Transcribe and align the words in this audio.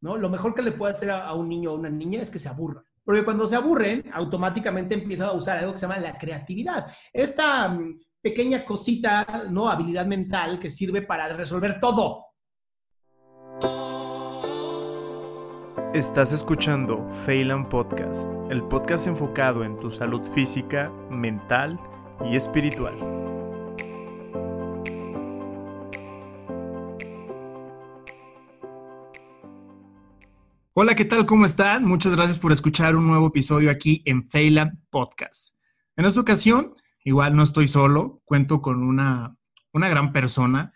¿no? 0.00 0.16
Lo 0.16 0.28
mejor 0.28 0.54
que 0.54 0.62
le 0.62 0.72
puede 0.72 0.92
hacer 0.92 1.10
a, 1.10 1.32
un 1.34 1.48
niño 1.48 1.72
o 1.72 1.76
a 1.76 1.78
una 1.78 1.90
niña 1.90 2.20
es 2.22 2.30
que 2.30 2.38
se 2.38 2.48
aburra. 2.48 2.82
Porque 3.04 3.24
cuando 3.24 3.46
se 3.46 3.56
aburren, 3.56 4.04
automáticamente 4.12 4.94
empiezan 4.94 5.28
a 5.28 5.32
usar 5.32 5.58
algo 5.58 5.72
que 5.72 5.78
se 5.78 5.86
llama 5.86 5.98
la 5.98 6.18
creatividad. 6.18 6.86
Esta 7.12 7.68
mm, 7.68 7.98
pequeña 8.20 8.64
cosita, 8.64 9.26
¿no? 9.50 9.68
Habilidad 9.68 10.06
mental 10.06 10.58
que 10.58 10.70
sirve 10.70 11.02
para 11.02 11.32
resolver 11.32 11.80
todo. 11.80 12.26
Estás 15.94 16.34
escuchando 16.34 17.08
Phelan 17.24 17.66
Podcast, 17.68 18.28
el 18.50 18.62
podcast 18.62 19.06
enfocado 19.06 19.64
en 19.64 19.80
tu 19.80 19.90
salud 19.90 20.20
física, 20.22 20.90
mental 21.10 21.80
y 22.30 22.36
espiritual. 22.36 23.37
Hola, 30.80 30.94
¿qué 30.94 31.04
tal? 31.04 31.26
¿Cómo 31.26 31.44
están? 31.44 31.84
Muchas 31.84 32.14
gracias 32.14 32.38
por 32.38 32.52
escuchar 32.52 32.94
un 32.94 33.08
nuevo 33.08 33.26
episodio 33.26 33.68
aquí 33.68 34.00
en 34.04 34.28
Phelan 34.28 34.80
Podcast. 34.90 35.56
En 35.96 36.04
esta 36.04 36.20
ocasión, 36.20 36.76
igual 37.02 37.34
no 37.34 37.42
estoy 37.42 37.66
solo, 37.66 38.22
cuento 38.24 38.62
con 38.62 38.84
una, 38.84 39.36
una 39.72 39.88
gran 39.88 40.12
persona, 40.12 40.72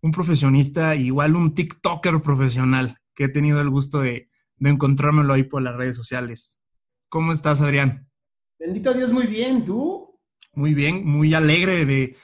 un 0.00 0.12
profesionista, 0.12 0.94
igual 0.94 1.34
un 1.34 1.56
TikToker 1.56 2.22
profesional, 2.22 2.98
que 3.16 3.24
he 3.24 3.28
tenido 3.28 3.60
el 3.60 3.68
gusto 3.68 3.98
de, 3.98 4.30
de 4.58 4.70
encontrármelo 4.70 5.34
ahí 5.34 5.42
por 5.42 5.60
las 5.60 5.74
redes 5.74 5.96
sociales. 5.96 6.62
¿Cómo 7.08 7.32
estás, 7.32 7.60
Adrián? 7.62 8.08
Bendito 8.60 8.94
Dios, 8.94 9.10
muy 9.10 9.26
bien, 9.26 9.64
¿tú? 9.64 10.20
Muy 10.52 10.72
bien, 10.72 11.04
muy 11.04 11.34
alegre 11.34 11.84
de 11.84 12.16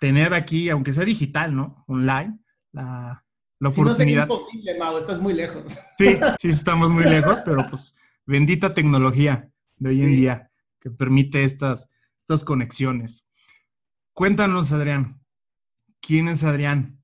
tener 0.00 0.34
aquí, 0.34 0.68
aunque 0.68 0.94
sea 0.94 1.04
digital, 1.04 1.54
¿no? 1.54 1.84
Online, 1.86 2.40
la, 2.72 3.24
la 3.58 3.68
oportunidad. 3.68 4.26
no 4.26 4.34
imposible, 4.34 4.78
Mau, 4.78 4.96
estás 4.96 5.20
muy 5.20 5.34
lejos. 5.34 5.78
Sí, 5.96 6.16
sí, 6.40 6.48
estamos 6.48 6.90
muy 6.90 7.04
lejos, 7.04 7.40
pero 7.44 7.66
pues 7.68 7.94
bendita 8.26 8.74
tecnología 8.74 9.50
de 9.76 9.90
hoy 9.90 10.02
en 10.02 10.16
día 10.16 10.50
que 10.80 10.90
permite 10.90 11.44
estas, 11.44 11.88
estas 12.18 12.44
conexiones. 12.44 13.26
Cuéntanos, 14.12 14.72
Adrián, 14.72 15.20
¿quién 16.00 16.28
es 16.28 16.44
Adrián? 16.44 17.02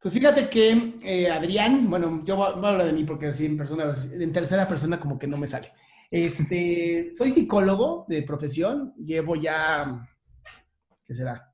Pues 0.00 0.14
fíjate 0.14 0.48
que 0.48 0.94
eh, 1.02 1.30
Adrián, 1.30 1.90
bueno, 1.90 2.24
yo 2.24 2.36
voy 2.36 2.46
a 2.46 2.68
hablar 2.70 2.86
de 2.86 2.92
mí 2.94 3.04
porque 3.04 3.26
así 3.26 3.44
en 3.44 3.58
persona, 3.58 3.92
en 4.12 4.32
tercera 4.32 4.66
persona 4.66 4.98
como 4.98 5.18
que 5.18 5.26
no 5.26 5.36
me 5.36 5.46
sale. 5.46 5.68
Este, 6.10 7.10
soy 7.12 7.30
psicólogo 7.30 8.06
de 8.08 8.22
profesión, 8.22 8.94
llevo 8.96 9.36
ya, 9.36 10.08
¿qué 11.04 11.14
será? 11.14 11.49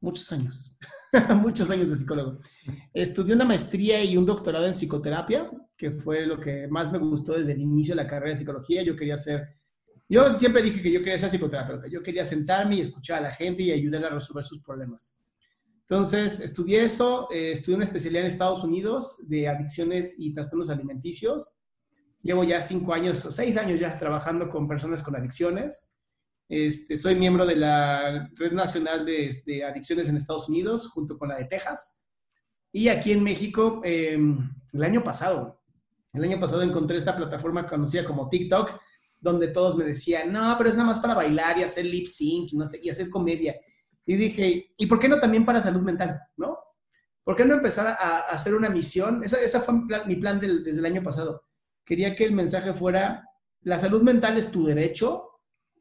Muchos 0.00 0.30
años, 0.32 0.78
muchos 1.36 1.70
años 1.70 1.90
de 1.90 1.96
psicólogo. 1.96 2.40
Estudié 2.92 3.34
una 3.34 3.44
maestría 3.44 4.02
y 4.04 4.16
un 4.16 4.26
doctorado 4.26 4.66
en 4.66 4.72
psicoterapia, 4.72 5.50
que 5.76 5.92
fue 5.92 6.26
lo 6.26 6.40
que 6.40 6.68
más 6.68 6.92
me 6.92 6.98
gustó 6.98 7.32
desde 7.32 7.52
el 7.52 7.60
inicio 7.60 7.94
de 7.94 8.02
la 8.02 8.08
carrera 8.08 8.30
de 8.30 8.36
psicología. 8.36 8.82
Yo 8.82 8.96
quería 8.96 9.16
ser, 9.16 9.54
yo 10.08 10.34
siempre 10.34 10.62
dije 10.62 10.82
que 10.82 10.92
yo 10.92 11.00
quería 11.00 11.18
ser 11.18 11.30
psicoterapeuta, 11.30 11.88
yo 11.88 12.02
quería 12.02 12.24
sentarme 12.24 12.76
y 12.76 12.80
escuchar 12.80 13.18
a 13.18 13.28
la 13.28 13.32
gente 13.32 13.62
y 13.62 13.72
ayudar 13.72 14.04
a 14.04 14.10
resolver 14.10 14.44
sus 14.44 14.62
problemas. 14.62 15.20
Entonces, 15.82 16.40
estudié 16.40 16.82
eso, 16.82 17.28
eh, 17.32 17.52
estudié 17.52 17.76
una 17.76 17.84
especialidad 17.84 18.22
en 18.22 18.26
Estados 18.28 18.62
Unidos 18.62 19.24
de 19.26 19.48
adicciones 19.48 20.16
y 20.18 20.34
trastornos 20.34 20.68
alimenticios. 20.68 21.56
Llevo 22.22 22.44
ya 22.44 22.60
cinco 22.60 22.92
años, 22.92 23.24
o 23.24 23.32
seis 23.32 23.56
años 23.56 23.80
ya 23.80 23.96
trabajando 23.96 24.50
con 24.50 24.68
personas 24.68 25.02
con 25.02 25.16
adicciones. 25.16 25.94
Este, 26.48 26.96
soy 26.96 27.14
miembro 27.16 27.44
de 27.44 27.56
la 27.56 28.30
Red 28.34 28.52
Nacional 28.52 29.04
de, 29.04 29.64
Adicciones 29.64 30.08
en 30.08 30.16
Estados 30.16 30.48
Unidos, 30.48 30.88
junto 30.88 31.18
con 31.18 31.28
la 31.28 31.36
de 31.36 31.44
Texas. 31.44 32.06
Y 32.72 32.88
aquí 32.88 33.12
en 33.12 33.22
México, 33.22 33.82
em, 33.84 34.50
el 34.72 34.82
año 34.82 35.04
pasado, 35.04 35.62
el 36.14 36.24
año 36.24 36.40
pasado 36.40 36.62
encontré 36.62 36.96
esta 36.96 37.14
plataforma 37.14 37.66
conocida 37.66 38.04
como 38.04 38.30
TikTok, 38.30 38.80
donde 39.20 39.48
todos 39.48 39.76
me 39.76 39.84
decían, 39.84 40.32
no, 40.32 40.54
pero 40.56 40.70
es 40.70 40.76
nada 40.76 40.88
más 40.88 41.00
para 41.00 41.14
bailar 41.14 41.58
y 41.58 41.64
hacer 41.64 41.84
lip 41.84 42.06
sync, 42.06 42.52
no 42.54 42.64
sé, 42.64 42.80
y 42.82 42.88
hacer 42.88 43.10
comedia. 43.10 43.54
Y 44.06 44.16
dije, 44.16 44.72
¿y 44.74 44.86
por 44.86 44.98
qué 44.98 45.08
no 45.08 45.20
también 45.20 45.44
para 45.44 45.60
salud 45.60 45.82
mental? 45.82 46.18
¿No? 46.36 46.58
¿Por 47.24 47.36
qué 47.36 47.44
no 47.44 47.54
empezar 47.54 47.88
a, 47.88 48.20
hacer 48.20 48.54
una 48.54 48.70
misión? 48.70 49.22
Esa, 49.22 49.60
fue 49.60 49.74
mi 50.06 50.16
plan, 50.16 50.40
desde 50.40 50.78
el 50.78 50.86
año 50.86 51.02
pasado. 51.02 51.44
Quería 51.84 52.14
que 52.14 52.24
el 52.24 52.32
mensaje 52.32 52.72
fuera, 52.72 53.22
la 53.62 53.78
salud 53.78 54.02
mental 54.02 54.38
es 54.38 54.50
tu 54.50 54.64
derecho, 54.64 55.27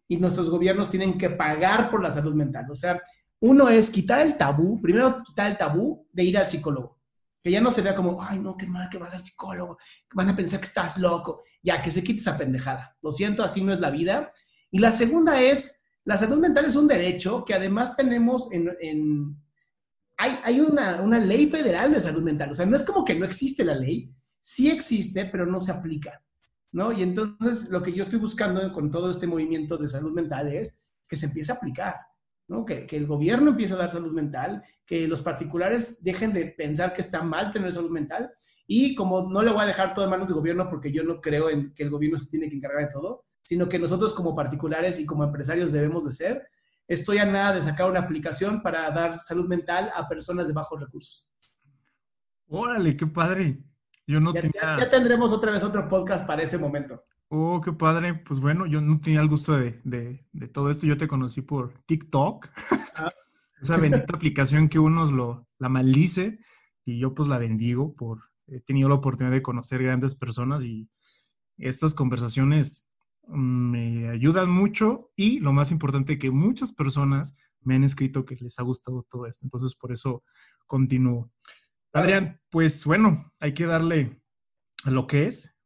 y 0.07 0.17
nuestros 0.17 0.49
gobiernos 0.49 0.89
tienen 0.89 1.17
que 1.17 1.29
pagar 1.29 1.89
por 1.91 2.01
la 2.01 2.11
salud 2.11 2.33
mental. 2.33 2.65
O 2.71 2.75
sea, 2.75 3.01
uno 3.39 3.69
es 3.69 3.89
quitar 3.89 4.21
el 4.21 4.37
tabú, 4.37 4.81
primero 4.81 5.21
quitar 5.23 5.51
el 5.51 5.57
tabú 5.57 6.07
de 6.11 6.23
ir 6.23 6.37
al 6.37 6.45
psicólogo. 6.45 6.97
Que 7.43 7.51
ya 7.51 7.61
no 7.61 7.71
se 7.71 7.81
vea 7.81 7.95
como, 7.95 8.21
ay, 8.21 8.39
no, 8.39 8.57
qué 8.57 8.65
mal 8.65 8.89
que 8.89 8.97
vas 8.97 9.13
al 9.13 9.23
psicólogo, 9.23 9.77
van 10.13 10.29
a 10.29 10.35
pensar 10.35 10.59
que 10.59 10.65
estás 10.65 10.97
loco. 10.97 11.41
Ya, 11.61 11.81
que 11.81 11.91
se 11.91 12.03
quite 12.03 12.19
esa 12.19 12.37
pendejada. 12.37 12.95
Lo 13.01 13.11
siento, 13.11 13.43
así 13.43 13.63
no 13.63 13.71
es 13.71 13.79
la 13.79 13.91
vida. 13.91 14.31
Y 14.71 14.79
la 14.79 14.91
segunda 14.91 15.41
es, 15.41 15.83
la 16.03 16.17
salud 16.17 16.39
mental 16.39 16.65
es 16.65 16.75
un 16.75 16.87
derecho 16.87 17.45
que 17.45 17.53
además 17.53 17.95
tenemos 17.95 18.49
en... 18.51 19.37
hay, 20.17 20.31
hay 20.43 20.59
una, 20.59 21.01
una 21.01 21.19
ley 21.19 21.47
federal 21.47 21.93
de 21.93 22.01
salud 22.01 22.23
mental. 22.23 22.51
O 22.51 22.55
sea, 22.55 22.65
no 22.65 22.75
es 22.75 22.83
como 22.83 23.05
que 23.05 23.15
no 23.15 23.25
existe 23.25 23.63
la 23.63 23.75
ley, 23.75 24.13
sí 24.41 24.69
existe, 24.69 25.25
pero 25.25 25.45
no 25.45 25.61
se 25.61 25.71
aplica. 25.71 26.21
¿No? 26.71 26.91
Y 26.91 27.03
entonces 27.03 27.69
lo 27.69 27.81
que 27.81 27.93
yo 27.93 28.03
estoy 28.03 28.19
buscando 28.19 28.71
con 28.73 28.91
todo 28.91 29.11
este 29.11 29.27
movimiento 29.27 29.77
de 29.77 29.89
salud 29.89 30.11
mental 30.13 30.47
es 30.49 30.79
que 31.07 31.15
se 31.15 31.27
empiece 31.27 31.51
a 31.51 31.55
aplicar, 31.55 31.95
¿no? 32.47 32.65
Que, 32.65 32.87
el 32.89 33.07
gobierno 33.07 33.51
empiece 33.51 33.73
a 33.73 33.77
dar 33.77 33.89
salud 33.89 34.11
mental, 34.13 34.63
que 34.85 35.07
los 35.07 35.21
particulares 35.21 36.03
dejen 36.03 36.33
de 36.33 36.47
pensar 36.47 36.93
que 36.93 37.01
está 37.01 37.23
mal 37.23 37.51
tener 37.51 37.73
salud 37.73 37.91
mental 37.91 38.31
y 38.65 38.95
como 38.95 39.29
no 39.29 39.41
le 39.41 39.51
voy 39.51 39.63
a 39.63 39.67
dejar 39.67 39.93
todo 39.93 40.05
en 40.05 40.11
manos 40.11 40.27
del 40.27 40.37
gobierno 40.37 40.69
porque 40.69 40.91
yo 40.91 41.03
no 41.03 41.21
creo 41.21 41.49
en 41.49 41.73
que 41.73 41.83
el 41.83 41.89
gobierno 41.89 42.19
se 42.19 42.29
tiene 42.29 42.49
que 42.49 42.55
encargar 42.55 42.85
de 42.85 42.91
todo, 42.91 43.25
sino 43.41 43.67
que 43.69 43.79
nosotros 43.79 44.13
como 44.13 44.35
particulares 44.35 44.99
y 44.99 45.05
como 45.05 45.23
empresarios 45.23 45.71
debemos 45.71 46.05
de 46.05 46.11
ser, 46.11 46.47
estoy 46.87 47.17
a 47.17 47.25
nada 47.25 47.55
de 47.55 47.61
sacar 47.61 47.89
una 47.89 48.01
aplicación 48.01 48.61
para 48.61 48.89
dar 48.91 49.17
salud 49.17 49.47
mental 49.47 49.91
a 49.93 50.07
personas 50.07 50.47
de 50.47 50.53
bajos 50.53 50.81
recursos. 50.81 51.27
Órale, 52.47 52.95
qué 52.95 53.07
padre. 53.07 53.59
Yo 54.07 54.21
no 54.21 54.33
ya, 54.33 54.41
tenía... 54.41 54.79
ya, 54.79 54.89
tendremos 54.89 55.31
otra 55.33 55.51
vez 55.51 55.63
otro 55.63 55.87
podcast 55.89 56.25
para 56.25 56.41
ese 56.41 56.57
momento. 56.57 57.03
Oh, 57.27 57.61
qué 57.61 57.73
padre. 57.73 58.13
Pues 58.15 58.39
bueno, 58.39 58.65
yo 58.65 58.81
no 58.81 58.99
tenía 58.99 59.19
el 59.19 59.27
gusto 59.27 59.57
de, 59.57 59.81
de, 59.83 60.25
de 60.31 60.47
todo 60.47 60.71
esto. 60.71 60.87
Yo 60.87 60.97
te 60.97 61.09
conocí 61.09 61.41
por 61.41 61.73
TikTok. 61.85 62.47
Ah. 62.95 63.11
Esa 63.61 63.77
bendita 63.77 64.13
aplicación 64.13 64.69
que 64.69 64.77
unos 64.77 65.11
lo, 65.11 65.47
la 65.57 65.67
maldice 65.67 66.39
y 66.85 66.99
yo 66.99 67.13
pues 67.13 67.27
la 67.27 67.37
bendigo 67.37 67.95
por... 67.95 68.21
He 68.47 68.61
tenido 68.61 68.87
la 68.87 68.95
oportunidad 68.95 69.33
de 69.33 69.41
conocer 69.41 69.83
grandes 69.83 70.15
personas 70.15 70.63
y 70.63 70.89
estas 71.57 71.93
conversaciones 71.93 72.87
me 73.27 74.07
ayudan 74.07 74.49
mucho 74.49 75.11
y 75.15 75.39
lo 75.39 75.51
más 75.51 75.71
importante 75.71 76.17
que 76.17 76.31
muchas 76.31 76.71
personas 76.71 77.35
me 77.61 77.75
han 77.75 77.83
escrito 77.83 78.25
que 78.25 78.35
les 78.35 78.57
ha 78.59 78.63
gustado 78.63 79.01
todo 79.01 79.25
esto. 79.25 79.45
Entonces 79.45 79.75
por 79.75 79.91
eso 79.91 80.23
continúo. 80.65 81.29
Adrián, 81.97 82.39
pues 82.51 82.85
bueno, 82.85 83.31
hay 83.39 83.55
que 83.55 83.65
darle 83.65 84.21
a 84.83 84.91
lo 84.91 85.07
que 85.07 85.25
es. 85.25 85.57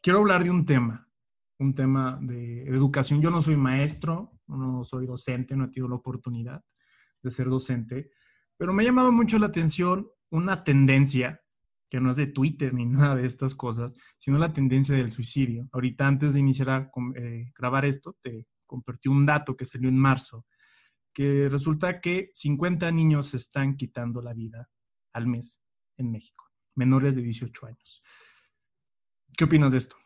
Quiero 0.00 0.20
hablar 0.20 0.44
de 0.44 0.50
un 0.50 0.64
tema, 0.64 1.10
un 1.58 1.74
tema 1.74 2.20
de 2.22 2.68
educación. 2.68 3.20
Yo 3.20 3.32
no 3.32 3.42
soy 3.42 3.56
maestro, 3.56 4.38
no 4.46 4.84
soy 4.84 5.06
docente, 5.06 5.56
no 5.56 5.64
he 5.64 5.68
tenido 5.68 5.88
la 5.88 5.96
oportunidad 5.96 6.64
de 7.20 7.30
ser 7.32 7.48
docente, 7.48 8.12
pero 8.56 8.72
me 8.72 8.84
ha 8.84 8.86
llamado 8.86 9.10
mucho 9.10 9.40
la 9.40 9.46
atención 9.46 10.08
una 10.30 10.62
tendencia 10.62 11.42
que 11.90 11.98
no 11.98 12.10
es 12.10 12.16
de 12.16 12.28
Twitter 12.28 12.72
ni 12.72 12.86
nada 12.86 13.16
de 13.16 13.26
estas 13.26 13.56
cosas, 13.56 13.96
sino 14.18 14.38
la 14.38 14.52
tendencia 14.52 14.94
del 14.94 15.10
suicidio. 15.10 15.68
Ahorita 15.72 16.06
antes 16.06 16.34
de 16.34 16.40
iniciar 16.40 16.70
a 16.70 16.92
eh, 17.16 17.50
grabar 17.58 17.84
esto, 17.84 18.16
te 18.20 18.46
compartí 18.68 19.08
un 19.08 19.26
dato 19.26 19.56
que 19.56 19.64
salió 19.64 19.88
en 19.88 19.98
marzo, 19.98 20.46
que 21.12 21.48
resulta 21.48 22.00
que 22.00 22.30
50 22.34 22.88
niños 22.92 23.30
se 23.30 23.38
están 23.38 23.74
quitando 23.74 24.22
la 24.22 24.32
vida 24.32 24.70
al 25.16 25.26
mes 25.26 25.62
en 25.96 26.12
México, 26.12 26.44
menores 26.74 27.16
de 27.16 27.22
18 27.22 27.66
años. 27.66 28.02
¿Qué 29.36 29.44
opinas 29.44 29.72
de 29.72 29.78
esto? 29.78 29.96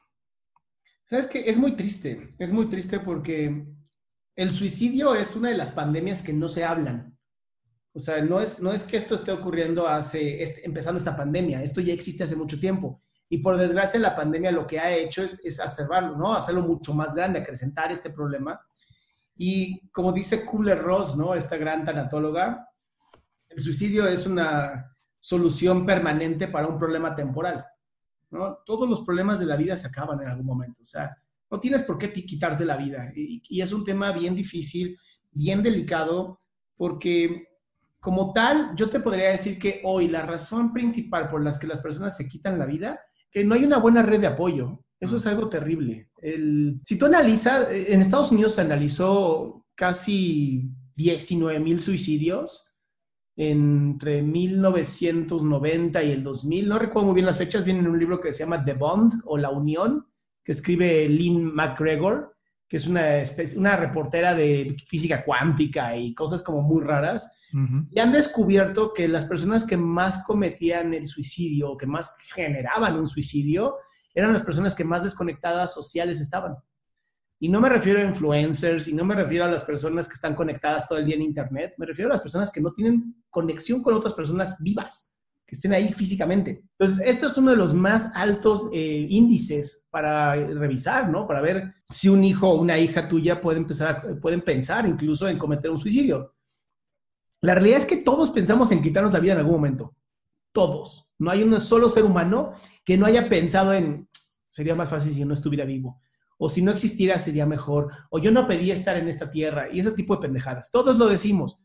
Sabes 1.05 1.27
que 1.27 1.51
es 1.51 1.59
muy 1.59 1.73
triste, 1.73 2.37
es 2.39 2.53
muy 2.53 2.67
triste 2.67 3.01
porque 3.01 3.67
el 4.37 4.51
suicidio 4.53 5.17
es 5.17 5.35
una 5.35 5.49
de 5.49 5.57
las 5.57 5.73
pandemias 5.73 6.23
que 6.23 6.33
no 6.33 6.47
se 6.49 6.65
hablan. 6.65 7.19
O 7.93 7.99
sea, 7.99 8.23
no 8.23 8.41
es, 8.41 8.63
no 8.63 8.73
es 8.73 8.85
que 8.85 8.97
esto 8.97 9.17
esté 9.17 9.33
ocurriendo 9.33 9.89
hace, 9.89 10.45
empezando 10.65 10.99
esta 10.99 11.17
pandemia, 11.17 11.65
esto 11.65 11.81
ya 11.81 11.93
existe 11.93 12.23
hace 12.23 12.37
mucho 12.37 12.61
tiempo. 12.61 13.01
Y 13.29 13.39
por 13.39 13.59
desgracia 13.59 13.99
la 13.99 14.15
pandemia 14.15 14.53
lo 14.53 14.65
que 14.65 14.79
ha 14.79 14.97
hecho 14.97 15.25
es, 15.25 15.45
es 15.45 15.61
¿no? 16.17 16.35
Hacerlo 16.35 16.63
mucho 16.63 16.95
más 16.95 17.17
grande, 17.17 17.41
acrecentar 17.41 17.91
este 17.91 18.11
problema. 18.11 18.61
Y 19.37 19.89
como 19.91 20.13
dice 20.13 20.45
Kubler-Ross, 20.45 21.17
¿no? 21.17 21.35
Esta 21.35 21.57
gran 21.57 21.85
tanatóloga, 21.85 22.69
el 23.49 23.61
suicidio 23.61 24.07
es 24.07 24.27
una 24.27 24.97
solución 25.21 25.85
permanente 25.85 26.49
para 26.49 26.67
un 26.67 26.79
problema 26.79 27.15
temporal. 27.15 27.65
¿no? 28.31 28.59
Todos 28.65 28.89
los 28.89 29.05
problemas 29.05 29.39
de 29.39 29.47
la 29.47 29.57
vida 29.57 29.77
se 29.77 29.87
acaban 29.87 30.21
en 30.23 30.29
algún 30.29 30.47
momento. 30.47 30.81
O 30.83 30.85
sea, 30.85 31.15
no 31.51 31.61
tienes 31.61 31.83
por 31.83 31.99
qué 31.99 32.13
quitarte 32.13 32.65
la 32.65 32.77
vida. 32.77 33.13
Y, 33.15 33.61
es 33.61 33.73
un 33.73 33.85
tema 33.85 34.13
bien 34.13 34.35
difícil, 34.35 34.97
bien 35.31 35.63
delicado, 35.63 36.39
porque 36.77 37.49
como 37.99 38.33
tal, 38.33 38.75
yo 38.77 38.89
te 38.89 39.01
podría 39.01 39.31
decir 39.31 39.59
que 39.59 39.83
hoy 39.85 40.09
la 40.09 40.23
razón 40.23 40.73
principal 40.73 41.29
por 41.29 41.43
las 41.43 41.59
que 41.59 41.67
las 41.67 41.81
personas 41.81 42.17
se 42.17 42.27
quitan 42.27 42.59
la 42.59 42.67
vida, 42.67 43.01
que 43.31 43.45
no 43.45 43.55
hay 43.55 43.65
una 43.65 43.79
buena 43.79 44.03
red 44.03 44.21
de 44.21 44.29
apoyo. 44.29 44.85
Eso 44.99 45.17
es 45.17 45.27
algo 45.27 45.49
terrible. 45.49 46.11
si 46.85 46.99
tú 46.99 47.07
analizas, 47.07 47.69
en 47.71 48.01
Estados 48.01 48.33
Unidos 48.33 48.55
se 48.55 48.61
analizó 48.61 49.67
casi 49.75 50.71
19 50.95 51.59
mil 51.61 51.81
suicidios 51.81 52.70
entre 53.43 54.21
1990 54.21 56.03
y 56.03 56.11
el 56.11 56.23
2000. 56.23 56.69
No 56.69 56.79
recuerdo 56.79 57.07
muy 57.07 57.15
bien 57.15 57.25
las 57.25 57.39
fechas, 57.39 57.65
viene 57.65 57.81
en 57.81 57.89
un 57.89 57.99
libro 57.99 58.21
que 58.21 58.35
se 58.35 58.45
llama 58.45 58.63
The 58.63 58.75
Bond 58.75 59.23
o 59.25 59.39
La 59.39 59.49
Unión, 59.49 60.07
que 60.45 60.53
escribe 60.53 61.09
Lynn 61.09 61.55
McGregor, 61.55 62.37
que 62.69 62.77
es 62.77 62.87
una, 62.87 63.23
una 63.57 63.77
reportera 63.77 64.35
de 64.35 64.77
física 64.87 65.25
cuántica 65.25 65.97
y 65.97 66.13
cosas 66.13 66.43
como 66.43 66.61
muy 66.61 66.85
raras. 66.85 67.49
Y 67.91 67.99
han 67.99 68.13
descubierto 68.13 68.93
que 68.93 69.09
las 69.09 69.25
personas 69.25 69.65
que 69.65 69.79
más 69.79 70.23
cometían 70.25 70.93
el 70.93 71.09
suicidio, 71.09 71.79
que 71.79 71.87
más 71.87 72.19
generaban 72.35 72.99
un 72.99 73.07
suicidio, 73.07 73.77
eran 74.15 74.35
las 74.35 74.43
personas 74.43 74.75
que 74.75 74.85
más 74.85 75.03
desconectadas 75.03 75.73
sociales 75.73 76.21
estaban. 76.21 76.57
Y 77.43 77.49
no 77.49 77.59
me 77.59 77.71
refiero 77.71 77.99
a 77.99 78.05
influencers 78.05 78.87
y 78.89 78.95
no 78.95 79.03
me 79.03 79.15
refiero 79.15 79.47
a 79.47 79.49
las 79.49 79.65
personas 79.65 80.07
que 80.07 80.13
están 80.13 80.35
conectadas 80.35 80.87
todo 80.87 80.99
el 80.99 81.07
día 81.07 81.15
en 81.15 81.23
Internet, 81.23 81.73
me 81.79 81.87
refiero 81.87 82.11
a 82.11 82.13
las 82.13 82.21
personas 82.21 82.53
que 82.53 82.61
no 82.61 82.71
tienen 82.71 83.25
conexión 83.31 83.83
con 83.83 83.95
otras 83.95 84.13
personas 84.13 84.63
vivas, 84.63 85.19
que 85.47 85.55
estén 85.55 85.73
ahí 85.73 85.91
físicamente. 85.91 86.63
Entonces, 86.79 87.07
esto 87.09 87.27
es 87.27 87.39
uno 87.39 87.53
de 87.53 87.57
los 87.57 87.73
más 87.73 88.15
altos 88.15 88.69
eh, 88.75 89.07
índices 89.09 89.87
para 89.89 90.35
revisar, 90.35 91.09
¿no? 91.09 91.27
Para 91.27 91.41
ver 91.41 91.77
si 91.89 92.11
un 92.11 92.23
hijo 92.23 92.47
o 92.47 92.61
una 92.61 92.79
hija 92.79 93.09
tuya 93.09 93.41
puede 93.41 93.57
empezar, 93.57 94.21
pueden 94.21 94.43
pensar 94.43 94.87
incluso 94.87 95.27
en 95.27 95.39
cometer 95.39 95.71
un 95.71 95.79
suicidio. 95.79 96.35
La 97.41 97.55
realidad 97.55 97.79
es 97.79 97.87
que 97.87 97.97
todos 97.97 98.31
pensamos 98.33 98.71
en 98.71 98.83
quitarnos 98.83 99.15
la 99.15 99.21
vida 99.21 99.33
en 99.33 99.39
algún 99.39 99.55
momento. 99.55 99.97
Todos. 100.53 101.15
No 101.19 101.31
hay 101.31 101.43
un 101.43 101.59
solo 101.59 101.89
ser 101.89 102.05
humano 102.05 102.53
que 102.85 102.99
no 102.99 103.07
haya 103.07 103.31
pensado 103.31 103.73
en, 103.73 104.11
sería 104.51 104.75
más 104.75 104.91
fácil 104.91 105.15
si 105.15 105.25
no 105.25 105.33
estuviera 105.33 105.65
vivo. 105.65 106.03
O 106.43 106.49
si 106.49 106.63
no 106.63 106.71
existiera 106.71 107.19
sería 107.19 107.45
mejor. 107.45 107.93
O 108.09 108.19
yo 108.19 108.31
no 108.31 108.47
pedía 108.47 108.73
estar 108.73 108.97
en 108.97 109.09
esta 109.09 109.31
tierra. 109.31 109.69
Y 109.71 109.81
ese 109.81 109.93
tipo 109.93 110.17
de 110.17 110.23
pendejadas. 110.23 110.71
Todos 110.71 110.97
lo 110.97 111.07
decimos. 111.07 111.63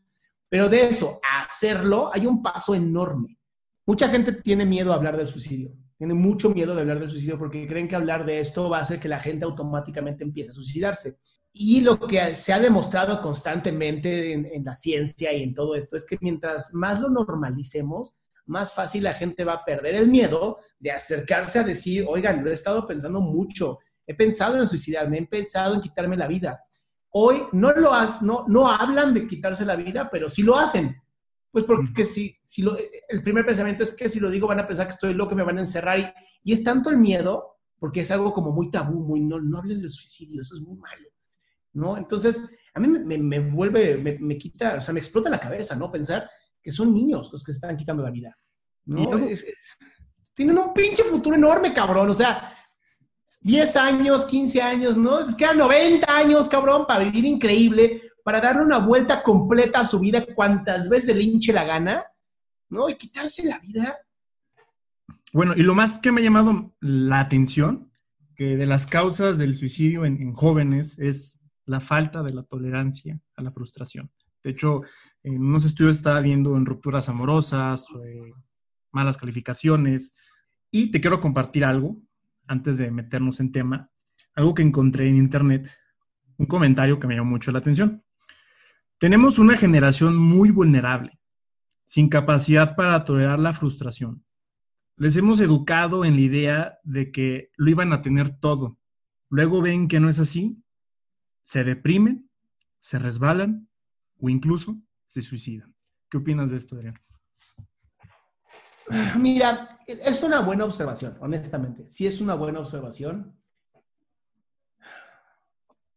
Pero 0.50 0.68
de 0.68 0.82
eso 0.82 1.18
a 1.24 1.40
hacerlo 1.40 2.10
hay 2.12 2.26
un 2.26 2.42
paso 2.42 2.74
enorme. 2.74 3.38
Mucha 3.86 4.08
gente 4.08 4.32
tiene 4.32 4.66
miedo 4.66 4.92
a 4.92 4.96
hablar 4.96 5.16
del 5.16 5.28
suicidio. 5.28 5.72
Tiene 5.96 6.12
mucho 6.12 6.50
miedo 6.50 6.74
de 6.74 6.82
hablar 6.82 7.00
del 7.00 7.08
suicidio 7.08 7.38
porque 7.38 7.66
creen 7.66 7.88
que 7.88 7.96
hablar 7.96 8.26
de 8.26 8.38
esto 8.38 8.68
va 8.68 8.78
a 8.78 8.82
hacer 8.82 9.00
que 9.00 9.08
la 9.08 9.18
gente 9.18 9.46
automáticamente 9.46 10.24
empiece 10.24 10.50
a 10.50 10.54
suicidarse. 10.54 11.16
Y 11.52 11.80
lo 11.80 11.98
que 11.98 12.34
se 12.34 12.52
ha 12.52 12.60
demostrado 12.60 13.22
constantemente 13.22 14.34
en, 14.34 14.62
la 14.62 14.74
ciencia 14.74 15.32
y 15.32 15.42
en 15.42 15.54
todo 15.54 15.74
esto 15.74 15.96
es 15.96 16.04
que 16.04 16.18
mientras 16.20 16.74
más 16.74 17.00
lo 17.00 17.08
normalicemos, 17.08 18.14
más 18.44 18.74
fácil 18.74 19.04
la 19.04 19.14
gente 19.14 19.42
va 19.44 19.54
a 19.54 19.64
perder 19.64 19.94
el 19.94 20.08
miedo 20.08 20.58
de 20.78 20.90
acercarse 20.90 21.58
a 21.58 21.64
decir, 21.64 22.04
oigan, 22.06 22.44
lo 22.44 22.50
he 22.50 22.54
estado 22.54 22.86
pensando 22.86 23.20
mucho, 23.20 23.78
he 24.06 24.14
pensado 24.14 24.58
en 24.58 24.66
suicidarme, 24.66 25.18
he 25.18 25.26
pensado 25.26 25.74
en 25.74 25.80
quitarme 25.80 26.16
la 26.16 26.28
vida. 26.28 26.64
Hoy 27.10 27.42
no 27.52 27.72
lo 27.72 27.92
has, 27.92 28.22
no, 28.22 28.44
no 28.46 28.68
hablan 28.68 29.14
de 29.14 29.26
quitarse 29.26 29.64
la 29.64 29.76
vida, 29.76 30.08
pero 30.10 30.28
sí 30.28 30.42
lo 30.42 30.56
hacen. 30.56 31.02
Pues 31.50 31.64
porque 31.64 32.04
si, 32.04 32.36
si 32.44 32.62
lo, 32.62 32.76
el 33.08 33.22
primer 33.22 33.46
pensamiento 33.46 33.82
es 33.82 33.96
que 33.96 34.08
si 34.08 34.20
lo 34.20 34.30
digo 34.30 34.46
van 34.46 34.60
a 34.60 34.66
pensar 34.66 34.86
que 34.86 34.92
estoy 34.92 35.14
loco, 35.14 35.34
me 35.34 35.42
van 35.42 35.58
a 35.58 35.62
encerrar. 35.62 35.98
Y, 35.98 36.50
y 36.50 36.52
es 36.52 36.62
tanto 36.62 36.90
el 36.90 36.98
miedo, 36.98 37.56
porque 37.78 38.00
es 38.00 38.10
algo 38.10 38.32
como 38.32 38.52
muy 38.52 38.70
tabú, 38.70 39.02
muy 39.02 39.20
no, 39.20 39.40
no 39.40 39.58
hables 39.58 39.82
del 39.82 39.90
suicidio, 39.90 40.42
eso 40.42 40.54
es 40.54 40.60
muy 40.60 40.76
malo. 40.76 41.08
¿no? 41.76 41.96
Entonces, 41.96 42.50
a 42.74 42.80
mí 42.80 42.88
me, 42.88 43.38
vuelve, 43.40 44.18
me, 44.18 44.38
quita, 44.38 44.76
o 44.76 44.80
sea, 44.80 44.92
me 44.92 45.00
explota 45.00 45.30
la 45.30 45.38
cabeza, 45.38 45.76
¿no? 45.76 45.92
Pensar 45.92 46.28
que 46.60 46.72
son 46.72 46.92
niños 46.92 47.30
los 47.32 47.44
que 47.44 47.52
se 47.52 47.58
están 47.58 47.76
quitando 47.76 48.02
la 48.02 48.10
vida, 48.10 48.36
¿no? 48.86 49.10
tienen 50.34 50.58
un 50.58 50.74
pinche 50.74 51.02
futuro 51.04 51.36
enorme, 51.36 51.72
cabrón, 51.72 52.10
o 52.10 52.14
sea, 52.14 52.52
10 53.42 53.76
años, 53.76 54.24
15 54.26 54.62
años, 54.62 54.96
¿no? 54.96 55.24
Les 55.24 55.34
quedan 55.34 55.58
90 55.58 56.16
años, 56.16 56.48
cabrón, 56.48 56.86
para 56.86 57.04
vivir 57.04 57.24
increíble, 57.24 58.00
para 58.24 58.40
darle 58.40 58.62
una 58.62 58.78
vuelta 58.78 59.22
completa 59.22 59.80
a 59.80 59.86
su 59.86 59.98
vida 59.98 60.24
cuantas 60.34 60.88
veces 60.88 61.16
le 61.16 61.22
hinche 61.22 61.52
la 61.52 61.64
gana, 61.64 62.04
¿no? 62.68 62.88
Y 62.88 62.96
quitarse 62.96 63.46
la 63.46 63.58
vida. 63.58 63.94
Bueno, 65.32 65.54
y 65.56 65.62
lo 65.62 65.74
más 65.74 65.98
que 65.98 66.12
me 66.12 66.20
ha 66.20 66.24
llamado 66.24 66.74
la 66.80 67.20
atención, 67.20 67.92
que 68.34 68.56
de 68.56 68.66
las 68.66 68.86
causas 68.86 69.38
del 69.38 69.54
suicidio 69.54 70.04
en 70.04 70.32
jóvenes 70.34 70.98
es 70.98 71.40
la 71.64 71.80
falta 71.80 72.22
de 72.22 72.32
la 72.32 72.42
tolerancia 72.42 73.20
a 73.34 73.42
la 73.42 73.50
frustración. 73.50 74.10
De 74.42 74.50
hecho, 74.52 74.82
en 75.24 75.44
unos 75.44 75.64
estudios 75.64 75.96
estaba 75.96 76.20
viendo 76.20 76.56
en 76.56 76.66
rupturas 76.66 77.08
amorosas, 77.08 77.88
eh, 78.04 78.32
malas 78.92 79.16
calificaciones, 79.16 80.16
y 80.70 80.92
te 80.92 81.00
quiero 81.00 81.20
compartir 81.20 81.64
algo 81.64 82.00
antes 82.48 82.78
de 82.78 82.90
meternos 82.90 83.40
en 83.40 83.52
tema, 83.52 83.90
algo 84.34 84.54
que 84.54 84.62
encontré 84.62 85.08
en 85.08 85.16
internet, 85.16 85.70
un 86.38 86.46
comentario 86.46 86.98
que 86.98 87.06
me 87.06 87.16
llamó 87.16 87.30
mucho 87.30 87.52
la 87.52 87.58
atención. 87.58 88.04
Tenemos 88.98 89.38
una 89.38 89.56
generación 89.56 90.16
muy 90.16 90.50
vulnerable, 90.50 91.18
sin 91.84 92.08
capacidad 92.08 92.76
para 92.76 93.04
tolerar 93.04 93.38
la 93.38 93.52
frustración. 93.52 94.24
Les 94.96 95.16
hemos 95.16 95.40
educado 95.40 96.04
en 96.04 96.14
la 96.14 96.22
idea 96.22 96.78
de 96.84 97.12
que 97.12 97.50
lo 97.56 97.70
iban 97.70 97.92
a 97.92 98.00
tener 98.00 98.30
todo. 98.30 98.78
Luego 99.28 99.60
ven 99.60 99.88
que 99.88 100.00
no 100.00 100.08
es 100.08 100.18
así 100.18 100.62
se 101.46 101.62
deprimen, 101.62 102.28
se 102.80 102.98
resbalan 102.98 103.68
o 104.18 104.28
incluso 104.28 104.82
se 105.04 105.22
suicidan. 105.22 105.76
¿Qué 106.10 106.16
opinas 106.16 106.50
de 106.50 106.56
esto, 106.56 106.74
Adrián? 106.74 106.98
Mira, 109.18 109.80
es 109.86 110.22
una 110.22 110.40
buena 110.40 110.64
observación, 110.64 111.16
honestamente. 111.20 111.86
Sí 111.86 112.06
es 112.06 112.20
una 112.20 112.34
buena 112.34 112.60
observación, 112.60 113.36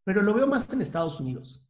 pero 0.04 0.22
lo 0.22 0.34
veo 0.34 0.48
más 0.48 0.72
en 0.74 0.82
Estados 0.82 1.20
Unidos. 1.20 1.64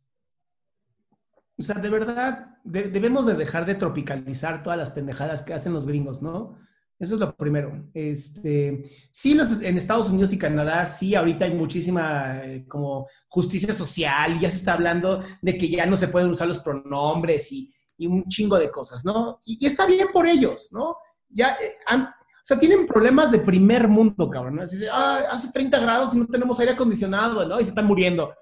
O 1.57 1.61
sea, 1.61 1.75
de 1.75 1.89
verdad, 1.89 2.57
debemos 2.63 3.25
de 3.25 3.33
dejar 3.33 3.65
de 3.65 3.75
tropicalizar 3.75 4.63
todas 4.63 4.79
las 4.79 4.91
pendejadas 4.91 5.41
que 5.41 5.53
hacen 5.53 5.73
los 5.73 5.85
gringos, 5.85 6.21
¿no? 6.21 6.57
Eso 6.97 7.15
es 7.15 7.21
lo 7.21 7.35
primero. 7.35 7.89
Este, 7.93 8.81
sí, 9.11 9.33
los, 9.33 9.61
en 9.61 9.77
Estados 9.77 10.09
Unidos 10.09 10.31
y 10.31 10.37
Canadá, 10.37 10.85
sí, 10.85 11.15
ahorita 11.15 11.45
hay 11.45 11.53
muchísima 11.53 12.45
eh, 12.45 12.65
como 12.67 13.07
justicia 13.27 13.73
social, 13.73 14.39
ya 14.39 14.49
se 14.49 14.57
está 14.57 14.73
hablando 14.73 15.21
de 15.41 15.57
que 15.57 15.69
ya 15.69 15.85
no 15.85 15.97
se 15.97 16.07
pueden 16.09 16.29
usar 16.29 16.47
los 16.47 16.59
pronombres 16.59 17.51
y, 17.51 17.69
y 17.99 18.07
un 18.07 18.25
chingo 18.25 18.57
de 18.57 18.71
cosas, 18.71 19.05
¿no? 19.05 19.41
Y, 19.45 19.65
está 19.65 19.85
bien 19.85 20.07
por 20.11 20.25
ellos, 20.25 20.69
¿no? 20.71 20.95
Ya, 21.29 21.55
eh, 21.61 21.75
o 21.91 22.41
sea, 22.41 22.57
tienen 22.57 22.87
problemas 22.87 23.31
de 23.31 23.39
primer 23.39 23.87
mundo, 23.87 24.29
cabrón, 24.29 24.55
¿no? 24.55 24.63
Así 24.63 24.77
de, 24.77 24.89
ah, 24.89 25.21
hace 25.31 25.51
30 25.51 25.79
grados 25.79 26.15
y 26.15 26.17
no 26.17 26.25
tenemos 26.25 26.59
aire 26.59 26.73
acondicionado, 26.73 27.47
¿no? 27.47 27.59
Y 27.59 27.63
se 27.63 27.69
están 27.69 27.85
muriendo. 27.85 28.33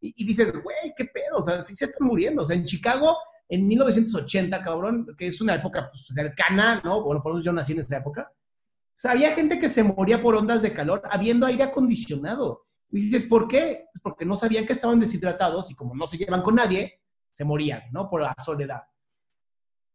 Y, 0.00 0.14
y 0.16 0.26
dices, 0.26 0.52
güey, 0.52 0.94
qué 0.96 1.04
pedo, 1.04 1.36
o 1.36 1.42
sea, 1.42 1.60
sí 1.60 1.74
se 1.74 1.84
están 1.86 2.06
muriendo. 2.06 2.42
O 2.42 2.46
sea, 2.46 2.56
en 2.56 2.64
Chicago 2.64 3.16
en 3.50 3.66
1980, 3.66 4.62
cabrón, 4.62 5.06
que 5.18 5.26
es 5.26 5.40
una 5.40 5.56
época 5.56 5.90
pues, 5.90 6.06
cercana, 6.14 6.80
¿no? 6.84 7.02
Bueno, 7.02 7.20
por 7.20 7.32
menos 7.32 7.44
yo 7.44 7.52
nací 7.52 7.72
en 7.72 7.80
esa 7.80 7.98
época. 7.98 8.32
O 8.32 8.96
sea, 8.96 9.10
había 9.10 9.32
gente 9.32 9.58
que 9.58 9.68
se 9.68 9.82
moría 9.82 10.22
por 10.22 10.36
ondas 10.36 10.62
de 10.62 10.72
calor 10.72 11.02
habiendo 11.10 11.46
aire 11.46 11.64
acondicionado. 11.64 12.62
Y 12.92 13.00
dices, 13.00 13.24
¿por 13.24 13.48
qué? 13.48 13.86
Pues 13.92 14.02
porque 14.02 14.24
no 14.24 14.36
sabían 14.36 14.66
que 14.66 14.72
estaban 14.72 15.00
deshidratados 15.00 15.68
y 15.70 15.74
como 15.74 15.96
no 15.96 16.06
se 16.06 16.16
llevan 16.16 16.42
con 16.42 16.54
nadie, 16.54 17.00
se 17.32 17.44
morían, 17.44 17.82
¿no? 17.90 18.08
Por 18.08 18.22
la 18.22 18.34
soledad. 18.38 18.82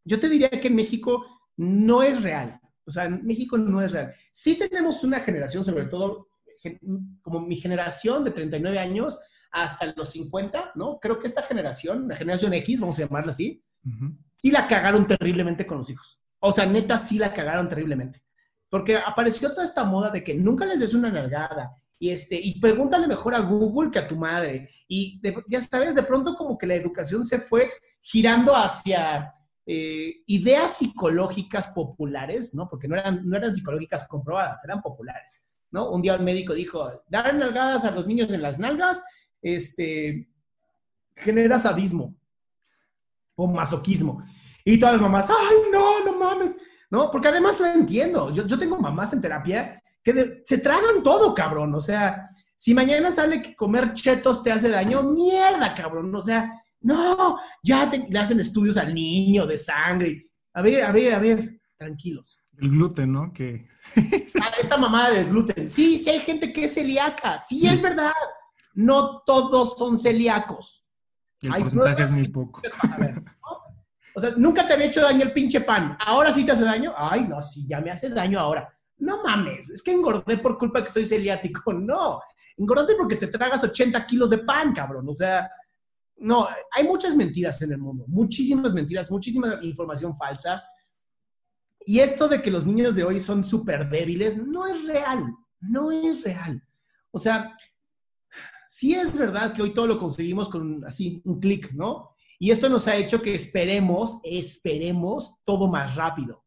Yo 0.04 0.20
te 0.20 0.28
diría 0.28 0.50
que 0.50 0.68
en 0.68 0.76
México 0.76 1.35
no 1.58 2.04
es 2.04 2.24
real. 2.24 2.60
O 2.86 2.92
sea, 2.92 3.10
México 3.10 3.58
no 3.58 3.82
es 3.82 3.92
real. 3.92 4.14
Sí 4.32 4.58
tenemos 4.58 5.04
una 5.04 5.20
generación, 5.20 5.66
sobre 5.66 5.86
todo 5.86 6.28
como 7.22 7.42
mi 7.42 7.56
generación 7.56 8.24
de 8.24 8.32
39 8.32 8.80
años, 8.80 9.20
hasta 9.52 9.94
los 9.96 10.10
50, 10.10 10.74
¿no? 10.76 11.00
Creo 11.00 11.20
que 11.20 11.28
esta 11.28 11.42
generación, 11.42 12.08
la 12.08 12.16
generación 12.16 12.54
X, 12.54 12.80
vamos 12.80 13.00
a 13.00 13.04
llamarla 13.04 13.32
así, 13.32 13.64
sí 14.38 14.52
la 14.52 14.68
cagaron 14.68 15.08
terriblemente 15.08 15.66
con 15.66 15.78
los 15.80 15.90
hijos. 15.90 16.20
O 16.40 16.52
sea, 16.52 16.66
neta, 16.66 16.98
sí 17.00 17.18
la 17.18 17.34
cagaron 17.34 17.70
terriblemente. 17.70 18.22
Porque 18.70 18.98
apareció 18.98 19.50
toda 19.52 19.64
esta 19.64 19.84
moda 19.84 20.12
de 20.12 20.24
que 20.24 20.36
nunca 20.36 20.66
les 20.66 20.80
des 20.80 20.94
una 20.94 21.10
nalgada 21.10 21.76
y, 21.98 22.10
este, 22.10 22.40
y 22.40 22.60
pregúntale 22.60 23.08
mejor 23.08 23.34
a 23.36 23.40
Google 23.40 23.92
que 23.92 24.00
a 24.00 24.08
tu 24.08 24.18
madre. 24.18 24.70
Y 24.88 25.22
ya 25.48 25.62
sabes, 25.62 25.96
de 25.96 26.04
pronto 26.04 26.36
como 26.36 26.58
que 26.58 26.68
la 26.68 26.76
educación 26.76 27.24
se 27.24 27.40
fue 27.40 27.72
girando 28.02 28.54
hacia 28.56 29.32
eh, 29.66 30.22
ideas 30.28 30.78
psicológicas 30.78 31.70
populares, 31.70 32.54
¿no? 32.54 32.70
Porque 32.70 32.88
no 32.88 32.96
eran, 32.96 33.28
no 33.28 33.36
eran 33.36 33.54
psicológicas 33.54 34.08
comprobadas, 34.08 34.64
eran 34.64 34.82
populares, 34.82 35.46
¿no? 35.72 35.90
Un 35.90 36.02
día 36.02 36.16
un 36.16 36.24
médico 36.24 36.54
dijo, 36.54 37.04
dar 37.10 37.34
nalgadas 37.34 37.84
a 37.86 37.92
los 37.92 38.06
niños 38.06 38.32
en 38.32 38.42
las 38.42 38.60
nalgas 38.60 39.02
este, 39.42 40.30
genera 41.16 41.58
sadismo 41.58 42.16
o 43.36 43.48
masoquismo. 43.48 44.24
Y 44.64 44.80
todas 44.80 44.94
las 44.94 45.02
mamás, 45.02 45.30
ay, 45.30 45.58
no, 45.72 46.04
no 46.04 46.18
mames, 46.18 46.58
¿no? 46.90 47.12
Porque 47.12 47.28
además 47.28 47.60
lo 47.60 47.68
entiendo. 47.68 48.32
Yo, 48.32 48.46
yo 48.48 48.58
tengo 48.58 48.78
mamás 48.78 49.14
en 49.14 49.22
terapia 49.22 49.80
que 50.04 50.44
se 50.46 50.58
tragan 50.58 51.04
todo, 51.04 51.34
cabrón. 51.36 51.74
O 51.76 51.82
sea, 51.82 52.26
si 52.56 52.74
mañana 52.74 53.12
sale 53.12 53.42
que 53.42 53.56
comer 53.56 53.94
chetos 53.94 54.44
te 54.44 54.52
hace 54.52 54.70
daño, 54.70 55.04
mierda, 55.04 55.76
cabrón. 55.76 56.14
O 56.14 56.22
sea, 56.22 56.52
No, 56.86 57.40
ya 57.64 57.92
le 57.92 58.20
hacen 58.20 58.40
estudios 58.40 58.78
al 58.78 58.94
niño 58.94 59.48
de 59.48 59.58
sangre. 59.58 60.22
A 60.54 60.62
ver, 60.62 60.84
a 60.84 60.92
ver, 60.92 61.16
a 61.16 61.20
ver, 61.20 61.60
tranquilos. 61.76 62.44
El 62.60 62.70
gluten, 62.70 63.12
¿no? 63.12 63.34
Que... 63.34 63.68
Ah, 64.42 64.50
esta 64.62 64.78
mamada 64.78 65.10
del 65.12 65.30
gluten. 65.30 65.68
Sí, 65.68 65.98
sí 65.98 66.12
hay 66.12 66.20
gente 66.20 66.54
que 66.54 66.66
es 66.66 66.76
celíaca. 66.76 67.40
Sí, 67.40 67.66
es 67.66 67.82
verdad. 67.82 68.12
No 68.76 69.24
todos 69.26 69.76
son 69.76 69.98
celíacos. 69.98 70.84
el 71.42 71.52
porcentaje 71.52 72.04
es 72.04 72.12
muy 72.12 72.28
poco. 72.28 72.62
O 74.14 74.20
sea, 74.20 74.30
nunca 74.38 74.68
te 74.68 74.74
había 74.74 74.86
hecho 74.86 75.02
daño 75.02 75.24
el 75.24 75.34
pinche 75.34 75.62
pan. 75.62 75.98
¿Ahora 76.06 76.32
sí 76.32 76.46
te 76.46 76.52
hace 76.52 76.64
daño? 76.64 76.94
Ay, 76.96 77.26
no, 77.28 77.42
sí, 77.42 77.66
ya 77.68 77.82
me 77.82 77.90
hace 77.90 78.10
daño 78.10 78.40
ahora. 78.40 78.70
No 78.98 79.24
mames, 79.24 79.72
es 79.72 79.82
que 79.82 79.92
engordé 79.92 80.38
por 80.38 80.60
culpa 80.60 80.80
de 80.80 80.86
que 80.86 80.92
soy 80.92 81.06
celíatico. 81.06 81.74
No, 81.74 82.22
engordé 82.56 82.96
porque 82.96 83.16
te 83.16 83.28
tragas 83.28 83.64
80 83.64 84.06
kilos 84.06 84.30
de 84.30 84.38
pan, 84.38 84.72
cabrón. 84.72 85.10
O 85.10 85.16
sea, 85.16 85.50
no, 86.18 86.48
hay 86.72 86.84
muchas 86.86 87.16
mentiras 87.16 87.62
en 87.62 87.72
el 87.72 87.78
mundo, 87.78 88.06
muchísimas 88.08 88.74
mentiras, 88.74 89.12
muchísima 89.12 89.60
información 89.62 90.16
falsa. 90.16 90.64
Y 91.86 92.00
esto 92.00 92.28
de 92.28 92.42
que 92.42 92.52
los 92.52 92.66
niños 92.66 92.96
de 92.96 93.04
hoy 93.04 93.20
son 93.20 93.46
súper 93.46 93.90
débiles, 93.90 94.46
no 94.46 94.66
es 94.66 94.88
real, 94.88 95.26
no 95.60 95.92
es 95.92 96.24
real. 96.24 96.62
O 97.12 97.20
sea, 97.20 97.56
sí 98.68 98.96
es 98.96 99.18
verdad 99.18 99.54
que 99.54 99.62
hoy 99.62 99.74
todo 99.74 99.88
lo 99.88 100.00
conseguimos 100.00 100.50
con 100.50 100.84
así 100.86 101.22
un 101.26 101.40
clic, 101.40 101.74
¿no? 101.74 102.10
Y 102.40 102.52
esto 102.52 102.70
nos 102.70 102.88
ha 102.88 102.96
hecho 102.96 103.22
que 103.22 103.34
esperemos, 103.34 104.20
esperemos 104.24 105.42
todo 105.44 105.68
más 105.68 105.96
rápido. 105.96 106.44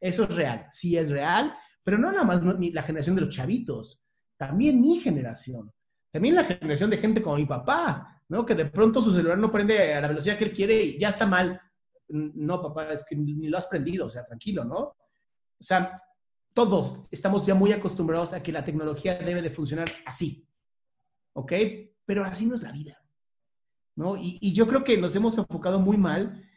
Eso 0.00 0.24
es 0.24 0.36
real, 0.36 0.66
sí 0.72 0.96
es 0.96 1.10
real, 1.10 1.54
pero 1.82 1.98
no 1.98 2.10
nada 2.10 2.24
más 2.24 2.42
la 2.42 2.82
generación 2.82 3.16
de 3.16 3.22
los 3.22 3.34
chavitos, 3.34 4.02
también 4.36 4.80
mi 4.80 4.98
generación, 4.98 5.72
también 6.10 6.34
la 6.34 6.44
generación 6.44 6.90
de 6.90 6.96
gente 6.96 7.22
como 7.22 7.36
mi 7.36 7.46
papá, 7.46 8.19
¿no? 8.30 8.46
Que 8.46 8.54
de 8.54 8.64
pronto 8.64 9.02
su 9.02 9.12
celular 9.12 9.36
no 9.36 9.52
prende 9.52 9.92
a 9.92 10.00
la 10.00 10.08
velocidad 10.08 10.38
que 10.38 10.44
él 10.44 10.52
quiere 10.52 10.82
y 10.82 10.98
ya 10.98 11.08
está 11.08 11.26
mal. 11.26 11.60
No, 12.08 12.62
papá, 12.62 12.92
es 12.92 13.04
que 13.04 13.16
ni 13.16 13.48
lo 13.48 13.58
has 13.58 13.66
prendido, 13.66 14.06
o 14.06 14.10
sea, 14.10 14.24
tranquilo, 14.24 14.64
¿no? 14.64 14.78
O 14.78 14.96
sea, 15.58 16.00
todos 16.54 17.02
estamos 17.10 17.44
ya 17.44 17.54
muy 17.54 17.72
acostumbrados 17.72 18.32
a 18.32 18.42
que 18.42 18.52
la 18.52 18.64
tecnología 18.64 19.18
debe 19.18 19.42
de 19.42 19.50
funcionar 19.50 19.88
así, 20.06 20.46
¿ok? 21.32 21.52
Pero 22.06 22.24
así 22.24 22.46
no 22.46 22.54
es 22.54 22.62
la 22.62 22.72
vida. 22.72 22.96
¿no? 23.96 24.16
Y, 24.16 24.52
yo 24.54 24.66
creo 24.66 24.82
que 24.84 24.96
nos 24.96 25.14
hemos 25.16 25.36
enfocado 25.36 25.78
muy 25.78 25.96
mal 25.96 26.48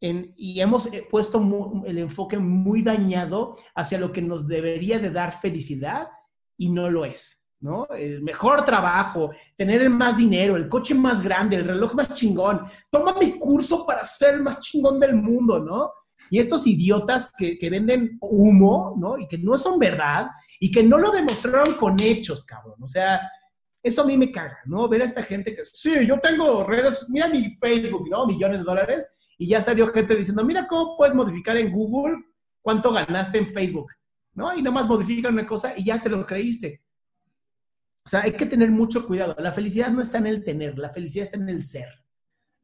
en, 0.00 0.32
y 0.36 0.60
hemos 0.60 0.86
eh, 0.86 1.06
puesto 1.08 1.84
el 1.86 1.98
enfoque 1.98 2.38
muy 2.38 2.82
dañado 2.82 3.56
hacia 3.74 3.98
lo 3.98 4.12
que 4.12 4.22
nos 4.22 4.48
debería 4.48 4.98
de 4.98 5.10
dar 5.10 5.32
felicidad 5.38 6.08
y 6.56 6.70
no 6.70 6.90
lo 6.90 7.04
es, 7.04 7.47
¿no? 7.60 7.86
El 7.88 8.22
mejor 8.22 8.64
trabajo, 8.64 9.30
tener 9.56 9.82
el 9.82 9.90
más 9.90 10.16
dinero, 10.16 10.56
el 10.56 10.68
coche 10.68 10.94
más 10.94 11.22
grande, 11.22 11.56
el 11.56 11.66
reloj 11.66 11.94
más 11.94 12.14
chingón. 12.14 12.62
Toma 12.90 13.14
mi 13.18 13.38
curso 13.38 13.86
para 13.86 14.04
ser 14.04 14.34
el 14.34 14.42
más 14.42 14.60
chingón 14.60 15.00
del 15.00 15.14
mundo, 15.14 15.60
¿no? 15.60 15.92
Y 16.30 16.38
estos 16.38 16.66
idiotas 16.66 17.32
que, 17.36 17.58
que, 17.58 17.70
venden 17.70 18.18
humo, 18.20 18.94
¿no? 18.98 19.18
Y 19.18 19.26
que 19.26 19.38
no 19.38 19.56
son 19.56 19.78
verdad 19.78 20.28
y 20.60 20.70
que 20.70 20.82
no 20.82 20.98
lo 20.98 21.10
demostraron 21.10 21.74
con 21.74 21.96
hechos, 22.00 22.44
cabrón. 22.44 22.76
O 22.82 22.88
sea, 22.88 23.20
eso 23.82 24.02
a 24.02 24.04
mí 24.04 24.16
me 24.16 24.30
caga, 24.30 24.58
¿no? 24.66 24.88
Ver 24.88 25.02
a 25.02 25.06
esta 25.06 25.22
gente 25.22 25.54
que, 25.54 25.64
sí, 25.64 26.06
yo 26.06 26.18
tengo 26.20 26.64
redes, 26.64 27.08
mira 27.10 27.28
mi 27.28 27.50
Facebook, 27.50 28.08
¿no? 28.10 28.26
Millones 28.26 28.60
de 28.60 28.64
dólares, 28.64 29.14
y 29.38 29.48
ya 29.48 29.62
salió 29.62 29.86
gente 29.88 30.16
diciendo, 30.16 30.44
mira 30.44 30.66
cómo 30.66 30.96
puedes 30.96 31.14
modificar 31.14 31.56
en 31.56 31.72
Google 31.72 32.16
cuánto 32.60 32.92
ganaste 32.92 33.38
en 33.38 33.46
Facebook, 33.46 33.92
¿no? 34.34 34.54
Y 34.54 34.62
nomás 34.62 34.86
modifican 34.86 35.32
una 35.32 35.46
cosa 35.46 35.72
y 35.76 35.84
ya 35.84 36.02
te 36.02 36.10
lo 36.10 36.26
creíste. 36.26 36.82
O 38.08 38.10
sea, 38.10 38.22
hay 38.22 38.32
que 38.32 38.46
tener 38.46 38.70
mucho 38.70 39.06
cuidado. 39.06 39.36
La 39.38 39.52
felicidad 39.52 39.90
no 39.90 40.00
está 40.00 40.16
en 40.16 40.28
el 40.28 40.42
tener, 40.42 40.78
la 40.78 40.88
felicidad 40.88 41.24
está 41.24 41.36
en 41.36 41.50
el 41.50 41.60
ser. 41.60 42.06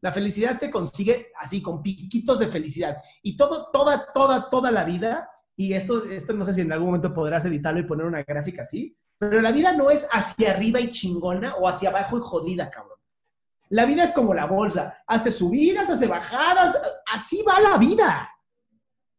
La 0.00 0.10
felicidad 0.10 0.56
se 0.56 0.70
consigue 0.70 1.32
así, 1.38 1.60
con 1.60 1.82
piquitos 1.82 2.38
de 2.38 2.46
felicidad. 2.46 2.96
Y 3.22 3.36
todo, 3.36 3.68
toda, 3.70 4.10
toda, 4.14 4.48
toda 4.48 4.70
la 4.70 4.84
vida, 4.84 5.28
y 5.54 5.74
esto, 5.74 6.06
esto 6.06 6.32
no 6.32 6.46
sé 6.46 6.54
si 6.54 6.62
en 6.62 6.72
algún 6.72 6.86
momento 6.86 7.12
podrás 7.12 7.44
editarlo 7.44 7.78
y 7.78 7.84
poner 7.84 8.06
una 8.06 8.22
gráfica 8.22 8.62
así, 8.62 8.96
pero 9.18 9.42
la 9.42 9.52
vida 9.52 9.72
no 9.72 9.90
es 9.90 10.08
hacia 10.12 10.52
arriba 10.52 10.80
y 10.80 10.90
chingona 10.90 11.56
o 11.56 11.68
hacia 11.68 11.90
abajo 11.90 12.16
y 12.16 12.22
jodida, 12.22 12.70
cabrón. 12.70 12.98
La 13.68 13.84
vida 13.84 14.04
es 14.04 14.12
como 14.14 14.32
la 14.32 14.46
bolsa, 14.46 15.02
hace 15.06 15.30
subidas, 15.30 15.90
hace 15.90 16.06
bajadas, 16.06 16.80
así 17.12 17.42
va 17.46 17.60
la 17.60 17.76
vida. 17.76 18.30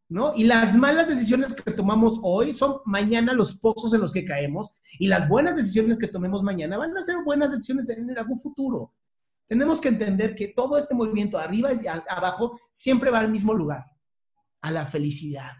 ¿No? 0.08 0.34
Y 0.36 0.44
las 0.44 0.76
malas 0.76 1.08
decisiones 1.08 1.56
que 1.56 1.72
tomamos 1.72 2.20
hoy 2.22 2.54
son 2.54 2.78
mañana 2.86 3.34
los 3.34 3.58
pozos 3.58 3.92
en 3.94 4.02
los 4.02 4.14
que 4.14 4.24
caemos 4.24 4.72
y 5.00 5.08
las 5.08 5.28
buenas 5.28 5.56
decisiones 5.56 5.98
que 5.98 6.08
tomemos 6.08 6.44
mañana 6.44 6.78
van 6.78 6.96
a 6.96 7.02
ser 7.02 7.24
buenas 7.24 7.52
decisiones 7.52 7.90
en 7.90 8.16
algún 8.16 8.40
futuro. 8.40 8.94
Tenemos 9.48 9.82
que 9.82 9.90
entender 9.90 10.36
que 10.36 10.50
todo 10.50 10.78
este 10.78 10.94
movimiento 10.94 11.40
arriba 11.40 11.72
y 11.74 11.88
abajo 11.88 12.60
siempre 12.72 13.10
va 13.10 13.20
al 13.20 13.32
mismo 13.32 13.54
lugar, 13.54 13.86
a 14.62 14.72
la 14.72 14.86
felicidad 14.86 15.54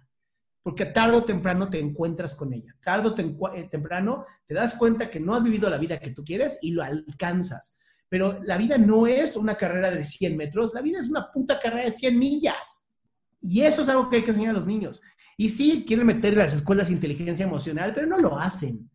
porque 0.66 0.88
tarde 0.88 1.18
o 1.18 1.24
temprano 1.24 1.70
te 1.70 1.80
encuentras 1.80 2.34
con 2.34 2.52
ella. 2.52 2.76
Tarde 2.82 3.10
o 3.10 3.54
eh, 3.54 3.68
temprano 3.70 4.26
te 4.48 4.56
das 4.56 4.74
cuenta 4.74 5.12
que 5.12 5.20
no 5.20 5.36
has 5.36 5.44
vivido 5.44 5.70
la 5.70 5.78
vida 5.78 6.00
que 6.00 6.10
tú 6.10 6.26
quieres 6.26 6.58
y 6.64 6.72
lo 6.72 6.82
alcanzas. 6.82 7.78
Pero 8.10 8.42
la 8.42 8.58
vida 8.58 8.80
no 8.80 9.06
es 9.06 9.38
una 9.38 9.54
carrera 9.54 9.92
de 9.92 10.04
100 10.04 10.36
metros, 10.36 10.74
la 10.74 10.82
vida 10.82 11.00
es 11.00 11.08
una 11.08 11.32
puta 11.32 11.60
carrera 11.60 11.86
de 11.86 11.92
100 11.92 12.18
millas. 12.18 12.85
Y 13.48 13.62
eso 13.62 13.84
es 13.84 13.90
algo 13.90 14.10
que 14.10 14.18
hay 14.18 14.24
que 14.24 14.32
enseñar 14.32 14.52
a 14.52 14.58
los 14.58 14.66
niños. 14.66 15.02
Y 15.38 15.50
sí, 15.50 15.84
quieren 15.86 16.08
meter 16.08 16.34
en 16.34 16.40
las 16.40 16.54
escuelas 16.54 16.90
inteligencia 16.90 17.46
emocional, 17.46 17.92
pero 17.94 18.08
no 18.08 18.18
lo 18.18 18.38
hacen. 18.38 18.90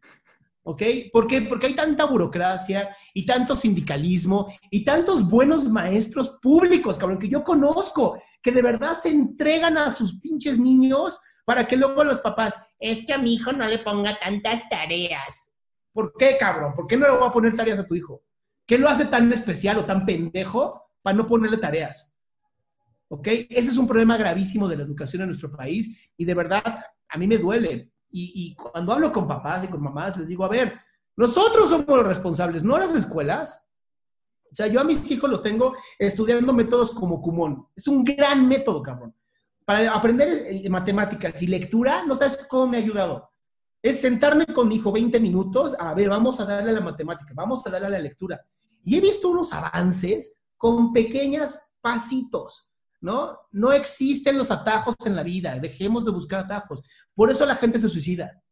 ¿Ok? 0.63 0.83
¿Por 1.13 1.27
qué? 1.27 1.43
Porque 1.43 1.67
hay 1.67 1.75
tanta 1.75 2.05
burocracia 2.05 2.91
y 3.15 3.25
tanto 3.25 3.57
sindicalismo 3.57 4.53
y 4.71 4.85
tantos 4.85 5.29
buenos 5.29 5.69
maestros 5.69 6.39
públicos, 6.43 6.99
cabrón, 6.99 7.19
que 7.19 7.29
yo 7.29 7.45
conozco, 7.45 8.21
que 8.43 8.53
de 8.53 8.63
verdad 8.63 8.95
se 8.95 9.11
entregan 9.11 9.79
a 9.79 9.91
sus 9.91 10.21
pinches 10.21 10.59
niños 10.59 11.21
para 11.45 11.67
que 11.67 11.77
luego 11.77 12.05
los 12.05 12.21
papás, 12.21 12.55
es 12.79 13.07
que 13.07 13.15
a 13.15 13.19
mi 13.19 13.35
hijo 13.35 13.53
no 13.53 13.67
le 13.67 13.79
ponga 13.79 14.19
tantas 14.19 14.69
tareas. 14.69 15.53
¿Por 15.93 16.13
qué, 16.19 16.37
cabrón? 16.39 16.73
¿Por 16.75 16.87
qué 16.87 16.97
no 16.97 17.07
le 17.07 17.17
voy 17.17 17.27
a 17.27 17.33
poner 17.33 17.57
tareas 17.57 17.81
a 17.81 17.87
tu 17.87 17.95
hijo? 17.95 18.23
¿Qué 18.67 18.79
lo 18.79 18.89
hace 18.89 19.07
tan 19.07 19.33
especial 19.33 19.79
o 19.79 19.85
tan 19.85 20.07
pendejo 20.07 20.91
para 21.03 21.17
no 21.17 21.27
ponerle 21.27 21.57
tareas? 21.57 22.20
¿Ok? 23.11 23.27
Ese 23.29 23.71
es 23.71 23.77
un 23.77 23.87
problema 23.87 24.17
gravísimo 24.17 24.69
de 24.69 24.77
la 24.77 24.85
educación 24.85 25.23
en 25.23 25.29
nuestro 25.29 25.51
país 25.51 26.13
y 26.17 26.25
de 26.25 26.35
verdad 26.35 26.85
a 27.09 27.19
mí 27.19 27.27
me 27.27 27.39
duele. 27.39 27.93
Y, 28.13 28.57
cuando 28.57 28.93
hablo 28.93 29.13
con 29.13 29.29
papás 29.29 29.63
y 29.65 29.69
con 29.69 29.83
mamás, 29.83 30.17
les 30.17 30.29
digo, 30.29 30.45
a 30.45 30.49
ver, 30.49 30.77
nosotros 31.17 31.69
somos 31.69 31.87
los 31.87 32.07
responsables, 32.07 32.65
no 32.65 32.77
las 32.77 32.95
escuelas. 32.95 33.71
O 34.51 34.55
sea, 34.55 34.67
yo 34.67 34.81
a 34.81 34.85
mis 34.85 35.09
hijos 35.13 35.31
los 35.31 35.43
tengo 35.43 35.75
estudiando 35.97 36.53
métodos 36.53 36.91
como 36.93 37.23
Kumon. 37.23 37.69
Es 37.77 37.87
un 37.87 38.05
gran 38.05 38.49
método, 38.49 38.83
cabrón 38.83 39.15
para 39.71 39.95
aprender 39.95 40.29
eh, 40.47 40.69
matemáticas 40.69 41.41
y 41.43 41.47
lectura, 41.47 42.05
no 42.05 42.17
sabes 42.17 42.45
cómo 42.49 42.67
me 42.67 42.77
ha 42.77 42.81
ayudado. 42.81 43.31
Es 43.81 44.01
sentarme 44.01 44.45
con 44.47 44.67
mi 44.67 44.75
hijo 44.75 44.91
20 44.91 45.21
minutos, 45.21 45.77
a 45.79 45.95
ver, 45.95 46.09
vamos 46.09 46.41
a 46.41 46.45
darle 46.45 46.71
a 46.71 46.73
la 46.73 46.81
matemática, 46.81 47.33
vamos 47.37 47.65
a 47.65 47.71
darle 47.71 47.87
a 47.87 47.91
la 47.91 48.01
lectura. 48.01 48.45
Y 48.83 48.97
he 48.97 49.01
visto 49.01 49.29
unos 49.29 49.53
avances 49.53 50.35
con 50.57 50.93
pequeños 50.93 51.57
pasitos, 51.81 52.70
¿no? 53.01 53.39
No 53.53 53.73
existen 53.73 54.39
los 54.39 54.51
atajos 54.51 54.97
en 55.05 55.17
la 55.17 55.23
vida, 55.23 55.59
dejemos 55.59 56.05
de 56.05 56.11
buscar 56.11 56.41
atajos. 56.41 56.83
Por 57.15 57.31
eso 57.31 57.47
la 57.47 57.57
gente 57.57 57.79
se 57.79 57.89
suicida, 57.89 58.43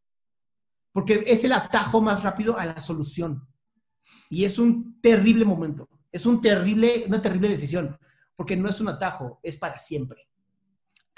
porque 0.92 1.24
es 1.26 1.44
el 1.44 1.52
atajo 1.52 2.00
más 2.00 2.22
rápido 2.22 2.58
a 2.58 2.66
la 2.66 2.80
solución. 2.80 3.46
Y 4.30 4.44
es 4.44 4.58
un 4.58 5.00
terrible 5.00 5.44
momento, 5.44 5.88
es 6.12 6.26
un 6.26 6.40
terrible, 6.40 7.04
una 7.06 7.20
terrible 7.20 7.48
decisión, 7.48 7.98
porque 8.36 8.56
no 8.56 8.68
es 8.68 8.80
un 8.80 8.88
atajo, 8.88 9.40
es 9.42 9.56
para 9.56 9.78
siempre 9.78 10.28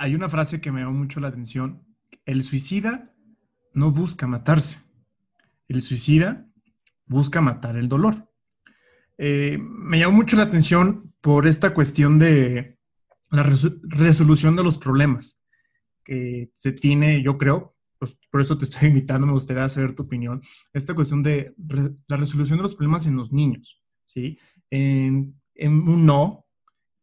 hay 0.01 0.15
una 0.15 0.31
frase 0.31 0.63
que 0.63 0.73
me 0.73 0.81
llamó 0.81 0.95
mucho 0.95 1.21
la 1.21 1.29
atención. 1.29 1.85
El 2.25 2.43
suicida 2.43 3.05
no 3.75 3.93
busca 3.93 4.27
matarse. 4.27 4.81
El 5.69 5.83
suicida 5.83 6.49
busca 7.05 7.43
matar 7.43 7.77
el 7.77 7.87
dolor. 7.87 8.33
Eh, 9.19 9.59
me 9.61 9.99
llamó 9.99 10.17
mucho 10.17 10.39
la 10.39 10.45
atención 10.45 11.13
por 11.21 11.47
esta 11.47 11.75
cuestión 11.75 12.19
de 12.19 12.79
la 13.31 13.43
resolución 13.43 14.57
de 14.57 14.65
los 14.65 14.79
problemas 14.79 15.43
que 16.05 16.51
se 16.55 16.73
tiene, 16.73 17.23
yo 17.23 17.39
creo, 17.39 17.77
pues, 17.99 18.19
por 18.31 18.41
eso 18.41 18.59
te 18.59 18.65
estoy 18.65 18.89
invitando, 18.91 19.27
me 19.27 19.33
gustaría 19.33 19.69
saber 19.69 19.93
tu 19.93 20.05
opinión, 20.05 20.41
esta 20.73 20.95
cuestión 20.95 21.23
de 21.23 21.55
la 22.09 22.17
resolución 22.17 22.59
de 22.59 22.65
los 22.65 22.75
problemas 22.75 23.07
en 23.07 23.17
los 23.17 23.33
niños, 23.33 23.83
¿sí? 24.07 24.39
En, 24.71 25.41
en 25.55 25.73
un 25.89 26.07
no 26.07 26.47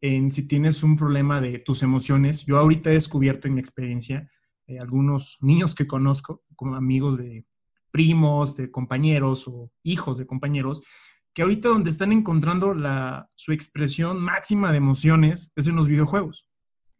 en 0.00 0.30
si 0.30 0.46
tienes 0.46 0.82
un 0.82 0.96
problema 0.96 1.40
de 1.40 1.58
tus 1.58 1.82
emociones. 1.82 2.44
Yo 2.46 2.58
ahorita 2.58 2.90
he 2.90 2.94
descubierto 2.94 3.48
en 3.48 3.54
mi 3.54 3.60
experiencia 3.60 4.30
eh, 4.66 4.78
algunos 4.78 5.38
niños 5.40 5.74
que 5.74 5.86
conozco, 5.86 6.44
como 6.54 6.76
amigos 6.76 7.18
de 7.18 7.46
primos, 7.90 8.56
de 8.56 8.70
compañeros 8.70 9.48
o 9.48 9.72
hijos 9.82 10.18
de 10.18 10.26
compañeros, 10.26 10.82
que 11.38 11.42
ahorita 11.42 11.68
donde 11.68 11.90
están 11.90 12.10
encontrando 12.10 12.74
la, 12.74 13.28
su 13.36 13.52
expresión 13.52 14.18
máxima 14.18 14.72
de 14.72 14.78
emociones 14.78 15.52
es 15.54 15.68
en 15.68 15.76
los 15.76 15.86
videojuegos. 15.86 16.48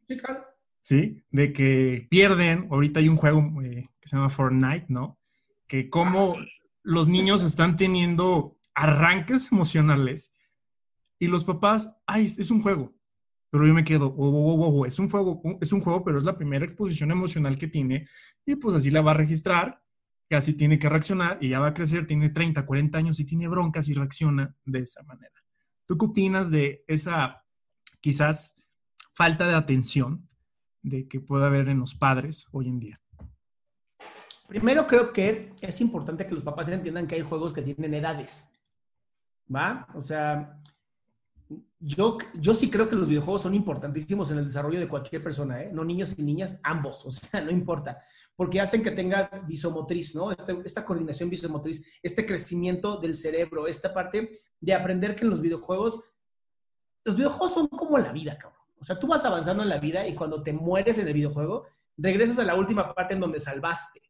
Sí, 0.09 0.17
claro. 0.17 0.45
¿Sí? 0.81 1.25
De 1.33 1.53
que 1.53 2.07
pierden, 2.09 2.69
ahorita 2.71 3.01
hay 3.01 3.09
un 3.09 3.17
juego 3.17 3.41
eh, 3.65 3.89
que 3.99 4.09
se 4.09 4.15
llama 4.15 4.31
Fortnite, 4.31 4.87
¿no? 4.91 5.19
Que 5.67 5.91
como 5.91 6.37
ah, 6.39 6.45
los 6.85 7.09
niños 7.09 7.43
están 7.43 7.77
teniendo 7.77 8.61
arranques 8.75 9.51
emocionales 9.51 10.33
Y 11.19 11.27
los 11.27 11.43
papás, 11.43 12.01
ay, 12.07 12.27
es 12.27 12.53
un 12.53 12.63
juego. 12.63 12.95
Pero 13.51 13.67
yo 13.67 13.75
me 13.75 13.83
quedo, 13.83 14.07
oh, 14.07 14.29
oh, 14.29 14.69
oh, 14.69 14.87
es 14.87 15.01
un 15.01 15.11
juego, 15.11 15.43
es 15.61 15.73
un 15.73 15.81
juego, 15.81 16.05
pero 16.05 16.17
es 16.17 16.23
la 16.23 16.39
primera 16.39 16.65
exposición 16.65 17.11
emocional 17.11 17.59
que 17.59 17.67
tiene 17.67 18.07
y 18.47 18.55
pues 18.55 18.77
así 18.77 18.93
la 18.93 19.03
va 19.03 19.11
a 19.11 19.15
registrar, 19.15 19.83
casi 20.29 20.55
tiene 20.55 20.79
que 20.79 20.89
reaccionar 20.89 21.39
y 21.41 21.49
ya 21.49 21.61
va 21.61 21.69
a 21.69 21.75
crecer, 21.75 22.07
tiene 22.07 22.29
30, 22.31 22.65
40 22.67 22.99
años 22.99 23.21
y 23.21 23.25
tiene 23.25 23.49
broncas 23.49 23.89
y 23.89 23.95
reacciona 23.95 24.55
de 24.65 24.81
esa 24.81 25.03
manera. 25.03 25.35
¿Tú 25.87 25.97
qué 25.97 26.05
opinas 26.05 26.51
de 26.51 26.85
esa 26.87 27.45
quizás 28.01 28.67
falta 29.15 29.49
de 29.49 29.55
atención 29.55 30.27
de 30.83 31.09
que 31.09 31.21
pueda 31.21 31.47
haber 31.47 31.69
en 31.69 31.81
los 31.81 31.95
padres 31.95 32.47
hoy 32.53 32.69
en 32.69 32.79
día? 32.79 33.01
Primero 34.47 34.87
creo 34.87 35.13
que 35.13 35.53
es 35.61 35.81
importante 35.81 36.27
que 36.27 36.35
los 36.35 36.43
papás 36.43 36.69
entiendan 36.69 37.07
que 37.07 37.17
hay 37.17 37.23
juegos 37.23 37.53
que 37.53 37.63
tienen 37.63 37.95
edades. 37.95 38.59
¿Va? 39.55 39.87
O 39.95 40.01
sea, 40.01 40.61
yo, 41.81 42.19
yo 42.35 42.55
sí 42.55 42.71
creo 42.71 42.89
que 42.89 42.97
los 42.97 43.09
videojuegos 43.09 43.43
son 43.43 43.55
importantísimos 43.55 44.31
en 44.31 44.39
el 44.39 44.45
desarrollo 44.45 44.81
de 44.81 44.89
cualquier 44.89 45.23
persona, 45.23 45.63
¿eh? 45.63 45.71
no 45.73 45.85
niños 45.85 46.15
y 46.19 46.23
niñas, 46.23 46.61
ambos, 46.63 47.07
o 47.07 47.11
sea, 47.11 47.41
no 47.41 47.51
importa, 47.51 48.01
porque 48.37 48.61
hacen 48.61 48.83
que 48.83 48.91
tengas 48.91 49.47
visomotriz, 49.47 50.15
¿no? 50.15 50.31
Este, 50.31 50.57
esta 50.65 50.85
coordinación 50.85 51.31
visomotriz, 51.31 51.99
este 52.03 52.27
crecimiento 52.27 52.99
del 52.99 53.15
cerebro, 53.15 53.67
esta 53.67 53.93
parte 53.93 54.31
de 54.61 54.75
aprender 54.75 55.17
que 55.17 55.25
en 55.25 55.31
los 55.31 55.41
videojuegos, 55.41 56.01
los 57.05 57.17
videojuegos 57.17 57.55
son 57.55 57.69
como 57.69 57.99
la 57.99 58.13
vida, 58.13 58.37
cabrón. 58.37 58.59
O 58.81 58.85
sea, 58.85 58.99
tú 58.99 59.09
vas 59.09 59.25
avanzando 59.25 59.63
en 59.63 59.69
la 59.69 59.79
vida 59.79 60.07
y 60.07 60.15
cuando 60.15 60.43
te 60.43 60.53
mueres 60.53 60.99
en 60.99 61.09
el 61.09 61.15
videojuego, 61.15 61.65
regresas 61.97 62.39
a 62.39 62.45
la 62.45 62.55
última 62.55 62.95
parte 62.95 63.15
en 63.15 63.21
donde 63.21 63.41
salvaste, 63.41 64.01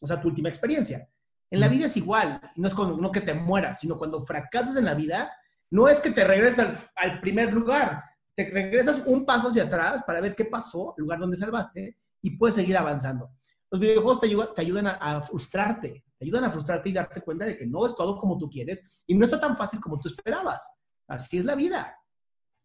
o 0.00 0.06
sea, 0.06 0.20
tu 0.20 0.28
última 0.28 0.48
experiencia. 0.48 1.08
En 1.50 1.60
la 1.60 1.68
vida 1.68 1.86
es 1.86 1.96
igual, 1.96 2.40
no 2.56 2.68
es 2.68 2.74
como, 2.74 2.96
no 2.96 3.12
que 3.12 3.20
te 3.20 3.32
mueras, 3.32 3.80
sino 3.80 3.96
cuando 3.96 4.20
fracasas 4.20 4.76
en 4.76 4.84
la 4.84 4.94
vida, 4.94 5.30
no 5.74 5.88
es 5.88 5.98
que 5.98 6.12
te 6.12 6.22
regreses 6.22 6.68
al, 6.94 7.20
primer 7.20 7.52
lugar, 7.52 8.00
te 8.36 8.48
regresas 8.48 9.02
un 9.06 9.26
paso 9.26 9.48
hacia 9.48 9.64
atrás 9.64 10.04
para 10.06 10.20
ver 10.20 10.36
qué 10.36 10.44
pasó, 10.44 10.94
el 10.96 11.02
lugar 11.02 11.18
donde 11.18 11.36
salvaste, 11.36 11.98
y 12.22 12.36
puedes 12.36 12.54
seguir 12.54 12.76
avanzando. 12.76 13.32
Los 13.72 13.80
videojuegos 13.80 14.20
te, 14.20 14.26
ayudan, 14.28 14.48
te 14.54 14.60
ayudan 14.60 14.86
a, 14.86 15.20
frustrarte, 15.22 16.04
te 16.16 16.24
ayudan 16.24 16.44
a 16.44 16.50
frustrarte 16.52 16.90
y 16.90 16.92
darte 16.92 17.22
cuenta 17.22 17.44
de 17.44 17.58
que 17.58 17.66
no 17.66 17.84
es 17.86 17.96
todo 17.96 18.20
como 18.20 18.38
tú 18.38 18.48
quieres 18.48 19.02
y 19.08 19.16
no 19.16 19.24
está 19.24 19.40
tan 19.40 19.56
fácil 19.56 19.80
como 19.80 20.00
tú 20.00 20.06
esperabas. 20.06 20.76
Así 21.08 21.38
es 21.38 21.44
la 21.44 21.56
vida. 21.56 21.98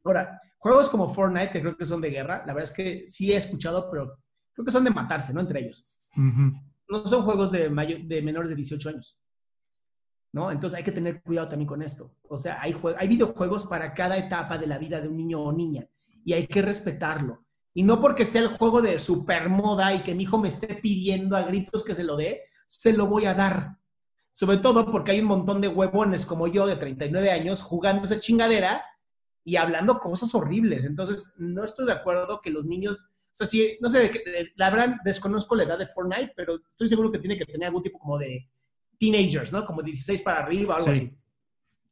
Ahora, 0.04 0.39
juegos 0.60 0.88
como 0.89 1.12
Fortnite, 1.12 1.50
que 1.50 1.62
creo 1.62 1.75
que 1.75 1.88
son 1.88 2.01
de 2.01 2.12
guerra, 2.12 2.44
la 2.46 2.54
verdad 2.54 2.70
es 2.70 2.75
que 2.75 3.08
sí 3.08 3.32
he 3.32 3.38
escuchado, 3.38 3.89
pero 3.89 4.20
creo 4.54 4.66
que 4.66 4.72
son 4.72 4.84
de 4.84 4.92
matarse, 4.92 5.34
¿no? 5.34 5.39
Entre 5.39 5.62
ellos. 5.62 6.00
No 6.88 7.08
son 7.08 7.24
juegos 7.24 7.51
de, 7.51 7.70
de 8.06 8.22
menores 8.22 8.51
de 8.51 8.56
18 8.56 8.89
años. 8.89 9.20
¿No? 10.32 10.52
Entonces 10.52 10.78
hay 10.78 10.84
que 10.84 10.92
tener 10.92 11.22
cuidado 11.22 11.50
también 11.50 11.68
con 11.68 11.82
esto. 11.82 12.12
O 12.28 12.38
sea, 12.38 12.62
hay, 12.62 12.76
hay 12.98 13.08
videojuegos 13.08 13.66
para 13.66 13.94
cada 13.94 14.18
etapa 14.18 14.58
de 14.58 14.68
la 14.68 14.78
vida 14.78 15.02
de 15.02 15.08
un 15.08 15.18
niño 15.18 15.42
o 15.42 15.52
niña 15.52 15.88
y 16.24 16.34
hay 16.34 16.48
que 16.48 16.62
respetarlo. 16.62 17.46
Y 17.74 17.84
no 17.84 18.02
porque 18.02 18.26
sea 18.26 18.42
el 18.42 18.48
juego 18.48 18.82
de 18.82 19.00
super 19.00 19.50
moda 19.50 19.94
y 19.94 20.00
que 20.00 20.16
mi 20.16 20.24
hijo 20.24 20.38
me 20.38 20.50
esté 20.50 20.76
pidiendo 20.76 21.36
a 21.36 21.44
gritos 21.44 21.84
que 21.84 21.96
se 21.96 22.04
lo 22.04 22.18
dé, 22.18 22.44
se 22.68 22.94
lo 22.94 23.08
voy 23.08 23.26
a 23.26 23.34
dar. 23.34 23.78
Sobre 24.34 24.58
todo 24.58 24.90
porque 24.92 25.12
hay 25.12 25.22
un 25.22 25.28
montón 25.28 25.62
de 25.62 25.68
huevones 25.68 26.26
como 26.26 26.48
yo 26.48 26.66
de 26.66 26.76
39 26.76 27.32
años 27.32 27.62
jugando 27.62 28.06
esa 28.06 28.20
chingadera 28.20 28.84
y 29.44 29.56
hablando 29.56 30.00
cosas 30.00 30.34
horribles. 30.34 30.86
Entonces, 30.86 31.34
no 31.38 31.64
estoy 31.64 31.86
de 31.86 31.94
acuerdo 31.94 32.42
que 32.42 32.50
los 32.50 32.66
niños, 32.66 32.96
o 32.96 33.30
sea, 33.32 33.48
si, 33.48 33.78
no 33.82 33.90
sé, 33.90 34.12
la 34.56 34.70
verdad 34.70 34.96
desconozco 35.04 35.56
la 35.56 35.64
edad 35.64 35.78
de 35.78 35.88
Fortnite, 35.88 36.34
pero 36.36 36.60
estoy 36.72 36.88
seguro 36.88 37.12
que 37.12 37.20
tiene 37.20 37.38
que 37.38 37.46
tener 37.46 37.68
algún 37.68 37.84
tipo 37.84 38.00
como 38.00 38.18
de 38.18 38.50
teenagers, 39.00 39.51
¿no? 39.51 39.65
Como 39.65 39.82
16 39.82 40.22
para 40.22 40.39
arriba, 40.39 40.75
algo 40.75 40.89
así. 40.89 41.15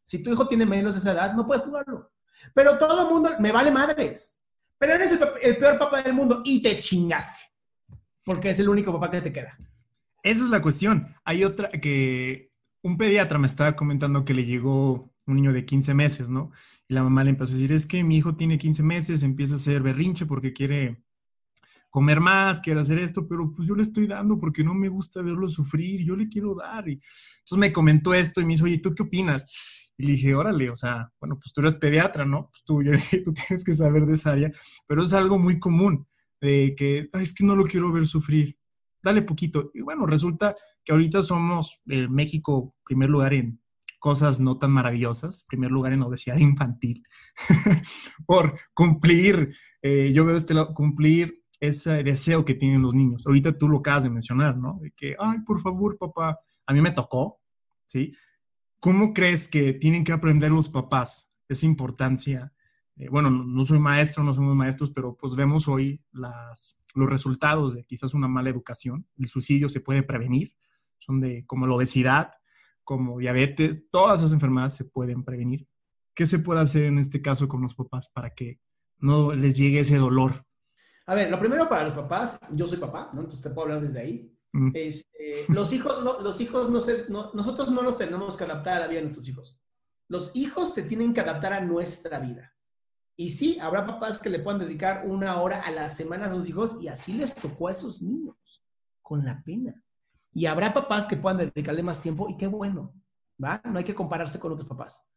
Si 0.04 0.24
tu 0.24 0.32
hijo 0.32 0.48
tiene 0.48 0.66
menos 0.66 0.94
de 0.94 1.00
esa 1.00 1.14
edad, 1.14 1.34
no 1.34 1.48
puedes 1.48 1.64
jugarlo. 1.64 2.12
Pero 2.54 2.78
todo 2.78 3.02
el 3.02 3.14
mundo, 3.14 3.30
me 3.40 3.52
vale 3.52 3.72
madres. 3.72 4.42
Pero 4.78 4.94
eres 4.94 5.18
el, 5.42 5.58
peor 5.58 5.80
papá 5.80 6.04
del 6.04 6.14
mundo 6.14 6.42
y 6.46 6.62
te 6.62 6.78
chingaste. 6.80 7.40
Porque 8.24 8.50
es 8.50 8.60
el 8.60 8.70
único 8.70 8.94
papá 8.94 9.10
que 9.10 9.22
te 9.22 9.34
queda. 9.34 9.58
Esa 10.22 10.44
es 10.44 10.50
la 10.50 10.62
cuestión. 10.62 11.14
Hay 11.24 11.44
otra 11.44 11.70
que 11.72 12.52
un 12.84 12.98
pediatra 12.98 13.40
me 13.40 13.48
estaba 13.48 13.76
comentando 13.76 14.24
que 14.24 14.34
le 14.34 14.46
llegó 14.46 15.14
un 15.26 15.36
niño 15.36 15.54
de 15.54 15.66
15 15.66 15.94
meses, 15.94 16.30
¿no? 16.30 16.52
Y 16.88 16.94
la 16.94 17.04
mamá 17.04 17.24
le 17.24 17.32
empezó 17.32 17.52
a 17.52 17.56
decir, 17.56 17.72
es 17.72 17.86
que 17.86 18.04
mi 18.04 18.18
hijo 18.18 18.36
tiene 18.36 18.58
15 18.58 18.84
meses, 18.84 19.24
empieza 19.24 19.56
a 19.56 19.60
ser 19.60 19.82
berrinche 19.82 20.26
porque 20.26 20.54
quiere 20.54 21.04
comer 21.98 22.20
más, 22.20 22.62
quiero 22.62 22.82
hacer 22.82 23.00
esto, 23.00 23.28
pero 23.28 23.52
pues 23.56 23.68
yo 23.68 23.74
le 23.74 23.82
estoy 23.82 24.06
dando 24.06 24.40
porque 24.40 24.64
no 24.64 24.76
me 24.76 24.88
gusta 24.88 25.24
verlo 25.24 25.50
sufrir, 25.50 26.06
yo 26.06 26.16
le 26.16 26.30
quiero 26.30 26.54
dar. 26.54 26.88
Y 26.88 27.02
entonces 27.40 27.58
me 27.58 27.74
comentó 27.74 28.14
esto 28.14 28.40
y 28.40 28.46
me 28.46 28.54
dijo, 28.54 28.66
oye, 28.66 28.78
¿tú 28.78 28.94
qué 28.94 29.02
opinas? 29.02 29.92
Y 29.98 30.06
le 30.06 30.12
dije, 30.12 30.36
órale, 30.36 30.70
o 30.70 30.76
sea, 30.76 31.12
bueno, 31.20 31.40
pues 31.40 31.52
tú 31.52 31.62
eres 31.62 31.74
pediatra, 31.74 32.24
¿no? 32.24 32.52
Pues 32.52 32.64
tú, 32.64 32.84
yo 32.84 32.92
dije, 32.92 33.24
tú 33.26 33.34
tienes 33.34 33.64
que 33.64 33.74
saber 33.74 34.06
de 34.06 34.14
esa 34.14 34.34
área, 34.34 34.52
pero 34.86 35.02
es 35.02 35.12
algo 35.14 35.40
muy 35.40 35.58
común, 35.58 36.08
de 36.40 36.76
que, 36.78 37.10
es 37.14 37.34
que 37.34 37.44
no 37.44 37.56
lo 37.56 37.64
quiero 37.64 37.92
ver 37.92 38.06
sufrir, 38.06 38.60
dale 39.02 39.24
poquito. 39.24 39.72
Y 39.74 39.82
bueno, 39.82 40.06
resulta 40.06 40.54
que 40.86 40.92
ahorita 40.92 41.24
somos 41.24 41.82
eh, 41.88 42.08
México 42.08 42.76
primer 42.86 43.10
lugar 43.10 43.34
en 43.34 43.60
cosas 43.98 44.40
no 44.40 44.60
tan 44.60 44.70
maravillosas, 44.70 45.46
primer 45.50 45.72
lugar 45.72 45.94
en 45.94 46.04
obesidad 46.04 46.38
infantil, 46.38 47.02
por 48.28 48.56
cumplir, 48.76 49.56
eh, 49.82 50.12
yo 50.14 50.26
veo 50.26 50.38
este 50.38 50.54
lado, 50.54 50.76
cumplir 50.76 51.44
ese 51.60 52.04
deseo 52.04 52.46
que 52.46 52.54
tienen 52.54 52.82
los 52.82 52.96
niños. 52.96 53.26
Ahorita 53.26 53.58
tú 53.58 53.68
lo 53.68 53.80
acabas 53.80 54.04
de 54.04 54.10
mencionar, 54.10 54.58
¿no? 54.58 54.80
De 54.82 54.92
que, 54.92 55.16
ay, 55.20 55.40
por 55.40 55.62
favor, 55.62 55.98
papá, 55.98 56.40
a 56.66 56.74
mí 56.74 56.82
me 56.82 56.92
tocó, 56.92 57.40
¿sí? 57.86 58.16
¿Cómo 58.80 59.14
crees 59.14 59.48
que 59.48 59.74
tienen 59.74 60.04
que 60.04 60.12
aprender 60.12 60.52
los 60.52 60.70
papás 60.70 61.34
esa 61.50 61.66
importancia? 61.66 62.54
Eh, 62.96 63.10
bueno, 63.10 63.30
no, 63.30 63.66
soy 63.66 63.80
maestro, 63.80 64.24
no 64.24 64.34
somos 64.34 64.56
maestros, 64.56 64.92
pero 64.92 65.16
pues 65.16 65.36
vemos 65.36 65.68
hoy 65.68 66.04
las, 66.12 66.80
los 66.94 67.10
resultados 67.10 67.76
de 67.76 67.84
quizás 67.86 68.14
una 68.14 68.28
mala 68.28 68.50
educación. 68.50 69.08
El 69.18 69.30
suicidio 69.30 69.70
se 69.70 69.82
puede 69.82 70.04
prevenir, 70.04 70.56
son 71.00 71.20
de 71.20 71.46
como 71.46 71.68
la 71.68 71.76
obesidad, 71.76 72.34
como 72.84 73.18
diabetes, 73.18 73.90
todas 73.90 74.20
esas 74.20 74.34
enfermedades 74.34 74.74
se 74.74 74.86
pueden 74.86 75.24
prevenir. 75.24 75.68
¿Qué 76.14 76.26
se 76.26 76.40
puede 76.40 76.62
hacer 76.62 76.86
en 76.86 76.98
este 76.98 77.22
caso 77.22 77.48
con 77.48 77.62
los 77.62 77.76
papás 77.76 78.10
para 78.10 78.34
que 78.34 78.60
no 79.00 79.34
les 79.36 79.58
llegue 79.58 79.82
ese 79.82 79.98
dolor 79.98 80.47
a 81.08 81.16
ver, 81.16 81.32
lo 81.32 81.40
primero 81.40 81.70
para 81.70 81.86
los 81.86 81.94
papás, 81.94 82.38
yo 82.52 82.68
soy 82.68 82.80
papá, 82.80 83.10
¿no? 83.14 83.22
Entonces 83.22 83.42
te 83.42 83.50
puedo 83.50 83.64
hablar 83.64 83.82
desde 83.82 84.02
ahí. 84.02 84.38
Mm. 84.52 84.72
Este, 84.74 85.46
los 85.48 85.72
hijos, 85.72 86.04
no, 86.04 86.20
los 86.22 86.42
hijos 86.42 86.70
no 86.70 86.82
se, 86.82 87.06
nosotros 87.10 87.72
no 87.72 87.82
nos 87.82 87.98
tenemos 87.98 88.36
que 88.36 88.44
adaptar 88.44 88.78
a 88.78 88.80
la 88.82 88.88
vida 88.88 89.00
de 89.00 89.06
nuestros 89.06 89.28
hijos. 89.30 89.58
Los 90.10 90.36
hijos 90.36 90.74
se 90.74 90.84
tienen 90.84 91.14
que 91.14 91.22
adaptar 91.22 91.54
a 91.54 91.62
nuestra 91.62 92.20
vida. 92.20 92.54
Y 93.16 93.30
sí, 93.30 93.58
habrá 93.62 93.86
papás 93.86 94.18
que 94.18 94.30
le 94.30 94.40
puedan 94.40 94.60
dedicar 94.60 95.06
una 95.08 95.42
hora 95.42 95.62
a 95.62 95.72
la 95.72 95.88
semana 95.88 96.26
a 96.26 96.32
sus 96.32 96.48
hijos 96.50 96.78
y 96.82 96.90
así 96.90 97.14
les 97.14 97.34
tocó 97.36 97.70
a 97.70 97.72
esos 97.72 98.02
niños, 98.02 98.36
con 99.02 99.24
la 99.24 99.42
pena. 99.44 99.82
Y 100.34 100.46
habrá 100.46 100.74
papás 100.74 101.08
que 101.08 101.16
puedan 101.16 101.38
dedicarle 101.38 101.84
más 101.84 102.02
tiempo 102.02 102.28
y 102.30 102.36
qué 102.36 102.48
bueno, 102.48 102.94
¿va? 103.42 103.62
No 103.64 103.80
hay 103.80 103.86
que 103.86 103.96
compararse 103.96 104.40
con 104.40 104.52
otros 104.52 104.68
papás. 104.68 105.10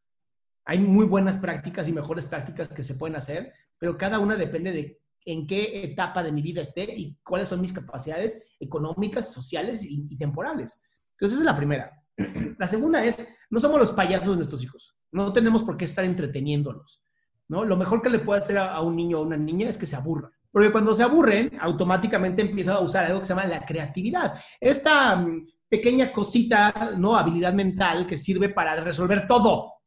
Hay 0.64 0.78
muy 0.78 1.06
buenas 1.06 1.38
prácticas 1.38 1.88
y 1.88 1.92
mejores 1.92 2.26
prácticas 2.26 2.68
que 2.68 2.84
se 2.84 2.94
pueden 2.94 3.16
hacer, 3.16 3.52
pero 3.76 3.98
cada 3.98 4.20
una 4.20 4.36
depende 4.36 4.72
de 4.72 4.99
en 5.24 5.46
qué 5.46 5.84
etapa 5.84 6.22
de 6.22 6.32
mi 6.32 6.42
vida 6.42 6.62
esté 6.62 6.92
y 6.96 7.16
cuáles 7.22 7.48
son 7.48 7.60
mis 7.60 7.72
capacidades 7.72 8.54
económicas, 8.58 9.32
sociales 9.32 9.84
y, 9.88 10.16
temporales. 10.16 10.82
Entonces, 11.12 11.38
esa 11.38 11.42
es 11.42 11.52
la 11.52 11.56
primera. 11.56 11.90
La 12.58 12.66
segunda 12.66 13.04
es, 13.04 13.36
no 13.50 13.60
somos 13.60 13.78
los 13.78 13.92
payasos 13.92 14.30
de 14.30 14.36
nuestros 14.36 14.62
hijos. 14.62 14.96
No 15.12 15.32
tenemos 15.32 15.64
por 15.64 15.76
qué 15.76 15.86
estar 15.86 16.04
entreteniéndolos. 16.04 17.02
¿no? 17.48 17.64
Lo 17.64 17.76
mejor 17.76 18.02
que 18.02 18.10
le 18.10 18.18
puede 18.18 18.40
hacer 18.40 18.58
a, 18.58 18.80
un 18.80 18.94
niño 18.94 19.18
o 19.18 19.22
a 19.22 19.26
una 19.26 19.36
niña 19.36 19.68
es 19.68 19.78
que 19.78 19.86
se 19.86 19.96
aburra. 19.96 20.30
Porque 20.52 20.72
cuando 20.72 20.94
se 20.94 21.02
aburren, 21.02 21.56
automáticamente 21.60 22.42
empiezan 22.42 22.76
a 22.76 22.80
usar 22.80 23.06
algo 23.06 23.20
que 23.20 23.26
se 23.26 23.34
llama 23.34 23.46
la 23.46 23.64
creatividad. 23.64 24.38
Esta 24.60 25.16
mm, 25.16 25.46
pequeña 25.68 26.12
cosita, 26.12 26.90
¿no? 26.98 27.16
Habilidad 27.16 27.52
mental 27.54 28.06
que 28.06 28.18
sirve 28.18 28.50
para 28.50 28.76
resolver 28.82 29.26
todo. 29.26 29.79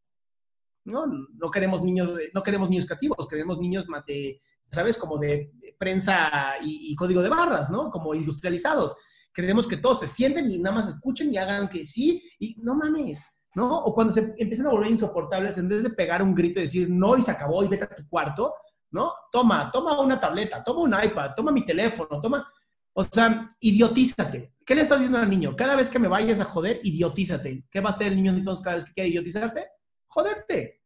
No, 0.85 1.05
no 1.07 1.51
queremos 1.51 1.81
niños, 1.81 2.11
no 2.33 2.43
queremos 2.43 2.69
niños 2.69 2.85
creativos, 2.85 3.27
queremos 3.27 3.57
niños 3.57 3.85
de, 4.05 4.39
¿sabes? 4.69 4.97
Como 4.97 5.17
de 5.17 5.51
prensa 5.77 6.55
y, 6.63 6.93
código 6.95 7.21
de 7.21 7.29
barras, 7.29 7.69
¿no? 7.69 7.89
Como 7.89 8.13
industrializados. 8.13 8.95
Queremos 9.33 9.67
que 9.67 9.77
todos 9.77 10.01
se 10.01 10.07
sienten 10.07 10.51
y 10.51 10.59
nada 10.59 10.75
más 10.75 10.89
escuchen 10.89 11.33
y 11.33 11.37
hagan 11.37 11.67
que 11.67 11.85
sí, 11.85 12.21
y 12.39 12.55
no 12.61 12.75
mames, 12.75 13.25
¿no? 13.55 13.79
O 13.79 13.93
cuando 13.93 14.13
se 14.13 14.33
empiezan 14.37 14.67
a 14.67 14.71
volver 14.71 14.91
insoportables, 14.91 15.57
en 15.57 15.69
vez 15.69 15.83
de 15.83 15.89
pegar 15.89 16.21
un 16.21 16.35
grito 16.35 16.59
y 16.59 16.63
decir 16.63 16.89
no 16.89 17.17
y 17.17 17.21
se 17.21 17.31
acabó 17.31 17.63
y 17.63 17.67
vete 17.67 17.85
a 17.85 17.95
tu 17.95 18.07
cuarto, 18.07 18.53
¿no? 18.91 19.13
Toma, 19.31 19.71
toma 19.71 19.99
una 20.01 20.19
tableta, 20.19 20.63
toma 20.63 20.81
un 20.81 21.05
iPad, 21.05 21.31
toma 21.35 21.51
mi 21.51 21.65
teléfono, 21.65 22.21
toma. 22.21 22.47
O 22.93 23.03
sea, 23.03 23.55
idiotízate. 23.59 24.53
¿Qué 24.65 24.75
le 24.75 24.81
estás 24.81 24.99
diciendo 24.99 25.19
al 25.19 25.29
niño? 25.29 25.55
Cada 25.55 25.75
vez 25.75 25.89
que 25.89 25.99
me 25.99 26.07
vayas 26.07 26.39
a 26.39 26.45
joder, 26.45 26.79
idiotízate. 26.83 27.65
¿Qué 27.69 27.81
va 27.81 27.89
a 27.89 27.93
hacer 27.93 28.07
el 28.07 28.15
niño 28.15 28.31
entonces 28.31 28.63
cada 28.63 28.75
vez 28.75 28.85
que 28.85 28.93
quiere 28.93 29.09
idiotizarse? 29.09 29.67
Joderte. 30.13 30.81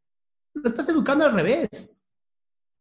Lo 0.54 0.68
estás 0.68 0.88
educando 0.90 1.26
al 1.26 1.34
revés. 1.34 2.06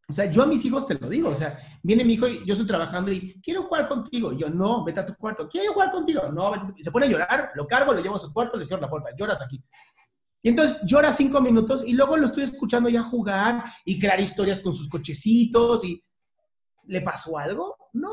O 0.09 0.12
sea, 0.12 0.26
yo 0.26 0.42
a 0.42 0.46
mis 0.46 0.64
hijos 0.64 0.87
te 0.87 0.94
lo 0.94 1.09
digo, 1.09 1.30
o 1.30 1.35
sea, 1.35 1.59
viene 1.82 2.04
mi 2.04 2.12
hijo 2.12 2.28
y 2.28 2.44
yo 2.44 2.52
estoy 2.52 2.68
trabajando 2.68 3.11
y 3.11 3.40
quiero 3.42 3.64
jugar 3.64 3.88
contigo. 3.88 4.32
Y 4.32 4.38
yo, 4.38 4.48
no, 4.48 4.85
vete 4.85 5.00
a 5.00 5.06
tu 5.06 5.16
cuarto. 5.16 5.48
Quiero 5.48 5.72
jugar 5.72 5.90
contigo. 5.90 6.30
No, 6.30 6.52
vete. 6.52 6.74
Y 6.76 6.82
se 6.82 6.92
pone 6.92 7.06
a 7.06 7.09
llorar, 7.09 7.50
lo 7.54 7.66
cargo, 7.66 7.92
lo 7.92 8.00
llevo 8.00 8.14
a 8.14 8.20
su 8.20 8.32
cuarto, 8.32 8.56
le 8.56 8.64
cierro 8.64 8.82
la 8.82 8.90
puerta. 8.90 9.11
Lloras 9.16 9.42
aquí. 9.42 9.62
Y 10.42 10.50
entonces 10.50 10.80
llora 10.85 11.11
cinco 11.11 11.40
minutos 11.40 11.82
y 11.85 11.94
luego 11.94 12.16
lo 12.16 12.26
estoy 12.26 12.44
escuchando 12.44 12.88
ya 12.88 13.02
jugar 13.02 13.64
y 13.85 13.98
crear 13.98 14.20
historias 14.20 14.61
con 14.61 14.72
sus 14.72 14.88
cochecitos 14.88 15.85
y 15.85 16.00
¿le 16.85 17.00
pasó 17.00 17.37
algo? 17.37 17.76
No. 17.94 18.12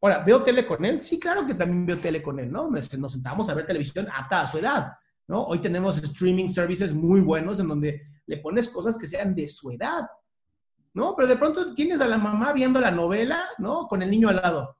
Ahora, 0.00 0.24
¿veo 0.24 0.42
tele 0.42 0.66
con 0.66 0.84
él? 0.84 0.98
Sí, 0.98 1.20
claro 1.20 1.46
que 1.46 1.54
también 1.54 1.86
veo 1.86 1.98
tele 1.98 2.20
con 2.20 2.40
él, 2.40 2.50
¿no? 2.50 2.68
Nos 2.68 3.12
sentamos 3.12 3.48
a 3.48 3.54
ver 3.54 3.66
televisión 3.66 4.08
apta 4.12 4.40
a 4.40 4.48
su 4.48 4.58
edad, 4.58 4.92
¿no? 5.28 5.44
Hoy 5.44 5.60
tenemos 5.60 6.02
streaming 6.02 6.48
services 6.48 6.94
muy 6.94 7.20
buenos 7.20 7.60
en 7.60 7.68
donde 7.68 8.00
le 8.26 8.38
pones 8.38 8.68
cosas 8.68 8.98
que 8.98 9.06
sean 9.06 9.34
de 9.34 9.46
su 9.46 9.70
edad, 9.70 10.08
¿no? 10.94 11.14
Pero 11.14 11.28
de 11.28 11.36
pronto 11.36 11.74
tienes 11.74 12.00
a 12.00 12.08
la 12.08 12.16
mamá 12.16 12.52
viendo 12.52 12.80
la 12.80 12.90
novela, 12.90 13.44
¿no? 13.58 13.86
Con 13.86 14.02
el 14.02 14.10
niño 14.10 14.30
al 14.30 14.36
lado. 14.36 14.76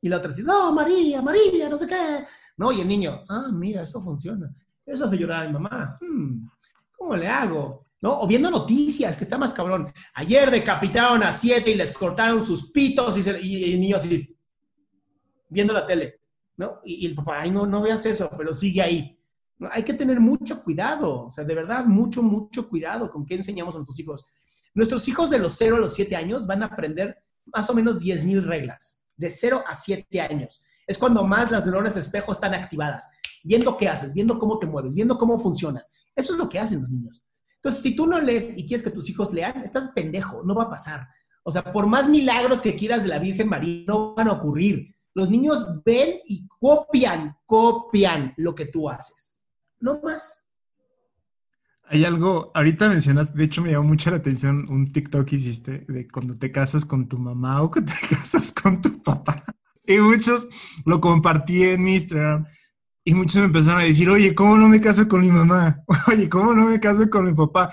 Y 0.00 0.08
la 0.08 0.16
otra 0.16 0.30
dice, 0.30 0.42
no, 0.42 0.72
María, 0.72 1.22
María, 1.22 1.68
no 1.68 1.78
sé 1.78 1.86
qué. 1.86 2.24
No, 2.56 2.72
y 2.72 2.80
el 2.80 2.88
niño, 2.88 3.24
ah, 3.28 3.50
mira, 3.52 3.82
eso 3.82 4.02
funciona. 4.02 4.52
Eso 4.84 5.04
hace 5.04 5.16
llorar 5.16 5.44
a 5.44 5.46
mi 5.46 5.52
mamá. 5.52 5.96
Hmm, 6.00 6.48
¿Cómo 6.96 7.14
le 7.14 7.28
hago? 7.28 7.86
¿No? 8.00 8.18
O 8.20 8.26
viendo 8.26 8.50
noticias, 8.50 9.16
que 9.16 9.22
está 9.22 9.38
más 9.38 9.52
cabrón. 9.52 9.86
Ayer 10.14 10.50
decapitaron 10.50 11.22
a 11.22 11.32
siete 11.32 11.70
y 11.70 11.76
les 11.76 11.96
cortaron 11.96 12.44
sus 12.44 12.72
pitos 12.72 13.16
y, 13.16 13.72
el 13.72 13.80
niño 13.80 13.96
así, 13.96 14.36
viendo 15.48 15.72
la 15.72 15.86
tele, 15.86 16.21
¿no? 16.56 16.80
Y, 16.84 17.06
el 17.06 17.14
papá, 17.14 17.40
ay, 17.40 17.50
no, 17.50 17.66
no 17.66 17.82
veas 17.82 18.04
eso, 18.06 18.30
pero 18.36 18.54
sigue 18.54 18.82
ahí. 18.82 19.18
Hay 19.70 19.84
que 19.84 19.94
tener 19.94 20.20
mucho 20.20 20.62
cuidado, 20.62 21.26
o 21.26 21.30
sea, 21.30 21.44
de 21.44 21.54
verdad, 21.54 21.84
mucho, 21.84 22.22
mucho 22.22 22.68
cuidado 22.68 23.10
con 23.10 23.24
qué 23.24 23.36
enseñamos 23.36 23.74
a 23.74 23.78
nuestros 23.78 23.98
hijos. 23.98 24.26
Nuestros 24.74 25.06
hijos 25.08 25.30
de 25.30 25.38
los 25.38 25.54
0 25.56 25.76
a 25.76 25.80
los 25.80 25.94
7 25.94 26.16
años 26.16 26.46
van 26.46 26.62
a 26.62 26.66
aprender 26.66 27.16
más 27.46 27.68
o 27.70 27.74
menos 27.74 28.00
10 28.00 28.24
mil 28.24 28.42
reglas, 28.42 29.06
de 29.16 29.30
0 29.30 29.62
a 29.66 29.74
7 29.74 30.20
años. 30.20 30.64
Es 30.86 30.98
cuando 30.98 31.24
más 31.24 31.50
las 31.50 31.64
neuronas 31.64 31.94
de 31.94 32.00
espejo 32.00 32.32
están 32.32 32.54
activadas, 32.54 33.08
viendo 33.44 33.76
qué 33.76 33.88
haces, 33.88 34.14
viendo 34.14 34.38
cómo 34.38 34.58
te 34.58 34.66
mueves, 34.66 34.94
viendo 34.94 35.16
cómo 35.16 35.38
funcionas. 35.38 35.92
Eso 36.14 36.32
es 36.32 36.38
lo 36.38 36.48
que 36.48 36.58
hacen 36.58 36.80
los 36.80 36.90
niños. 36.90 37.24
Entonces, 37.56 37.82
si 37.82 37.94
tú 37.94 38.06
no 38.06 38.20
lees 38.20 38.58
y 38.58 38.66
quieres 38.66 38.82
que 38.82 38.90
tus 38.90 39.08
hijos 39.08 39.32
lean, 39.32 39.62
estás 39.62 39.92
pendejo, 39.94 40.42
no 40.42 40.54
va 40.54 40.64
a 40.64 40.70
pasar. 40.70 41.06
O 41.44 41.50
sea, 41.50 41.62
por 41.72 41.86
más 41.86 42.08
milagros 42.08 42.60
que 42.60 42.74
quieras 42.74 43.02
de 43.02 43.08
la 43.08 43.18
Virgen 43.18 43.48
María, 43.48 43.84
no 43.86 44.14
van 44.14 44.28
a 44.28 44.32
ocurrir. 44.32 44.94
Los 45.14 45.30
niños 45.30 45.82
ven 45.84 46.20
y 46.26 46.48
copian, 46.48 47.36
copian 47.46 48.34
lo 48.36 48.54
que 48.54 48.66
tú 48.66 48.88
haces. 48.88 49.42
No 49.80 50.00
más. 50.02 50.48
Hay 51.84 52.04
algo, 52.04 52.50
ahorita 52.54 52.88
mencionas, 52.88 53.34
de 53.34 53.44
hecho 53.44 53.60
me 53.60 53.72
llamó 53.72 53.88
mucha 53.88 54.10
la 54.10 54.16
atención 54.18 54.64
un 54.70 54.90
TikTok 54.90 55.26
que 55.26 55.36
hiciste 55.36 55.84
de 55.88 56.08
cuando 56.08 56.38
te 56.38 56.50
casas 56.50 56.86
con 56.86 57.08
tu 57.08 57.18
mamá 57.18 57.60
o 57.62 57.70
que 57.70 57.82
te 57.82 57.92
casas 58.10 58.52
con 58.52 58.80
tu 58.80 59.02
papá. 59.02 59.42
Y 59.86 59.98
muchos 59.98 60.48
lo 60.86 61.00
compartí 61.00 61.64
en 61.64 61.82
mi 61.82 61.94
Instagram 61.94 62.46
y 63.04 63.14
muchos 63.14 63.36
me 63.36 63.46
empezaron 63.46 63.80
a 63.80 63.84
decir, 63.84 64.08
oye, 64.08 64.34
¿cómo 64.34 64.56
no 64.56 64.68
me 64.68 64.80
caso 64.80 65.08
con 65.08 65.20
mi 65.20 65.30
mamá? 65.30 65.82
Oye, 66.08 66.28
¿cómo 66.28 66.54
no 66.54 66.66
me 66.66 66.78
caso 66.78 67.10
con 67.10 67.24
mi 67.24 67.34
papá? 67.34 67.68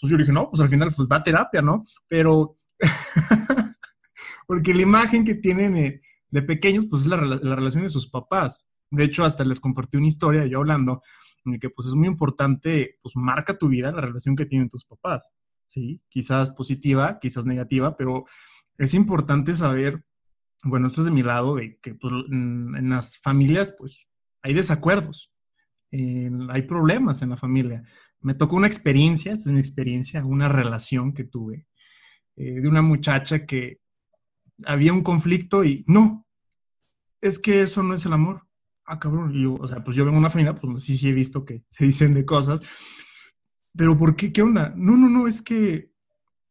Pues 0.00 0.10
yo 0.10 0.16
dije, 0.16 0.32
no, 0.32 0.48
pues 0.48 0.62
al 0.62 0.70
final 0.70 0.90
pues 0.96 1.06
va 1.06 1.16
a 1.16 1.22
terapia, 1.22 1.60
¿no? 1.60 1.84
Pero, 2.08 2.56
porque 4.46 4.72
la 4.72 4.82
imagen 4.82 5.24
que 5.24 5.34
tienen 5.34 5.76
de 6.30 6.42
pequeños, 6.42 6.86
pues 6.86 7.02
es 7.02 7.08
la, 7.08 7.16
la 7.18 7.56
relación 7.56 7.82
de 7.82 7.90
sus 7.90 8.08
papás. 8.08 8.68
De 8.90 9.04
hecho, 9.04 9.24
hasta 9.24 9.44
les 9.44 9.60
compartí 9.60 9.96
una 9.96 10.08
historia 10.08 10.46
yo 10.46 10.58
hablando 10.58 11.00
en 11.44 11.54
el 11.54 11.60
que 11.60 11.70
pues 11.70 11.88
es 11.88 11.94
muy 11.94 12.08
importante, 12.08 12.98
pues 13.02 13.16
marca 13.16 13.56
tu 13.56 13.68
vida 13.68 13.92
la 13.92 14.00
relación 14.00 14.36
que 14.36 14.46
tienen 14.46 14.68
tus 14.68 14.84
papás, 14.84 15.34
¿sí? 15.66 16.02
Quizás 16.08 16.50
positiva, 16.50 17.18
quizás 17.18 17.46
negativa, 17.46 17.96
pero 17.96 18.24
es 18.78 18.94
importante 18.94 19.54
saber, 19.54 20.04
bueno, 20.64 20.86
esto 20.86 21.02
es 21.02 21.06
de 21.06 21.10
mi 21.12 21.22
lado, 21.22 21.56
de 21.56 21.78
que 21.78 21.94
pues, 21.94 22.12
en, 22.30 22.90
las 22.90 23.18
familias 23.18 23.74
pues 23.78 24.10
hay 24.42 24.54
desacuerdos, 24.54 25.32
hay 25.92 26.62
problemas 26.62 27.22
en 27.22 27.30
la 27.30 27.36
familia. 27.36 27.82
Me 28.20 28.34
tocó 28.34 28.56
una 28.56 28.66
experiencia, 28.66 29.32
esta 29.32 29.44
es 29.44 29.50
una 29.50 29.60
experiencia, 29.60 30.24
una 30.24 30.48
relación 30.48 31.12
que 31.12 31.24
tuve 31.24 31.66
eh, 32.36 32.60
de 32.60 32.68
una 32.68 32.82
muchacha 32.82 33.46
que 33.46 33.80
había 34.66 34.92
un 34.92 35.02
conflicto 35.02 35.64
y 35.64 35.84
no, 35.86 36.26
es 37.20 37.38
que 37.38 37.62
eso 37.62 37.82
no 37.82 37.94
es 37.94 38.06
el 38.06 38.12
amor 38.12 38.50
ah, 38.90 38.98
cabrón, 38.98 39.32
o 39.60 39.68
sea, 39.68 39.84
pues 39.84 39.96
yo 39.96 40.04
vengo 40.04 40.16
de 40.16 40.20
una 40.20 40.30
familia, 40.30 40.54
pues 40.54 40.84
sí, 40.84 40.96
sí 40.96 41.08
he 41.08 41.12
visto 41.12 41.44
que 41.44 41.64
se 41.68 41.84
dicen 41.84 42.12
de 42.12 42.24
cosas, 42.24 42.60
pero 43.76 43.96
¿por 43.96 44.16
qué? 44.16 44.32
¿Qué 44.32 44.42
onda? 44.42 44.72
No, 44.76 44.96
no, 44.96 45.08
no, 45.08 45.28
es 45.28 45.42
que, 45.42 45.92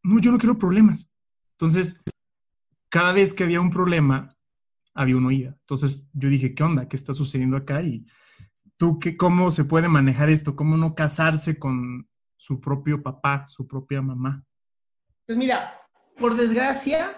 no, 0.04 0.19
yo 0.19 0.32
no 0.32 0.38
quiero 0.38 0.58
problemas. 0.58 1.12
Entonces, 1.52 2.02
cada 2.88 3.12
vez 3.12 3.34
que 3.34 3.43
había 3.43 3.60
un 3.60 3.69
problema, 3.69 4.38
había 4.93 5.17
una 5.17 5.28
oída. 5.28 5.58
Entonces, 5.60 6.08
yo 6.13 6.30
dije, 6.30 6.56
¿qué 6.56 6.63
onda? 6.63 6.88
¿Qué 6.88 6.95
está 6.95 7.13
sucediendo 7.13 7.58
acá? 7.58 7.82
Y 7.82 8.06
tú, 8.78 9.00
qué, 9.00 9.17
¿cómo 9.17 9.52
se 9.52 9.65
puede 9.65 9.89
manejar 9.89 10.30
esto? 10.30 10.56
¿Cómo 10.56 10.78
no 10.78 10.95
casarse 10.95 11.60
con 11.60 12.10
su 12.38 12.62
propio 12.62 13.04
papá, 13.04 13.45
su 13.50 13.67
propia 13.67 14.02
mamá? 14.02 14.45
Pues 15.26 15.38
mira, 15.38 15.74
por 16.17 16.38
desgracia, 16.38 17.12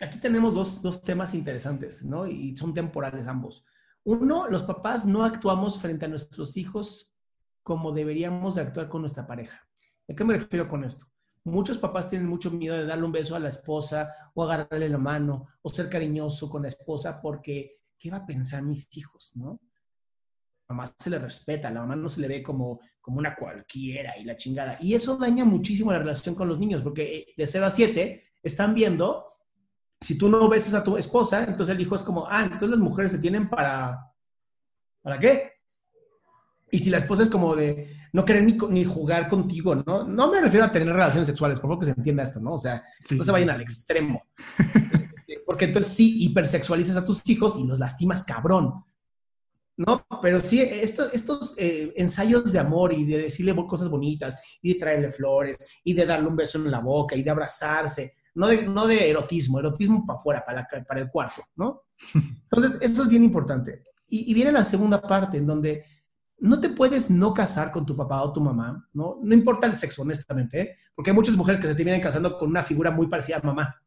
aquí 0.00 0.18
tenemos 0.18 0.54
dos, 0.54 0.82
dos 0.82 1.02
temas 1.02 1.34
interesantes, 1.34 2.04
¿no? 2.04 2.26
Y 2.26 2.56
son 2.56 2.74
temporales 2.74 3.26
ambos. 3.26 3.64
Uno, 4.04 4.48
los 4.48 4.62
papás 4.62 5.06
no 5.06 5.24
actuamos 5.24 5.80
frente 5.80 6.04
a 6.04 6.08
nuestros 6.08 6.56
hijos 6.56 7.14
como 7.62 7.92
deberíamos 7.92 8.56
de 8.56 8.62
actuar 8.62 8.88
con 8.88 9.00
nuestra 9.00 9.26
pareja. 9.26 9.66
¿A 10.08 10.14
qué 10.14 10.24
me 10.24 10.34
refiero 10.34 10.68
con 10.68 10.84
esto? 10.84 11.06
Muchos 11.44 11.78
papás 11.78 12.10
tienen 12.10 12.28
mucho 12.28 12.50
miedo 12.50 12.76
de 12.76 12.86
darle 12.86 13.04
un 13.04 13.12
beso 13.12 13.34
a 13.36 13.40
la 13.40 13.48
esposa 13.48 14.10
o 14.34 14.44
agarrarle 14.44 14.88
la 14.88 14.98
mano 14.98 15.46
o 15.62 15.68
ser 15.70 15.88
cariñoso 15.88 16.48
con 16.50 16.62
la 16.62 16.68
esposa 16.68 17.20
porque, 17.20 17.72
¿qué 17.98 18.10
va 18.10 18.18
a 18.18 18.26
pensar 18.26 18.62
mis 18.62 18.94
hijos? 18.96 19.32
¿No? 19.36 19.60
La 20.68 20.74
mamá 20.74 20.94
se 20.98 21.10
le 21.10 21.18
respeta, 21.18 21.70
la 21.70 21.80
mamá 21.80 21.96
no 21.96 22.08
se 22.08 22.20
le 22.20 22.28
ve 22.28 22.42
como, 22.42 22.80
como 23.00 23.18
una 23.18 23.34
cualquiera 23.34 24.18
y 24.18 24.24
la 24.24 24.36
chingada. 24.36 24.76
Y 24.80 24.94
eso 24.94 25.16
daña 25.16 25.44
muchísimo 25.44 25.92
la 25.92 25.98
relación 25.98 26.34
con 26.34 26.48
los 26.48 26.58
niños 26.58 26.82
porque 26.82 27.18
eh, 27.18 27.34
de 27.36 27.46
0 27.46 27.66
a 27.66 27.70
7 27.70 28.22
están 28.42 28.74
viendo 28.74 29.26
si 30.04 30.18
tú 30.18 30.28
no 30.28 30.46
besas 30.50 30.74
a 30.74 30.84
tu 30.84 30.98
esposa, 30.98 31.44
entonces 31.44 31.74
el 31.74 31.80
hijo 31.80 31.94
es 31.94 32.02
como, 32.02 32.26
ah, 32.28 32.42
entonces 32.42 32.68
las 32.68 32.78
mujeres 32.78 33.10
se 33.10 33.18
tienen 33.18 33.48
para, 33.48 34.12
¿para 35.00 35.18
qué? 35.18 35.52
Y 36.70 36.78
si 36.78 36.90
la 36.90 36.98
esposa 36.98 37.22
es 37.22 37.30
como 37.30 37.56
de 37.56 37.88
no 38.12 38.22
querer 38.22 38.44
ni, 38.44 38.52
ni 38.68 38.84
jugar 38.84 39.28
contigo, 39.28 39.74
¿no? 39.74 40.04
No 40.04 40.30
me 40.30 40.42
refiero 40.42 40.66
a 40.66 40.70
tener 40.70 40.92
relaciones 40.92 41.26
sexuales, 41.26 41.58
por 41.58 41.70
favor 41.70 41.78
que 41.78 41.90
se 41.90 41.98
entienda 41.98 42.22
esto, 42.22 42.38
¿no? 42.38 42.52
O 42.52 42.58
sea, 42.58 42.84
no 43.12 43.24
se 43.24 43.32
vayan 43.32 43.48
al 43.48 43.62
extremo. 43.62 44.22
Porque 45.46 45.64
entonces 45.64 45.92
sí 45.92 46.22
hipersexualizas 46.24 46.98
a 46.98 47.06
tus 47.06 47.26
hijos 47.30 47.56
y 47.58 47.66
los 47.66 47.78
lastimas 47.78 48.24
cabrón. 48.24 48.84
¿no? 49.78 50.06
Pero 50.20 50.38
sí, 50.40 50.60
estos 50.60 51.54
eh, 51.56 51.94
ensayos 51.96 52.52
de 52.52 52.58
amor 52.58 52.92
y 52.92 53.04
de 53.04 53.22
decirle 53.22 53.56
cosas 53.66 53.88
bonitas 53.88 54.58
y 54.60 54.74
de 54.74 54.78
traerle 54.78 55.10
flores 55.10 55.56
y 55.82 55.94
de 55.94 56.04
darle 56.04 56.28
un 56.28 56.36
beso 56.36 56.58
en 56.58 56.70
la 56.70 56.80
boca 56.80 57.16
y 57.16 57.22
de 57.22 57.30
abrazarse, 57.30 58.12
no 58.34 58.48
de, 58.48 58.66
no 58.66 58.86
de 58.86 59.10
erotismo, 59.10 59.58
erotismo 59.58 60.04
para 60.04 60.18
afuera, 60.18 60.44
para, 60.44 61.00
el 61.00 61.10
cuarto, 61.10 61.42
¿no? 61.56 61.82
Entonces, 62.14 62.80
eso 62.82 63.02
es 63.02 63.08
bien 63.08 63.22
importante. 63.22 63.82
Y, 64.08 64.30
y, 64.30 64.34
viene 64.34 64.52
la 64.52 64.64
segunda 64.64 65.00
parte, 65.00 65.38
en 65.38 65.46
donde 65.46 65.84
no 66.38 66.60
te 66.60 66.68
puedes 66.68 67.10
no 67.10 67.32
casar 67.32 67.70
con 67.70 67.86
tu 67.86 67.96
papá 67.96 68.22
o 68.22 68.32
tu 68.32 68.40
mamá, 68.40 68.88
¿no? 68.92 69.18
No 69.22 69.34
importa 69.34 69.66
el 69.66 69.76
sexo, 69.76 70.02
honestamente, 70.02 70.60
¿eh? 70.60 70.74
porque 70.94 71.10
hay 71.10 71.14
muchas 71.14 71.36
mujeres 71.36 71.60
que 71.60 71.68
se 71.68 71.74
terminan 71.74 72.00
casando 72.00 72.38
con 72.38 72.50
una 72.50 72.64
figura 72.64 72.90
muy 72.90 73.06
parecida 73.06 73.38
a 73.38 73.46
mamá. 73.46 73.80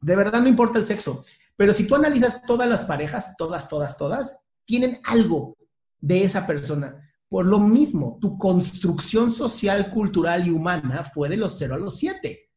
De 0.00 0.16
verdad 0.16 0.42
no 0.42 0.48
importa 0.48 0.78
el 0.78 0.84
sexo, 0.84 1.24
pero 1.56 1.72
si 1.72 1.86
tú 1.86 1.94
analizas 1.94 2.42
todas 2.42 2.68
las 2.68 2.84
parejas, 2.84 3.36
todas, 3.38 3.68
todas, 3.68 3.96
todas, 3.96 4.40
tienen 4.64 4.98
algo 5.04 5.56
de 6.00 6.24
esa 6.24 6.46
persona. 6.46 7.00
Por 7.28 7.46
lo 7.46 7.58
mismo, 7.58 8.18
tu 8.20 8.36
construcción 8.36 9.30
social, 9.30 9.90
cultural 9.90 10.46
y 10.46 10.50
humana 10.50 11.04
fue 11.04 11.28
de 11.28 11.36
los 11.36 11.56
0 11.56 11.76
a 11.76 11.78
los 11.78 11.96
7 11.96 12.50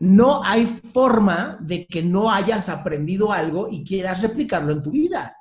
no 0.00 0.42
hay 0.42 0.66
forma 0.66 1.58
de 1.60 1.86
que 1.86 2.02
no 2.02 2.30
hayas 2.30 2.70
aprendido 2.70 3.32
algo 3.32 3.68
y 3.70 3.84
quieras 3.84 4.22
replicarlo 4.22 4.72
en 4.72 4.82
tu 4.82 4.90
vida. 4.90 5.36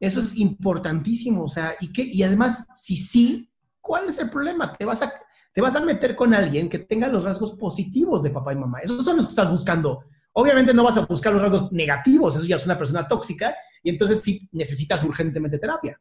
Eso 0.00 0.20
es 0.20 0.36
importantísimo, 0.36 1.44
o 1.44 1.48
sea, 1.48 1.74
y, 1.80 1.92
que, 1.92 2.02
y 2.02 2.24
además, 2.24 2.66
si 2.74 2.96
sí, 2.96 3.48
¿cuál 3.80 4.08
es 4.08 4.18
el 4.18 4.30
problema? 4.30 4.72
Te 4.72 4.84
vas, 4.84 5.02
a, 5.02 5.12
te 5.52 5.60
vas 5.60 5.76
a 5.76 5.80
meter 5.80 6.16
con 6.16 6.34
alguien 6.34 6.68
que 6.68 6.80
tenga 6.80 7.06
los 7.06 7.24
rasgos 7.24 7.52
positivos 7.52 8.24
de 8.24 8.30
papá 8.30 8.52
y 8.52 8.56
mamá. 8.56 8.80
Esos 8.80 9.04
son 9.04 9.16
los 9.16 9.26
que 9.26 9.30
estás 9.30 9.50
buscando. 9.50 10.02
Obviamente 10.32 10.74
no 10.74 10.82
vas 10.82 10.98
a 10.98 11.06
buscar 11.06 11.32
los 11.32 11.40
rasgos 11.40 11.70
negativos, 11.70 12.34
eso 12.34 12.46
ya 12.46 12.56
es 12.56 12.66
una 12.66 12.76
persona 12.76 13.06
tóxica 13.06 13.54
y 13.80 13.90
entonces 13.90 14.20
sí 14.22 14.48
necesitas 14.52 15.04
urgentemente 15.04 15.58
terapia. 15.58 15.98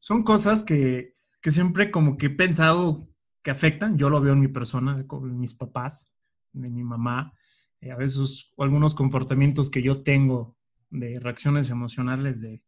Son 0.00 0.24
cosas 0.24 0.64
que, 0.64 1.14
que 1.40 1.52
siempre 1.52 1.92
como 1.92 2.16
que 2.16 2.26
he 2.26 2.30
pensado 2.30 3.08
que 3.42 3.52
afectan, 3.52 3.96
yo 3.96 4.10
lo 4.10 4.20
veo 4.20 4.32
en 4.32 4.40
mi 4.40 4.48
persona, 4.48 5.06
con 5.06 5.38
mis 5.38 5.54
papás, 5.54 6.14
de 6.52 6.70
mi 6.70 6.84
mamá, 6.84 7.32
eh, 7.80 7.90
a 7.90 7.96
veces 7.96 8.52
algunos 8.58 8.94
comportamientos 8.94 9.70
que 9.70 9.82
yo 9.82 10.02
tengo 10.02 10.56
de 10.90 11.18
reacciones 11.20 11.70
emocionales 11.70 12.40
de, 12.40 12.62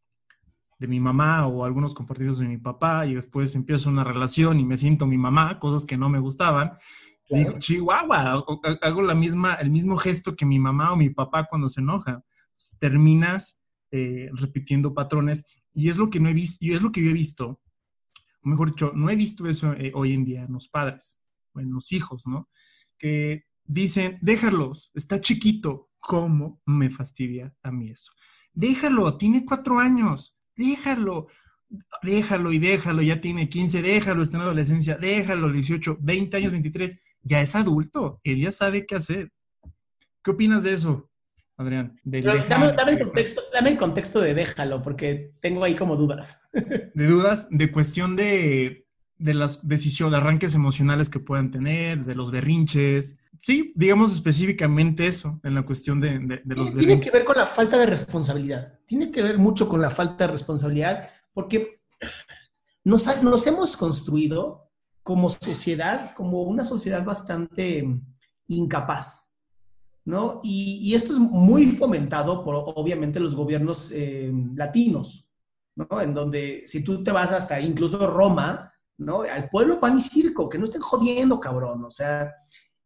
de 0.79 0.89
mi 0.89 1.01
mamá 1.01 1.47
o 1.47 1.65
algunos 1.65 1.95
comportamientos 1.95 2.39
de 2.39 2.49
mi 2.49 2.59
papá 2.59 3.07
y 3.07 3.15
después 3.15 3.55
empiezo 3.55 3.91
una 3.91 4.05
relación 4.05 4.61
y 4.61 4.65
me 4.65 4.77
siento 4.77 5.07
mi 5.07 5.19
mamá, 5.19 5.59
cosas 5.59 5.85
que 5.85 5.97
no 5.97 6.09
me 6.09 6.19
gustaban. 6.19 6.73
Digo, 7.29 7.53
chihuahua, 7.59 8.45
hago 8.83 9.03
la 9.03 9.15
misma, 9.15 9.55
el 9.55 9.71
mismo 9.71 9.97
gesto 9.97 10.37
que 10.37 10.45
mi 10.45 10.59
mamá 10.59 10.93
o 10.93 10.97
mi 10.97 11.09
papá 11.11 11.47
cuando 11.49 11.69
se 11.69 11.81
enoja. 11.81 12.23
terminas 12.79 13.63
eh, 13.91 14.31
repitiendo 14.35 14.95
patrones 14.95 15.63
y 15.75 15.89
es 15.89 15.97
lo 15.97 16.09
que 16.09 16.21
no 16.21 16.29
he 16.29 16.35
visto, 16.35 16.65
y 16.65 16.73
es 16.73 16.83
lo 16.83 16.93
que 16.93 17.03
yo 17.03 17.11
he 17.11 17.15
visto 17.15 17.61
o 18.45 18.49
mejor 18.49 18.71
dicho, 18.71 18.93
no 18.95 19.09
he 19.09 19.17
visto 19.17 19.47
eso 19.47 19.73
eh, 19.75 19.93
hoy 19.95 20.15
en 20.15 20.25
día 20.25 20.43
en 20.43 20.53
los 20.53 20.69
padres 20.69 21.21
en 21.55 21.71
los 21.71 21.93
hijos, 21.93 22.27
¿no? 22.27 22.49
Que 22.99 23.45
dicen, 23.65 24.19
déjalos, 24.21 24.91
está 24.95 25.21
chiquito. 25.21 25.89
¿Cómo 26.01 26.61
me 26.67 26.91
fastidia 26.91 27.55
a 27.63 27.71
mí 27.71 27.89
eso? 27.89 28.13
Déjalo, 28.53 29.17
tiene 29.17 29.45
cuatro 29.45 29.79
años, 29.79 30.37
déjalo, 30.57 31.29
déjalo 32.03 32.53
y 32.53 32.59
déjalo, 32.59 33.03
ya 33.03 33.21
tiene 33.21 33.49
15, 33.49 33.83
déjalo, 33.83 34.23
está 34.23 34.37
en 34.37 34.43
adolescencia, 34.43 34.97
déjalo, 34.97 35.51
18, 35.51 35.99
20 36.01 36.37
años, 36.37 36.53
23, 36.53 37.03
ya 37.23 37.41
es 37.41 37.55
adulto, 37.55 38.21
él 38.25 38.41
ya 38.41 38.53
sabe 38.53 38.85
qué 38.85 38.97
hacer. 38.97 39.31
¿Qué 40.23 40.31
opinas 40.31 40.63
de 40.65 40.73
eso, 40.73 41.11
Adrián? 41.57 41.99
dame, 42.05 42.67
el 43.71 43.79
contexto, 43.79 44.21
de 44.21 44.35
déjalo, 44.35 44.83
porque 44.83 45.33
tengo 45.41 45.65
ahí 45.65 45.75
como 45.75 45.97
dudas. 45.97 46.43
De 46.95 47.07
dudas, 47.07 47.49
de 47.51 47.73
cuestión 47.73 48.17
de, 48.17 48.82
de 49.23 49.35
las 49.35 49.67
decisiones, 49.67 50.21
arranques 50.21 50.55
emocionales 50.55 51.09
que 51.09 51.21
puedan 51.21 51.51
tener, 51.51 52.05
de 52.05 52.15
los 52.15 52.31
berrinches. 52.31 53.19
Sí, 53.41 53.73
digamos 53.75 54.15
específicamente 54.15 55.07
eso, 55.07 55.41
en 55.43 55.55
la 55.55 55.63
cuestión 55.63 56.01
de, 56.01 56.19
de, 56.19 56.57
los 56.57 56.73
berrinches. 56.73 56.87
Tiene 56.87 57.01
que 57.01 57.11
ver 57.11 57.25
con 57.25 57.37
la 57.37 57.47
falta 57.47 57.79
de 57.79 57.87
responsabilidad. 57.87 58.79
Tiene 58.87 59.11
que 59.11 59.23
ver 59.23 59.39
mucho 59.39 59.69
con 59.69 59.81
la 59.81 59.91
falta 59.91 60.27
de 60.27 60.33
responsabilidad, 60.33 61.09
porque 61.33 61.81
nos, 62.85 63.23
nos 63.23 63.47
hemos 63.47 63.77
construido 63.77 64.71
como 65.03 65.31
sociedad, 65.31 66.15
como 66.15 66.43
una 66.43 66.65
sociedad 66.65 67.05
bastante 67.05 67.85
incapaz 68.47 69.33
¿no? 70.05 70.41
Y, 70.43 70.95
esto 70.95 71.13
es 71.13 71.19
muy 71.19 71.67
fomentado 71.67 72.45
por, 72.45 72.55
obviamente, 72.77 73.21
los 73.21 73.35
gobiernos 73.35 73.93
eh, 73.93 74.33
latinos, 74.55 75.33
¿no? 75.77 76.01
En 76.01 76.15
donde 76.15 76.63
si 76.67 76.83
tú 76.83 77.03
te 77.03 77.13
vas 77.13 77.33
hasta 77.33 77.61
incluso 77.61 78.07
Roma, 78.11 78.72
¿no? 78.99 79.23
Al 79.23 79.49
pueblo 79.49 79.81
pan 79.81 79.97
y 79.97 80.01
circo, 80.01 80.49
que 80.49 80.59
no 80.59 80.65
estén 80.65 80.81
jodiendo, 80.81 81.41
cabrón. 81.41 81.85
O 81.85 81.91
sea, 81.91 82.33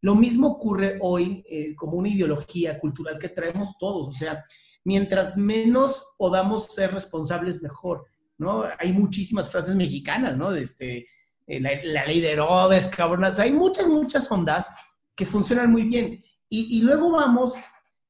lo 0.01 0.15
mismo 0.15 0.49
ocurre 0.49 0.99
hoy 1.01 1.45
eh, 1.49 1.75
como 1.75 1.97
una 1.97 2.09
ideología 2.09 2.79
cultural 2.79 3.19
que 3.19 3.29
traemos 3.29 3.77
todos. 3.79 4.09
O 4.09 4.13
sea, 4.13 4.43
mientras 4.85 5.37
menos 5.37 6.15
podamos 6.17 6.67
ser 6.67 6.93
responsables, 6.93 7.63
mejor, 7.63 8.05
¿no? 8.39 8.65
Hay 8.79 8.93
muchísimas 8.93 9.51
frases 9.51 9.75
mexicanas, 9.75 10.37
¿no? 10.37 10.53
De 10.53 10.63
este, 10.63 11.07
eh, 11.47 11.61
la, 11.61 11.71
la, 11.83 12.07
ley 12.07 12.21
de 12.21 12.33
Herodes, 12.33 12.89
cabronas. 12.89 13.39
Hay 13.39 13.53
muchas, 13.53 13.89
muchas 13.89 14.31
ondas 14.31 14.75
que 15.17 15.27
funcionan 15.27 15.73
muy 15.73 15.85
bien. 15.85 16.23
Y, 16.49 16.81
luego 16.83 17.11
vamos, 17.11 17.55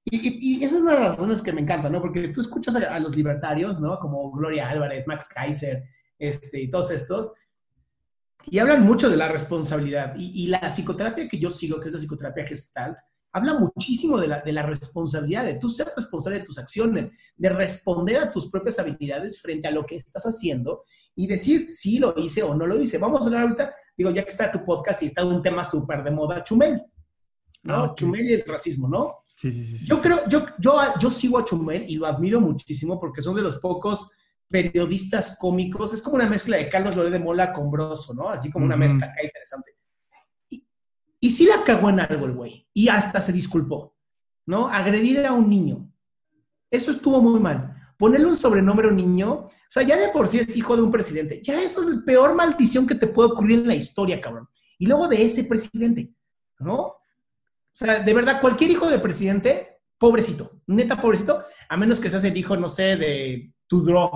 y, 0.05 0.63
esa 0.63 0.77
es 0.77 0.83
una 0.83 0.93
de 0.93 1.01
las 1.01 1.09
razones 1.17 1.41
que 1.41 1.53
me 1.53 1.63
encanta, 1.63 1.89
¿no? 1.89 2.03
Porque 2.03 2.29
tú 2.29 2.43
escuchas 2.43 2.77
a, 2.77 3.01
los 3.01 3.17
libertarios, 3.17 3.81
¿no? 3.81 3.99
Como 3.99 4.31
Gloria 4.31 4.69
Álvarez, 4.69 5.09
Max 5.09 5.29
Kaiser, 5.29 5.85
este, 6.19 6.61
y 6.61 6.71
todos 6.71 6.91
estos, 6.91 7.35
y 8.51 8.59
hablan 8.59 8.85
mucho 8.85 9.11
de 9.11 9.17
la 9.17 9.29
responsabilidad. 9.29 10.15
Y, 10.17 10.47
la 10.49 10.61
psicoterapia 10.61 11.29
que 11.29 11.39
yo 11.39 11.51
sigo, 11.51 11.81
que 11.81 11.89
es 11.89 11.95
la 11.95 12.01
psicoterapia 12.01 12.47
gestalt, 12.47 12.97
habla 13.33 13.55
muchísimo 13.55 14.19
de 14.19 14.29
la, 14.29 14.41
de 14.41 14.53
la 14.53 14.63
responsabilidad, 14.63 15.45
de 15.45 15.59
tú 15.59 15.69
ser 15.69 15.89
responsable 15.95 16.39
de 16.39 16.45
tus 16.45 16.59
acciones, 16.59 17.35
de 17.37 17.49
responder 17.51 18.19
a 18.19 18.31
tus 18.31 18.49
propias 18.51 18.79
habilidades 18.79 19.43
frente 19.43 19.69
a 19.69 19.71
lo 19.71 19.85
que 19.85 19.97
estás 19.97 20.25
haciendo 20.25 20.83
y 21.15 21.27
decir 21.27 21.67
si 21.71 21.99
lo 21.99 22.15
hice 22.17 22.43
o 22.43 22.55
no 22.55 22.67
lo 22.67 22.81
hice. 22.81 22.99
Vamos 22.99 23.23
a 23.23 23.27
hablar 23.27 23.43
ahorita, 23.43 23.75
digo, 23.97 24.11
ya 24.11 24.23
que 24.23 24.31
está 24.31 24.51
tu 24.51 24.65
podcast 24.65 25.03
y 25.03 25.07
está 25.07 25.25
un 25.25 25.43
tema 25.43 25.65
súper 25.65 26.03
de 26.05 26.11
moda, 26.11 26.43
Chumel. 26.45 26.83
¿no? 27.65 27.75
Ah, 27.75 27.95
Chumel 27.95 28.31
y 28.31 28.35
el 28.35 28.45
racismo, 28.47 28.89
¿no? 28.89 29.25
Sí, 29.35 29.51
sí, 29.51 29.65
sí. 29.65 29.87
Yo 29.87 30.01
creo, 30.01 30.27
yo, 30.29 30.47
yo, 30.59 30.81
yo 30.99 31.11
sigo 31.11 31.39
a 31.39 31.45
Chumel 31.45 31.85
y 31.87 31.97
lo 31.97 32.07
admiro 32.07 32.41
muchísimo 32.41 32.99
porque 32.99 33.21
son 33.21 33.35
de 33.35 33.43
los 33.43 33.57
pocos 33.57 34.11
periodistas 34.49 35.37
cómicos. 35.39 35.93
Es 35.93 36.03
como 36.03 36.17
una 36.17 36.29
mezcla 36.29 36.57
de 36.57 36.69
Carlos 36.69 36.97
Loré 36.97 37.11
de 37.11 37.19
Mola 37.19 37.53
con 37.53 37.71
Broso, 37.71 38.15
¿no? 38.15 38.29
Así 38.29 38.51
como 38.51 38.65
una 38.65 38.77
mezcla 38.77 39.07
acá 39.07 39.23
interesante. 39.23 39.73
Y, 40.49 40.67
y 41.21 41.31
sí 41.31 41.47
la 41.47 41.63
cagó 41.65 41.91
en 41.91 42.01
algo 42.01 42.27
el 42.27 42.33
güey. 42.33 42.69
Y 42.73 42.89
hasta 42.89 43.21
se 43.21 43.33
disculpó, 43.33 43.97
¿no? 44.47 44.69
Agredir 44.69 45.27
a 45.27 45.33
un 45.33 45.49
niño. 45.49 45.91
Eso 46.71 46.91
estuvo 46.91 47.21
muy 47.21 47.41
mal. 47.41 47.75
Ponerle 47.97 48.27
un 48.27 48.37
sobrenombre 48.37 48.89
a 48.89 48.91
un 48.91 48.97
niño, 48.97 49.33
o 49.33 49.51
sea, 49.69 49.83
ya 49.83 49.97
de 49.97 50.09
por 50.11 50.29
sí 50.29 50.39
es 50.39 50.57
hijo 50.57 50.77
de 50.77 50.83
un 50.83 50.91
presidente. 50.91 51.41
Ya 51.43 51.63
eso 51.63 51.81
es 51.81 51.87
la 51.87 52.05
peor 52.05 52.35
maldición 52.35 52.87
que 52.87 52.95
te 52.95 53.07
puede 53.07 53.31
ocurrir 53.31 53.61
en 53.61 53.69
la 53.69 53.75
historia, 53.75 54.21
cabrón. 54.21 54.49
Y 54.79 54.87
luego 54.87 55.09
de 55.09 55.25
ese 55.25 55.45
presidente, 55.45 56.13
¿no? 56.59 56.77
O 56.79 56.99
sea, 57.73 58.01
de 58.01 58.15
verdad, 58.15 58.41
cualquier 58.41 58.71
hijo 58.71 58.89
de 58.89 58.99
presidente, 58.99 59.81
pobrecito, 59.99 60.61
neta 60.67 61.01
pobrecito, 61.01 61.43
a 61.69 61.77
menos 61.77 62.01
que 62.01 62.11
seas 62.11 62.25
el 62.25 62.37
hijo, 62.37 62.57
no 62.57 62.69
sé, 62.69 62.97
de 62.97 63.55
Tudor, 63.67 64.11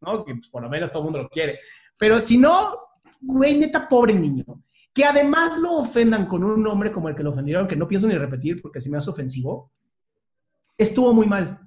¿no? 0.00 0.24
Que 0.24 0.34
pues, 0.34 0.48
por 0.48 0.62
lo 0.62 0.68
menos 0.68 0.90
todo 0.90 1.00
el 1.00 1.04
mundo 1.04 1.22
lo 1.22 1.28
quiere. 1.28 1.58
Pero 1.96 2.20
si 2.20 2.38
no, 2.38 2.74
güey, 3.20 3.58
neta 3.58 3.88
pobre 3.88 4.14
niño. 4.14 4.44
Que 4.92 5.04
además 5.04 5.58
lo 5.58 5.78
ofendan 5.78 6.26
con 6.26 6.44
un 6.44 6.62
nombre 6.62 6.92
como 6.92 7.08
el 7.08 7.16
que 7.16 7.22
lo 7.22 7.30
ofendieron, 7.30 7.66
que 7.66 7.76
no 7.76 7.88
pienso 7.88 8.06
ni 8.06 8.14
repetir 8.14 8.62
porque 8.62 8.80
si 8.80 8.90
me 8.90 8.98
hace 8.98 9.10
ofensivo, 9.10 9.72
estuvo 10.78 11.12
muy 11.12 11.26
mal. 11.26 11.60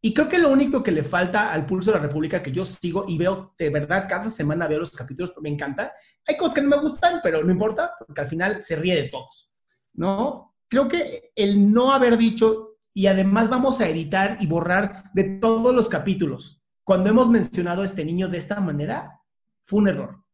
Y 0.00 0.12
creo 0.12 0.28
que 0.28 0.38
lo 0.38 0.50
único 0.50 0.82
que 0.82 0.90
le 0.90 1.04
falta 1.04 1.52
al 1.52 1.64
Pulso 1.64 1.92
de 1.92 1.98
la 1.98 2.02
República, 2.02 2.42
que 2.42 2.50
yo 2.50 2.64
sigo 2.64 3.04
y 3.06 3.16
veo, 3.16 3.54
de 3.56 3.70
verdad, 3.70 4.06
cada 4.08 4.28
semana 4.28 4.66
veo 4.66 4.80
los 4.80 4.90
capítulos, 4.90 5.32
me 5.40 5.48
encanta. 5.48 5.92
Hay 6.26 6.36
cosas 6.36 6.56
que 6.56 6.62
no 6.62 6.70
me 6.70 6.82
gustan, 6.82 7.20
pero 7.22 7.44
no 7.44 7.52
importa, 7.52 7.94
porque 8.04 8.20
al 8.20 8.26
final 8.26 8.60
se 8.64 8.74
ríe 8.74 8.96
de 8.96 9.08
todos, 9.08 9.54
¿no? 9.94 10.52
creo 10.72 10.88
que 10.88 11.32
el 11.36 11.70
no 11.70 11.92
haber 11.92 12.16
dicho, 12.16 12.71
y 12.94 13.06
además 13.06 13.48
vamos 13.48 13.80
a 13.80 13.88
editar 13.88 14.36
y 14.40 14.46
borrar 14.46 15.10
de 15.14 15.38
todos 15.38 15.74
los 15.74 15.88
capítulos, 15.88 16.62
cuando 16.84 17.10
hemos 17.10 17.28
mencionado 17.28 17.82
a 17.82 17.84
este 17.84 18.04
niño 18.04 18.28
de 18.28 18.38
esta 18.38 18.60
manera, 18.60 19.20
fue 19.64 19.80
un 19.80 19.88
error. 19.88 20.24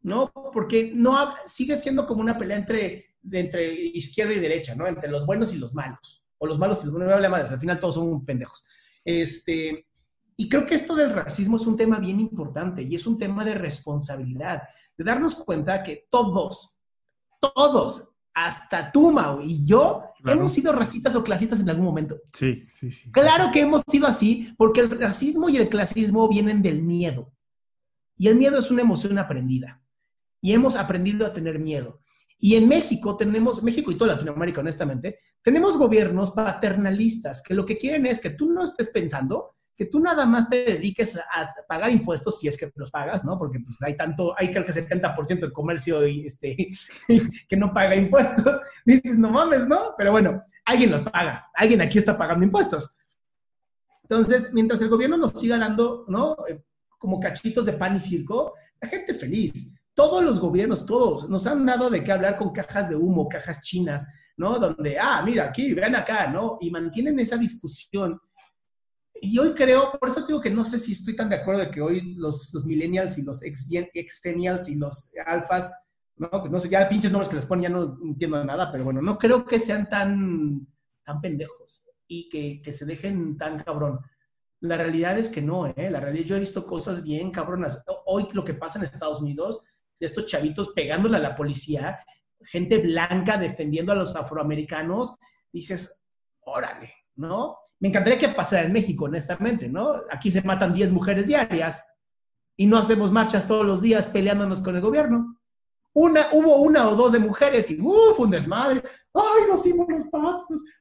¿No? 0.00 0.30
Porque 0.52 0.92
no 0.94 1.34
sigue 1.44 1.74
siendo 1.74 2.06
como 2.06 2.20
una 2.20 2.38
pelea 2.38 2.56
entre, 2.56 3.16
entre 3.32 3.74
izquierda 3.74 4.32
y 4.32 4.38
derecha, 4.38 4.74
¿no? 4.76 4.86
Entre 4.86 5.10
los 5.10 5.26
buenos 5.26 5.52
y 5.52 5.58
los 5.58 5.74
malos. 5.74 6.24
O 6.38 6.46
los 6.46 6.58
malos 6.58 6.80
y 6.82 6.86
los 6.86 6.94
buenos, 6.94 7.20
no 7.20 7.34
al 7.34 7.58
final 7.58 7.80
todos 7.80 7.96
son 7.96 8.24
pendejos. 8.24 8.64
Este, 9.04 9.88
y 10.36 10.48
creo 10.48 10.64
que 10.64 10.76
esto 10.76 10.94
del 10.94 11.12
racismo 11.12 11.56
es 11.56 11.66
un 11.66 11.76
tema 11.76 11.98
bien 11.98 12.20
importante 12.20 12.80
y 12.82 12.94
es 12.94 13.08
un 13.08 13.18
tema 13.18 13.44
de 13.44 13.54
responsabilidad, 13.54 14.62
de 14.96 15.04
darnos 15.04 15.34
cuenta 15.44 15.82
que 15.82 16.06
todos, 16.08 16.78
todos 17.40 18.10
hasta 18.34 18.92
tú, 18.92 19.10
Mau, 19.10 19.40
y 19.40 19.64
yo 19.64 20.04
hemos 20.24 20.52
sido 20.52 20.72
racistas 20.72 21.14
o 21.16 21.24
clasistas 21.24 21.60
en 21.60 21.70
algún 21.70 21.84
momento. 21.84 22.20
Sí, 22.32 22.66
sí, 22.70 22.92
sí. 22.92 23.10
Claro 23.10 23.50
que 23.52 23.60
hemos 23.60 23.82
sido 23.88 24.06
así, 24.06 24.54
porque 24.56 24.80
el 24.80 24.90
racismo 24.90 25.48
y 25.48 25.56
el 25.56 25.68
clasismo 25.68 26.28
vienen 26.28 26.62
del 26.62 26.82
miedo. 26.82 27.32
Y 28.16 28.28
el 28.28 28.36
miedo 28.36 28.58
es 28.58 28.70
una 28.70 28.82
emoción 28.82 29.18
aprendida. 29.18 29.82
Y 30.40 30.52
hemos 30.52 30.76
aprendido 30.76 31.26
a 31.26 31.32
tener 31.32 31.58
miedo. 31.58 32.00
Y 32.38 32.54
en 32.54 32.68
México 32.68 33.16
tenemos, 33.16 33.62
México 33.62 33.90
y 33.90 33.96
toda 33.96 34.14
Latinoamérica, 34.14 34.60
honestamente, 34.60 35.18
tenemos 35.42 35.76
gobiernos 35.76 36.30
paternalistas 36.30 37.42
que 37.42 37.54
lo 37.54 37.66
que 37.66 37.76
quieren 37.76 38.06
es 38.06 38.20
que 38.20 38.30
tú 38.30 38.50
no 38.50 38.64
estés 38.64 38.90
pensando 38.90 39.54
que 39.78 39.86
tú 39.86 40.00
nada 40.00 40.26
más 40.26 40.50
te 40.50 40.64
dediques 40.64 41.16
a 41.32 41.54
pagar 41.68 41.92
impuestos 41.92 42.40
si 42.40 42.48
es 42.48 42.58
que 42.58 42.68
los 42.74 42.90
pagas, 42.90 43.24
¿no? 43.24 43.38
Porque 43.38 43.60
pues, 43.60 43.76
hay 43.80 43.96
tanto, 43.96 44.34
hay 44.36 44.50
creo 44.50 44.66
que 44.66 44.72
70% 44.72 45.38
de 45.38 45.52
comercio 45.52 46.02
este, 46.02 46.56
que 47.48 47.56
no 47.56 47.72
paga 47.72 47.94
impuestos. 47.94 48.60
Dices, 48.84 49.20
no 49.20 49.30
mames, 49.30 49.68
¿no? 49.68 49.94
Pero 49.96 50.10
bueno, 50.10 50.42
alguien 50.64 50.90
los 50.90 51.02
paga, 51.02 51.48
alguien 51.54 51.80
aquí 51.80 51.96
está 51.96 52.18
pagando 52.18 52.44
impuestos. 52.44 52.96
Entonces, 54.02 54.52
mientras 54.52 54.82
el 54.82 54.88
gobierno 54.88 55.16
nos 55.16 55.38
siga 55.38 55.56
dando, 55.58 56.04
¿no? 56.08 56.36
Eh, 56.48 56.60
como 56.98 57.20
cachitos 57.20 57.64
de 57.64 57.74
pan 57.74 57.94
y 57.94 58.00
circo, 58.00 58.54
la 58.80 58.88
gente 58.88 59.14
feliz. 59.14 59.80
Todos 59.94 60.24
los 60.24 60.40
gobiernos, 60.40 60.86
todos, 60.86 61.28
nos 61.28 61.46
han 61.46 61.64
dado 61.64 61.88
de 61.88 62.02
qué 62.02 62.10
hablar 62.10 62.36
con 62.36 62.50
cajas 62.50 62.88
de 62.88 62.96
humo, 62.96 63.28
cajas 63.28 63.62
chinas, 63.62 64.32
¿no? 64.36 64.58
Donde, 64.58 64.98
ah, 64.98 65.22
mira, 65.24 65.44
aquí, 65.44 65.72
vean 65.72 65.94
acá, 65.94 66.26
¿no? 66.26 66.58
Y 66.60 66.68
mantienen 66.72 67.20
esa 67.20 67.36
discusión 67.36 68.20
y 69.20 69.38
hoy 69.38 69.52
creo, 69.52 69.92
por 69.98 70.08
eso 70.08 70.26
digo 70.26 70.40
que 70.40 70.50
no 70.50 70.64
sé 70.64 70.78
si 70.78 70.92
estoy 70.92 71.14
tan 71.16 71.28
de 71.28 71.36
acuerdo 71.36 71.62
de 71.62 71.70
que 71.70 71.80
hoy 71.80 72.14
los, 72.14 72.52
los 72.52 72.64
millennials 72.64 73.18
y 73.18 73.22
los 73.22 73.42
exennials 73.42 74.68
y 74.68 74.76
los 74.76 75.12
alfas, 75.26 75.92
¿no? 76.16 76.28
no 76.50 76.60
sé, 76.60 76.68
ya 76.68 76.88
pinches 76.88 77.12
nombres 77.12 77.28
que 77.28 77.36
les 77.36 77.46
ponen 77.46 77.64
ya 77.64 77.68
no 77.68 77.98
entiendo 78.02 78.44
nada, 78.44 78.70
pero 78.70 78.84
bueno, 78.84 79.02
no 79.02 79.18
creo 79.18 79.44
que 79.44 79.60
sean 79.60 79.88
tan, 79.88 80.66
tan 81.04 81.20
pendejos 81.20 81.84
y 82.06 82.28
que, 82.28 82.62
que 82.62 82.72
se 82.72 82.86
dejen 82.86 83.36
tan 83.36 83.58
cabrón. 83.62 84.00
La 84.60 84.76
realidad 84.76 85.18
es 85.18 85.28
que 85.28 85.42
no, 85.42 85.66
¿eh? 85.66 85.88
La 85.90 86.00
realidad, 86.00 86.24
yo 86.24 86.36
he 86.36 86.40
visto 86.40 86.66
cosas 86.66 87.04
bien 87.04 87.30
cabronas. 87.30 87.84
Hoy 88.06 88.26
lo 88.32 88.44
que 88.44 88.54
pasa 88.54 88.78
en 88.78 88.84
Estados 88.84 89.20
Unidos, 89.20 89.64
estos 90.00 90.26
chavitos 90.26 90.72
pegándole 90.74 91.16
a 91.16 91.20
la 91.20 91.36
policía, 91.36 91.98
gente 92.40 92.78
blanca 92.78 93.36
defendiendo 93.36 93.92
a 93.92 93.96
los 93.96 94.16
afroamericanos, 94.16 95.16
dices, 95.52 96.02
órale, 96.40 96.92
¿no? 97.18 97.58
Me 97.80 97.88
encantaría 97.88 98.18
que 98.18 98.28
pasara 98.28 98.62
en 98.62 98.72
México, 98.72 99.04
honestamente, 99.04 99.68
¿no? 99.68 99.92
Aquí 100.10 100.30
se 100.30 100.42
matan 100.42 100.72
10 100.72 100.92
mujeres 100.92 101.26
diarias 101.26 101.84
y 102.56 102.66
no 102.66 102.78
hacemos 102.78 103.12
marchas 103.12 103.46
todos 103.46 103.66
los 103.66 103.82
días 103.82 104.06
peleándonos 104.06 104.60
con 104.60 104.76
el 104.76 104.82
gobierno. 104.82 105.38
Una, 105.92 106.28
hubo 106.32 106.56
una 106.56 106.88
o 106.88 106.94
dos 106.94 107.12
de 107.12 107.18
mujeres 107.18 107.70
y 107.70 107.80
uff, 107.80 108.20
un 108.20 108.30
desmadre. 108.30 108.82
¡Ay, 109.12 109.48
los 109.48 109.62
símbolos! 109.62 110.04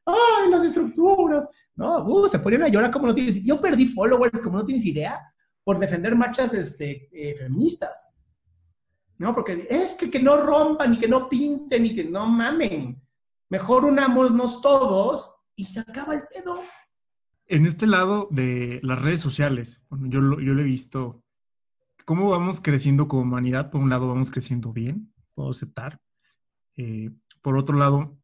¡Ay, 0.06 0.50
las 0.50 0.64
estructuras! 0.64 1.50
No, 1.76 2.06
uh, 2.06 2.28
se 2.28 2.40
ponían 2.40 2.64
a 2.64 2.68
llorar 2.68 2.92
como 2.92 3.08
no 3.08 3.16
tienes. 3.16 3.44
Yo 3.44 3.60
perdí 3.60 3.88
followers 3.88 4.40
como 4.40 4.60
no 4.60 4.66
tienes 4.66 4.86
idea 4.86 5.20
por 5.64 5.80
defender 5.80 6.16
marchas 6.16 6.54
este, 6.54 7.10
eh, 7.12 7.36
feministas. 7.36 8.16
¿no? 9.18 9.34
Porque 9.34 9.68
es 9.70 9.96
que, 9.96 10.12
que 10.12 10.20
no 10.20 10.38
rompan 10.38 10.94
y 10.94 10.98
que 10.98 11.08
no 11.08 11.28
pinten 11.28 11.86
y 11.86 11.96
que 11.96 12.04
no 12.04 12.28
mamen. 12.28 13.02
Mejor 13.50 13.86
unámonos 13.86 14.62
todos 14.62 15.37
y 15.58 15.66
se 15.66 15.82
acaba 15.82 16.14
el 16.14 16.22
pedo. 16.32 16.62
En 17.48 17.66
este 17.66 17.88
lado 17.88 18.30
de 18.32 18.80
las 18.84 19.02
redes 19.02 19.20
sociales, 19.20 19.86
yo, 19.90 20.22
lo, 20.22 20.40
yo 20.40 20.54
he 20.54 20.64
visto, 20.64 21.24
cómo 22.06 22.30
vamos 22.30 22.62
creciendo 22.62 23.08
como 23.08 23.24
humanidad. 23.24 23.70
Por 23.70 23.82
un 23.82 23.90
lado, 23.90 24.08
vamos 24.08 24.32
creciendo 24.32 24.72
bien, 24.72 25.14
puedo 25.34 25.50
aceptar. 25.50 26.00
Eh, 26.78 27.10
por 27.42 27.58
otro 27.58 27.78
lado, 27.78 28.18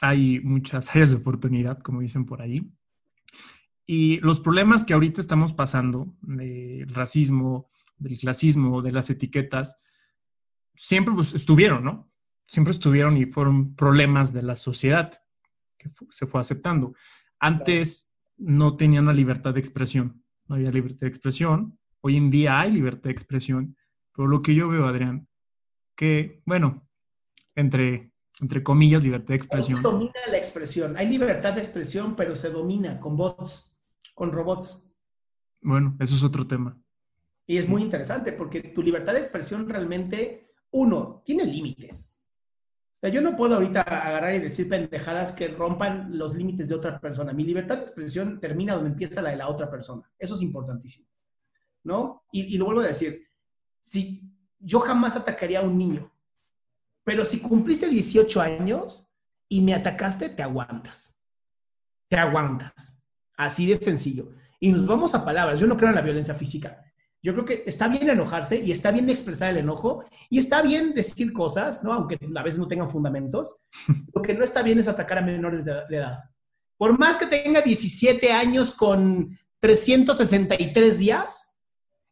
hay 0.00 0.40
muchas 0.40 0.90
áreas 0.96 1.10
de 1.10 1.18
oportunidad, 1.18 1.78
como 1.78 2.00
dicen 2.00 2.24
por 2.24 2.40
ahí. 2.42 2.72
Y 3.86 4.18
los 4.20 4.40
problemas 4.40 4.84
que 4.84 4.94
ahorita 4.94 5.20
estamos 5.20 5.52
pasando, 5.52 6.16
del 6.22 6.88
racismo, 6.94 7.68
del 7.98 8.18
clasismo, 8.18 8.80
de 8.80 8.92
las 8.92 9.10
etiquetas, 9.10 9.76
siempre 10.74 11.14
pues, 11.14 11.34
estuvieron, 11.34 11.84
¿no? 11.84 12.10
Siempre 12.44 12.70
estuvieron 12.70 13.16
y 13.16 13.26
fueron 13.26 13.74
problemas 13.74 14.32
de 14.32 14.42
la 14.42 14.56
sociedad 14.56 15.20
que 15.80 15.88
se 16.10 16.26
fue 16.26 16.40
aceptando. 16.40 16.94
Antes 17.38 18.12
no 18.36 18.76
tenían 18.76 19.06
la 19.06 19.14
libertad 19.14 19.54
de 19.54 19.60
expresión, 19.60 20.22
no 20.46 20.56
había 20.56 20.70
libertad 20.70 21.00
de 21.00 21.08
expresión. 21.08 21.78
Hoy 22.02 22.16
en 22.16 22.30
día 22.30 22.60
hay 22.60 22.70
libertad 22.72 23.04
de 23.04 23.12
expresión, 23.12 23.76
pero 24.14 24.28
lo 24.28 24.42
que 24.42 24.54
yo 24.54 24.68
veo, 24.68 24.86
Adrián, 24.86 25.26
que, 25.96 26.42
bueno, 26.44 26.86
entre, 27.54 28.12
entre 28.40 28.62
comillas, 28.62 29.02
libertad 29.02 29.28
de 29.28 29.36
expresión. 29.36 29.82
se 29.82 29.88
domina 29.88 30.20
la 30.30 30.36
expresión. 30.36 30.96
Hay 30.96 31.08
libertad 31.08 31.54
de 31.54 31.60
expresión, 31.60 32.14
pero 32.14 32.36
se 32.36 32.50
domina 32.50 33.00
con 33.00 33.16
bots, 33.16 33.78
con 34.14 34.32
robots. 34.32 34.94
Bueno, 35.62 35.96
eso 36.00 36.14
es 36.14 36.22
otro 36.22 36.46
tema. 36.46 36.78
Y 37.46 37.56
es 37.56 37.68
muy 37.68 37.82
interesante 37.82 38.32
porque 38.32 38.60
tu 38.60 38.82
libertad 38.82 39.12
de 39.12 39.20
expresión 39.20 39.68
realmente, 39.68 40.52
uno, 40.70 41.22
tiene 41.24 41.44
límites. 41.44 42.19
Sea, 43.00 43.10
yo 43.10 43.22
no 43.22 43.36
puedo 43.36 43.54
ahorita 43.54 43.80
agarrar 43.82 44.34
y 44.34 44.40
decir 44.40 44.68
pendejadas 44.68 45.32
que 45.32 45.48
rompan 45.48 46.18
los 46.18 46.34
límites 46.34 46.68
de 46.68 46.74
otra 46.74 47.00
persona. 47.00 47.32
Mi 47.32 47.44
libertad 47.44 47.78
de 47.78 47.82
expresión 47.82 48.40
termina 48.40 48.74
donde 48.74 48.90
empieza 48.90 49.22
la 49.22 49.30
de 49.30 49.36
la 49.36 49.48
otra 49.48 49.70
persona. 49.70 50.10
Eso 50.18 50.34
es 50.34 50.42
importantísimo. 50.42 51.06
¿No? 51.82 52.24
Y, 52.30 52.54
y 52.54 52.58
lo 52.58 52.66
vuelvo 52.66 52.82
a 52.82 52.86
decir, 52.86 53.26
si 53.78 54.22
yo 54.58 54.80
jamás 54.80 55.16
atacaría 55.16 55.60
a 55.60 55.62
un 55.62 55.78
niño, 55.78 56.12
pero 57.02 57.24
si 57.24 57.40
cumpliste 57.40 57.88
18 57.88 58.40
años 58.40 59.10
y 59.48 59.62
me 59.62 59.74
atacaste, 59.74 60.28
te 60.28 60.42
aguantas. 60.42 61.18
Te 62.08 62.16
aguantas. 62.16 63.04
Así 63.36 63.66
de 63.66 63.76
sencillo. 63.76 64.32
Y 64.60 64.70
nos 64.70 64.86
vamos 64.86 65.14
a 65.14 65.24
palabras. 65.24 65.58
Yo 65.58 65.66
no 65.66 65.76
creo 65.76 65.88
en 65.88 65.96
la 65.96 66.02
violencia 66.02 66.34
física. 66.34 66.89
Yo 67.22 67.34
creo 67.34 67.44
que 67.44 67.64
está 67.66 67.88
bien 67.88 68.08
enojarse 68.08 68.58
y 68.58 68.72
está 68.72 68.90
bien 68.90 69.10
expresar 69.10 69.50
el 69.50 69.58
enojo 69.58 70.04
y 70.30 70.38
está 70.38 70.62
bien 70.62 70.94
decir 70.94 71.32
cosas, 71.32 71.84
¿no? 71.84 71.92
Aunque 71.92 72.18
a 72.34 72.42
veces 72.42 72.58
no 72.58 72.68
tengan 72.68 72.88
fundamentos. 72.88 73.56
Lo 74.14 74.22
que 74.22 74.34
no 74.34 74.44
está 74.44 74.62
bien 74.62 74.78
es 74.78 74.88
atacar 74.88 75.18
a 75.18 75.22
menores 75.22 75.64
de 75.64 75.96
edad. 75.96 76.18
Por 76.78 76.98
más 76.98 77.18
que 77.18 77.26
tenga 77.26 77.60
17 77.60 78.32
años 78.32 78.74
con 78.74 79.28
363 79.58 80.98
días, 80.98 81.58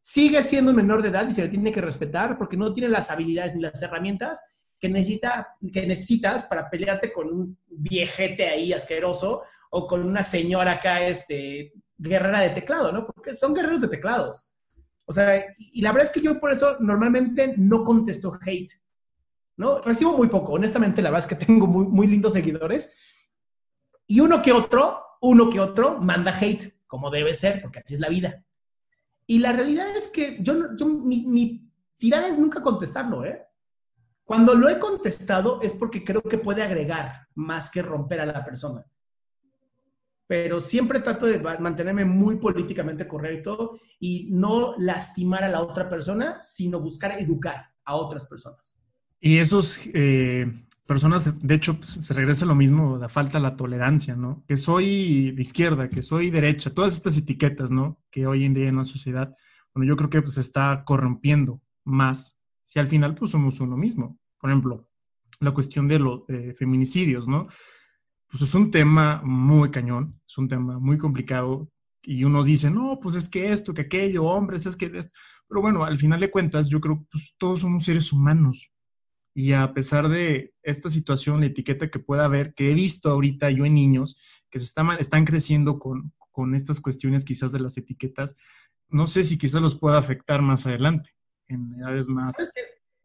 sigue 0.02 0.42
siendo 0.42 0.72
un 0.72 0.76
menor 0.76 1.02
de 1.02 1.08
edad 1.08 1.26
y 1.28 1.34
se 1.34 1.42
le 1.42 1.48
tiene 1.48 1.72
que 1.72 1.80
respetar 1.80 2.36
porque 2.36 2.56
no 2.56 2.74
tiene 2.74 2.90
las 2.90 3.10
habilidades 3.10 3.54
ni 3.54 3.62
las 3.62 3.80
herramientas 3.82 4.42
que, 4.78 4.88
necesita, 4.88 5.56
que 5.72 5.86
necesitas 5.86 6.44
para 6.44 6.68
pelearte 6.68 7.12
con 7.12 7.28
un 7.28 7.58
viejete 7.66 8.46
ahí 8.48 8.72
asqueroso 8.72 9.42
o 9.70 9.86
con 9.86 10.04
una 10.06 10.22
señora 10.22 10.72
acá, 10.72 11.06
este, 11.06 11.72
guerrera 11.96 12.40
de 12.40 12.50
teclado, 12.50 12.92
¿no? 12.92 13.06
Porque 13.06 13.34
son 13.34 13.54
guerreros 13.54 13.80
de 13.80 13.88
teclados. 13.88 14.54
O 15.08 15.12
sea, 15.12 15.42
y, 15.56 15.80
la 15.80 15.90
verdad 15.90 16.06
es 16.06 16.12
que 16.12 16.20
yo 16.20 16.38
por 16.38 16.52
eso 16.52 16.76
normalmente 16.80 17.54
no 17.56 17.82
contesto 17.82 18.38
hate, 18.44 18.70
¿no? 19.56 19.80
Recibo 19.80 20.14
muy 20.14 20.28
poco, 20.28 20.52
honestamente, 20.52 21.00
la 21.00 21.10
verdad 21.10 21.30
es 21.30 21.38
que 21.38 21.46
tengo 21.46 21.66
muy, 21.66 22.06
lindos 22.06 22.34
seguidores. 22.34 22.94
Y 24.06 24.20
uno 24.20 24.42
que 24.42 24.52
otro, 24.52 25.02
uno 25.22 25.48
que 25.48 25.60
otro 25.60 25.98
manda 25.98 26.36
hate, 26.38 26.82
como 26.86 27.10
debe 27.10 27.32
ser, 27.32 27.62
porque 27.62 27.78
así 27.78 27.94
es 27.94 28.00
la 28.00 28.10
vida. 28.10 28.44
Y 29.26 29.38
la 29.38 29.52
realidad 29.52 29.88
es 29.96 30.08
que 30.08 30.42
yo, 30.42 30.76
yo 30.76 30.84
mi, 30.84 31.24
mi 31.24 31.72
tirada 31.96 32.28
es 32.28 32.38
nunca 32.38 32.60
contestarlo, 32.60 33.24
¿eh? 33.24 33.46
Cuando 34.24 34.54
lo 34.54 34.68
he 34.68 34.78
contestado 34.78 35.62
es 35.62 35.72
porque 35.72 36.04
creo 36.04 36.20
que 36.20 36.36
puede 36.36 36.62
agregar 36.62 37.28
más 37.34 37.70
que 37.70 37.80
romper 37.80 38.20
a 38.20 38.26
la 38.26 38.44
persona 38.44 38.84
pero 40.28 40.60
siempre 40.60 41.00
trato 41.00 41.26
de 41.26 41.40
mantenerme 41.58 42.04
muy 42.04 42.36
políticamente 42.36 43.08
correcto 43.08 43.78
y 43.98 44.28
no 44.30 44.74
lastimar 44.78 45.42
a 45.42 45.48
la 45.48 45.62
otra 45.62 45.88
persona, 45.88 46.40
sino 46.42 46.80
buscar 46.80 47.12
educar 47.18 47.72
a 47.82 47.96
otras 47.96 48.26
personas. 48.26 48.78
Y 49.20 49.38
esos 49.38 49.88
eh, 49.94 50.52
personas, 50.86 51.40
de 51.40 51.54
hecho, 51.54 51.78
pues, 51.78 51.98
se 52.02 52.14
regresa 52.14 52.44
lo 52.44 52.54
mismo, 52.54 52.98
la 52.98 53.08
falta 53.08 53.38
de 53.38 53.42
la 53.42 53.56
tolerancia, 53.56 54.16
¿no? 54.16 54.44
Que 54.46 54.58
soy 54.58 55.32
de 55.32 55.42
izquierda, 55.42 55.88
que 55.88 56.02
soy 56.02 56.30
derecha, 56.30 56.70
todas 56.70 56.92
estas 56.92 57.16
etiquetas, 57.16 57.70
¿no? 57.70 57.98
Que 58.10 58.26
hoy 58.26 58.44
en 58.44 58.52
día 58.52 58.68
en 58.68 58.76
la 58.76 58.84
sociedad, 58.84 59.34
bueno, 59.74 59.88
yo 59.88 59.96
creo 59.96 60.10
que 60.10 60.20
pues, 60.20 60.34
se 60.34 60.42
está 60.42 60.82
corrompiendo 60.84 61.62
más 61.84 62.38
si 62.64 62.78
al 62.78 62.86
final 62.86 63.14
pues 63.14 63.30
somos 63.30 63.60
uno 63.60 63.78
mismo. 63.78 64.18
Por 64.38 64.50
ejemplo, 64.50 64.90
la 65.40 65.52
cuestión 65.52 65.88
de 65.88 65.98
los 65.98 66.20
eh, 66.28 66.52
feminicidios, 66.54 67.28
¿no? 67.28 67.46
Pues 68.28 68.42
es 68.42 68.54
un 68.54 68.70
tema 68.70 69.20
muy 69.24 69.70
cañón, 69.70 70.20
es 70.26 70.38
un 70.38 70.48
tema 70.48 70.78
muy 70.78 70.98
complicado 70.98 71.70
y 72.02 72.24
unos 72.24 72.46
dicen, 72.46 72.74
no, 72.74 72.98
pues 73.00 73.14
es 73.14 73.28
que 73.28 73.52
esto, 73.52 73.74
que 73.74 73.82
aquello, 73.82 74.24
hombres, 74.24 74.66
es 74.66 74.76
que 74.76 74.86
esto. 74.86 75.18
Pero 75.48 75.62
bueno, 75.62 75.84
al 75.84 75.98
final 75.98 76.20
de 76.20 76.30
cuentas, 76.30 76.68
yo 76.68 76.80
creo 76.80 76.98
que 76.98 77.06
pues, 77.10 77.34
todos 77.38 77.60
somos 77.60 77.84
seres 77.84 78.12
humanos. 78.12 78.70
Y 79.34 79.52
a 79.52 79.72
pesar 79.72 80.08
de 80.08 80.54
esta 80.62 80.90
situación, 80.90 81.40
la 81.40 81.46
etiqueta 81.46 81.90
que 81.90 81.98
pueda 81.98 82.24
haber, 82.24 82.54
que 82.54 82.70
he 82.70 82.74
visto 82.74 83.10
ahorita 83.10 83.50
yo 83.50 83.64
en 83.64 83.74
niños, 83.74 84.18
que 84.50 84.58
se 84.58 84.64
están, 84.64 84.90
están 84.98 85.24
creciendo 85.24 85.78
con, 85.78 86.12
con 86.30 86.54
estas 86.54 86.80
cuestiones 86.80 87.24
quizás 87.24 87.52
de 87.52 87.60
las 87.60 87.76
etiquetas, 87.76 88.36
no 88.88 89.06
sé 89.06 89.22
si 89.24 89.38
quizás 89.38 89.60
los 89.60 89.78
pueda 89.78 89.98
afectar 89.98 90.40
más 90.42 90.66
adelante, 90.66 91.10
en 91.46 91.74
edades 91.74 92.08
más... 92.08 92.36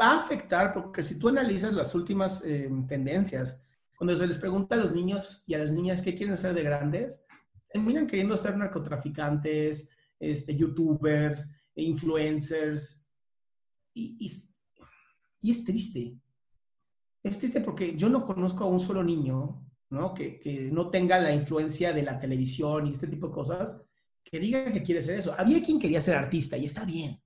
Va 0.02 0.14
a 0.14 0.24
afectar 0.24 0.74
porque 0.74 1.04
si 1.04 1.20
tú 1.20 1.30
analizas 1.30 1.72
las 1.72 1.94
últimas 1.94 2.44
eh, 2.46 2.70
tendencias, 2.88 3.68
cuando 4.04 4.18
se 4.18 4.28
les 4.28 4.38
pregunta 4.38 4.76
a 4.76 4.80
los 4.80 4.92
niños 4.92 5.46
y 5.48 5.54
a 5.54 5.60
las 5.60 5.72
niñas 5.72 6.02
qué 6.02 6.14
quieren 6.14 6.36
ser 6.36 6.54
de 6.54 6.62
grandes, 6.62 7.26
terminan 7.70 8.06
queriendo 8.06 8.36
ser 8.36 8.58
narcotraficantes, 8.58 9.96
este, 10.20 10.58
youtubers, 10.58 11.64
influencers. 11.76 13.08
Y, 13.94 14.18
y, 15.42 15.50
es 15.50 15.64
triste. 15.64 16.18
Es 17.24 17.40
triste 17.40 17.62
porque 17.62 17.96
yo 17.96 18.10
no 18.10 18.26
conozco 18.26 18.66
a 18.66 18.68
un 18.68 18.82
solo 18.82 19.02
niño 19.02 19.66
¿no? 19.90 20.14
Que, 20.14 20.38
que, 20.38 20.70
no 20.70 20.90
tenga 20.90 21.18
la 21.18 21.34
influencia 21.34 21.94
de 21.94 22.04
la 22.04 22.20
televisión 22.20 22.88
y 22.88 22.92
este 22.92 23.08
tipo 23.08 23.28
de 23.28 23.34
cosas, 23.34 23.88
que 24.22 24.38
diga 24.38 24.70
que 24.74 24.84
quiere 24.84 25.02
ser 25.02 25.18
eso. 25.18 25.34
Había 25.38 25.64
quien 25.64 25.80
quería 25.80 26.02
ser 26.02 26.18
artista 26.18 26.58
y 26.58 26.66
está 26.66 26.84
bien, 26.84 27.24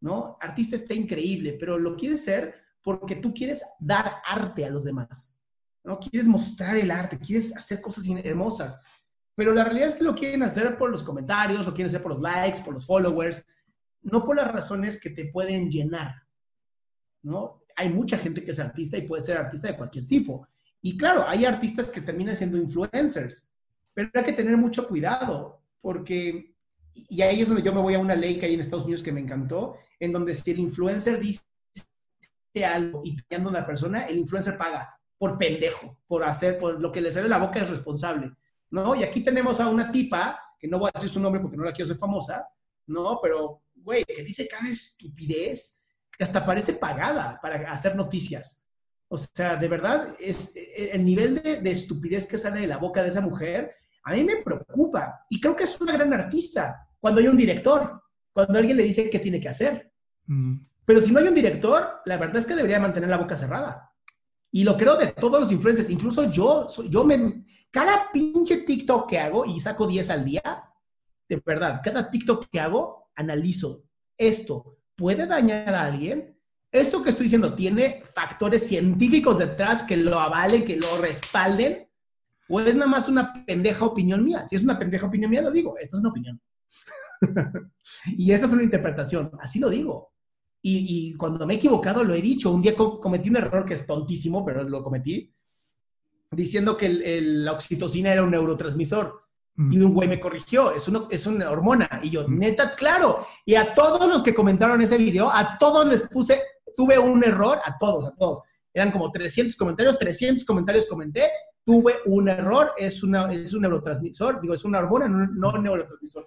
¿no? 0.00 0.38
Artista 0.40 0.74
está 0.74 0.94
increíble, 0.94 1.58
pero 1.60 1.78
lo 1.78 1.94
quieres 1.96 2.24
ser 2.24 2.54
porque 2.82 3.16
tú 3.16 3.34
quieres 3.34 3.62
dar 3.78 4.22
arte 4.24 4.64
a 4.64 4.70
los 4.70 4.84
demás. 4.84 5.37
¿No? 5.88 5.98
Quieres 5.98 6.28
mostrar 6.28 6.76
el 6.76 6.90
arte, 6.90 7.18
quieres 7.18 7.56
hacer 7.56 7.80
cosas 7.80 8.04
hermosas, 8.22 8.78
pero 9.34 9.54
la 9.54 9.64
realidad 9.64 9.88
es 9.88 9.94
que 9.94 10.04
lo 10.04 10.14
quieren 10.14 10.42
hacer 10.42 10.76
por 10.76 10.90
los 10.90 11.02
comentarios, 11.02 11.64
lo 11.64 11.72
quieren 11.72 11.88
hacer 11.88 12.02
por 12.02 12.12
los 12.12 12.20
likes, 12.20 12.60
por 12.62 12.74
los 12.74 12.84
followers, 12.84 13.46
no 14.02 14.22
por 14.22 14.36
las 14.36 14.52
razones 14.52 15.00
que 15.00 15.08
te 15.10 15.30
pueden 15.32 15.70
llenar, 15.70 16.14
¿no? 17.22 17.62
Hay 17.74 17.88
mucha 17.88 18.18
gente 18.18 18.44
que 18.44 18.50
es 18.50 18.60
artista 18.60 18.98
y 18.98 19.06
puede 19.08 19.22
ser 19.22 19.38
artista 19.38 19.68
de 19.68 19.78
cualquier 19.78 20.06
tipo. 20.06 20.46
Y 20.82 20.98
claro, 20.98 21.26
hay 21.26 21.46
artistas 21.46 21.90
que 21.90 22.02
terminan 22.02 22.36
siendo 22.36 22.58
influencers, 22.58 23.50
pero 23.94 24.10
hay 24.12 24.24
que 24.24 24.32
tener 24.34 24.58
mucho 24.58 24.86
cuidado, 24.86 25.62
porque, 25.80 26.54
y 26.92 27.22
ahí 27.22 27.40
es 27.40 27.48
donde 27.48 27.62
yo 27.62 27.72
me 27.72 27.80
voy 27.80 27.94
a 27.94 27.98
una 27.98 28.14
ley 28.14 28.38
que 28.38 28.44
hay 28.44 28.54
en 28.54 28.60
Estados 28.60 28.84
Unidos 28.84 29.02
que 29.02 29.12
me 29.12 29.20
encantó, 29.20 29.76
en 29.98 30.12
donde 30.12 30.34
si 30.34 30.50
el 30.50 30.58
influencer 30.58 31.18
dice 31.18 31.46
algo 32.62 33.00
y 33.04 33.16
a 33.34 33.38
una 33.38 33.64
persona, 33.64 34.06
el 34.06 34.18
influencer 34.18 34.58
paga 34.58 34.97
por 35.18 35.36
pendejo, 35.36 35.98
por 36.06 36.24
hacer, 36.24 36.56
por 36.58 36.80
lo 36.80 36.92
que 36.92 37.00
le 37.00 37.10
sale 37.10 37.28
la 37.28 37.38
boca 37.38 37.60
es 37.60 37.68
responsable, 37.68 38.32
¿no? 38.70 38.94
Y 38.94 39.02
aquí 39.02 39.20
tenemos 39.20 39.60
a 39.60 39.68
una 39.68 39.90
tipa, 39.90 40.40
que 40.58 40.68
no 40.68 40.78
voy 40.78 40.88
a 40.88 40.96
decir 40.96 41.10
su 41.10 41.20
nombre 41.20 41.40
porque 41.40 41.56
no 41.56 41.64
la 41.64 41.72
quiero 41.72 41.88
ser 41.88 41.98
famosa, 41.98 42.48
¿no? 42.86 43.20
Pero, 43.22 43.62
güey, 43.74 44.04
que 44.04 44.22
dice 44.22 44.48
cada 44.48 44.68
estupidez 44.68 45.86
que 46.16 46.24
hasta 46.24 46.44
parece 46.44 46.74
pagada 46.74 47.38
para 47.40 47.70
hacer 47.70 47.94
noticias. 47.94 48.66
O 49.08 49.16
sea, 49.16 49.56
de 49.56 49.68
verdad, 49.68 50.14
es, 50.18 50.54
e, 50.56 50.90
el 50.92 51.04
nivel 51.04 51.42
de, 51.42 51.70
estupidez 51.70 52.26
que 52.26 52.38
sale 52.38 52.60
de 52.60 52.66
la 52.66 52.78
boca 52.78 53.02
de 53.02 53.08
esa 53.08 53.20
mujer, 53.20 53.72
a 54.04 54.12
mí 54.12 54.24
me 54.24 54.36
preocupa. 54.36 55.24
Y 55.30 55.40
creo 55.40 55.56
que 55.56 55.64
es 55.64 55.80
una 55.80 55.92
gran 55.92 56.12
artista 56.12 56.88
cuando 57.00 57.20
hay 57.20 57.28
un 57.28 57.36
director, 57.36 58.02
cuando 58.32 58.58
alguien 58.58 58.76
le 58.76 58.82
dice 58.82 59.08
qué 59.10 59.18
tiene 59.18 59.40
que 59.40 59.48
hacer. 59.48 59.92
Mm. 60.26 60.56
Pero 60.84 61.00
si 61.00 61.12
no 61.12 61.20
hay 61.20 61.28
un 61.28 61.34
director, 61.34 62.00
la 62.04 62.16
verdad 62.16 62.38
es 62.38 62.46
que 62.46 62.54
debería 62.54 62.80
mantener 62.80 63.08
la 63.08 63.18
boca 63.18 63.36
cerrada. 63.36 63.90
Y 64.50 64.64
lo 64.64 64.76
creo 64.76 64.96
de 64.96 65.08
todos 65.08 65.40
los 65.40 65.52
influencers, 65.52 65.90
incluso 65.90 66.30
yo, 66.30 66.66
yo 66.88 67.04
me, 67.04 67.44
cada 67.70 68.10
pinche 68.12 68.58
TikTok 68.58 69.08
que 69.08 69.18
hago 69.18 69.44
y 69.44 69.60
saco 69.60 69.86
10 69.86 70.10
al 70.10 70.24
día, 70.24 70.42
de 71.28 71.42
verdad, 71.44 71.80
cada 71.84 72.10
TikTok 72.10 72.46
que 72.50 72.60
hago, 72.60 73.10
analizo 73.14 73.84
esto, 74.16 74.78
¿puede 74.96 75.26
dañar 75.26 75.74
a 75.74 75.84
alguien? 75.84 76.38
esto 76.70 77.02
que 77.02 77.10
estoy 77.10 77.24
diciendo 77.24 77.54
tiene 77.54 78.02
factores 78.04 78.66
científicos 78.66 79.38
detrás 79.38 79.82
que 79.82 79.96
lo 79.96 80.18
avalen, 80.18 80.64
que 80.64 80.76
lo 80.76 81.00
respalden, 81.00 81.88
o 82.48 82.60
es 82.60 82.76
nada 82.76 82.90
más 82.90 83.08
una 83.08 83.32
pendeja 83.46 83.84
opinión 83.84 84.24
mía. 84.24 84.46
Si 84.46 84.56
es 84.56 84.62
una 84.62 84.78
pendeja 84.78 85.06
opinión 85.06 85.30
mía, 85.30 85.42
lo 85.42 85.50
digo, 85.50 85.76
esto 85.78 85.96
es 85.96 86.00
una 86.00 86.10
opinión. 86.10 86.40
y 88.16 88.32
esta 88.32 88.46
es 88.46 88.52
una 88.52 88.62
interpretación, 88.62 89.30
así 89.40 89.58
lo 89.58 89.68
digo. 89.68 90.12
Y, 90.60 91.14
cuando 91.14 91.46
me 91.46 91.54
he 91.54 91.56
equivocado, 91.56 92.04
lo 92.04 92.14
he 92.14 92.20
dicho. 92.20 92.50
Un 92.50 92.62
día 92.62 92.74
cometí 92.74 93.30
un 93.30 93.36
error 93.36 93.64
que 93.64 93.74
es 93.74 93.86
tontísimo, 93.86 94.44
pero 94.44 94.64
lo 94.64 94.82
cometí, 94.82 95.34
diciendo 96.30 96.76
que 96.76 97.20
la 97.22 97.52
oxitocina 97.52 98.12
era 98.12 98.22
un 98.22 98.30
neurotransmisor. 98.30 99.22
Mm. 99.54 99.72
Y 99.72 99.78
un 99.80 99.94
güey 99.94 100.08
me 100.08 100.20
corrigió, 100.20 100.74
es 100.74 100.86
una, 100.88 101.06
es 101.10 101.26
una 101.26 101.50
hormona. 101.50 101.88
Y 102.02 102.10
yo, 102.10 102.28
mm. 102.28 102.38
neta, 102.38 102.72
claro. 102.72 103.24
Y 103.44 103.54
a 103.54 103.74
todos 103.74 104.08
los 104.08 104.22
que 104.22 104.34
comentaron 104.34 104.80
ese 104.80 104.98
video, 104.98 105.30
a 105.30 105.58
todos 105.58 105.86
les 105.86 106.08
puse, 106.08 106.40
tuve 106.76 106.98
un 106.98 107.22
error, 107.24 107.58
a 107.64 107.76
todos, 107.78 108.06
a 108.06 108.16
todos. 108.16 108.40
Eran 108.72 108.90
como 108.90 109.10
300 109.10 109.56
comentarios, 109.56 109.98
300 109.98 110.44
comentarios 110.44 110.86
comenté, 110.86 111.28
tuve 111.64 111.96
un 112.06 112.28
error, 112.28 112.72
es, 112.76 113.02
una, 113.02 113.32
es 113.32 113.52
un 113.52 113.62
neurotransmisor, 113.62 114.40
digo, 114.40 114.54
es 114.54 114.64
una 114.64 114.78
hormona, 114.78 115.08
no, 115.08 115.26
no 115.26 115.58
neurotransmisor. 115.58 116.26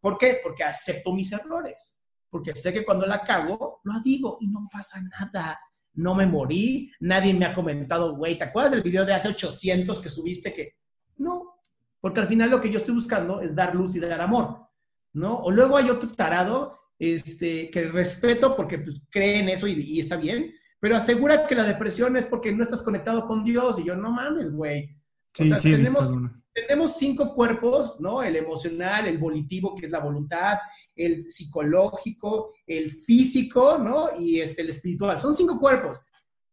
¿Por 0.00 0.16
qué? 0.16 0.40
Porque 0.42 0.64
acepto 0.64 1.12
mis 1.12 1.30
errores. 1.32 1.99
Porque 2.30 2.54
sé 2.54 2.72
que 2.72 2.84
cuando 2.84 3.06
la 3.06 3.22
cago, 3.22 3.80
lo 3.84 4.00
digo 4.00 4.38
y 4.40 4.48
no 4.48 4.68
pasa 4.72 5.00
nada. 5.20 5.58
No 5.94 6.14
me 6.14 6.26
morí, 6.26 6.92
nadie 7.00 7.34
me 7.34 7.44
ha 7.44 7.52
comentado, 7.52 8.16
güey, 8.16 8.38
¿te 8.38 8.44
acuerdas 8.44 8.72
del 8.72 8.82
video 8.82 9.04
de 9.04 9.12
hace 9.12 9.28
800 9.28 9.98
que 10.00 10.08
subiste 10.08 10.54
que... 10.54 10.76
No, 11.18 11.56
porque 12.00 12.20
al 12.20 12.28
final 12.28 12.50
lo 12.50 12.60
que 12.60 12.70
yo 12.70 12.78
estoy 12.78 12.94
buscando 12.94 13.40
es 13.40 13.54
dar 13.54 13.74
luz 13.74 13.94
y 13.96 14.00
dar 14.00 14.20
amor, 14.20 14.68
¿no? 15.12 15.40
O 15.40 15.50
luego 15.50 15.76
hay 15.76 15.90
otro 15.90 16.08
tarado 16.08 16.78
este, 16.98 17.70
que 17.70 17.90
respeto 17.90 18.56
porque 18.56 18.78
pues, 18.78 19.02
cree 19.10 19.40
en 19.40 19.48
eso 19.48 19.66
y, 19.66 19.72
y, 19.72 20.00
está 20.00 20.16
bien, 20.16 20.54
pero 20.78 20.96
asegura 20.96 21.46
que 21.46 21.54
la 21.54 21.64
depresión 21.64 22.16
es 22.16 22.24
porque 22.24 22.52
no 22.52 22.62
estás 22.62 22.82
conectado 22.82 23.26
con 23.26 23.44
Dios 23.44 23.80
y 23.80 23.84
yo 23.84 23.96
no 23.96 24.10
mames, 24.10 24.52
güey. 24.52 24.96
Sí, 25.34 25.50
sí, 25.56 25.72
tenemos, 25.72 26.12
tenemos 26.52 26.96
cinco 26.96 27.34
cuerpos, 27.34 28.00
¿no? 28.00 28.22
El 28.22 28.36
emocional, 28.36 29.06
el 29.06 29.18
volitivo, 29.18 29.74
que 29.74 29.86
es 29.86 29.92
la 29.92 30.00
voluntad, 30.00 30.58
el 30.94 31.30
psicológico, 31.30 32.54
el 32.66 32.90
físico, 32.90 33.78
¿no? 33.78 34.08
Y 34.18 34.40
este, 34.40 34.62
el 34.62 34.70
espiritual. 34.70 35.18
Son 35.18 35.34
cinco 35.34 35.58
cuerpos. 35.58 36.04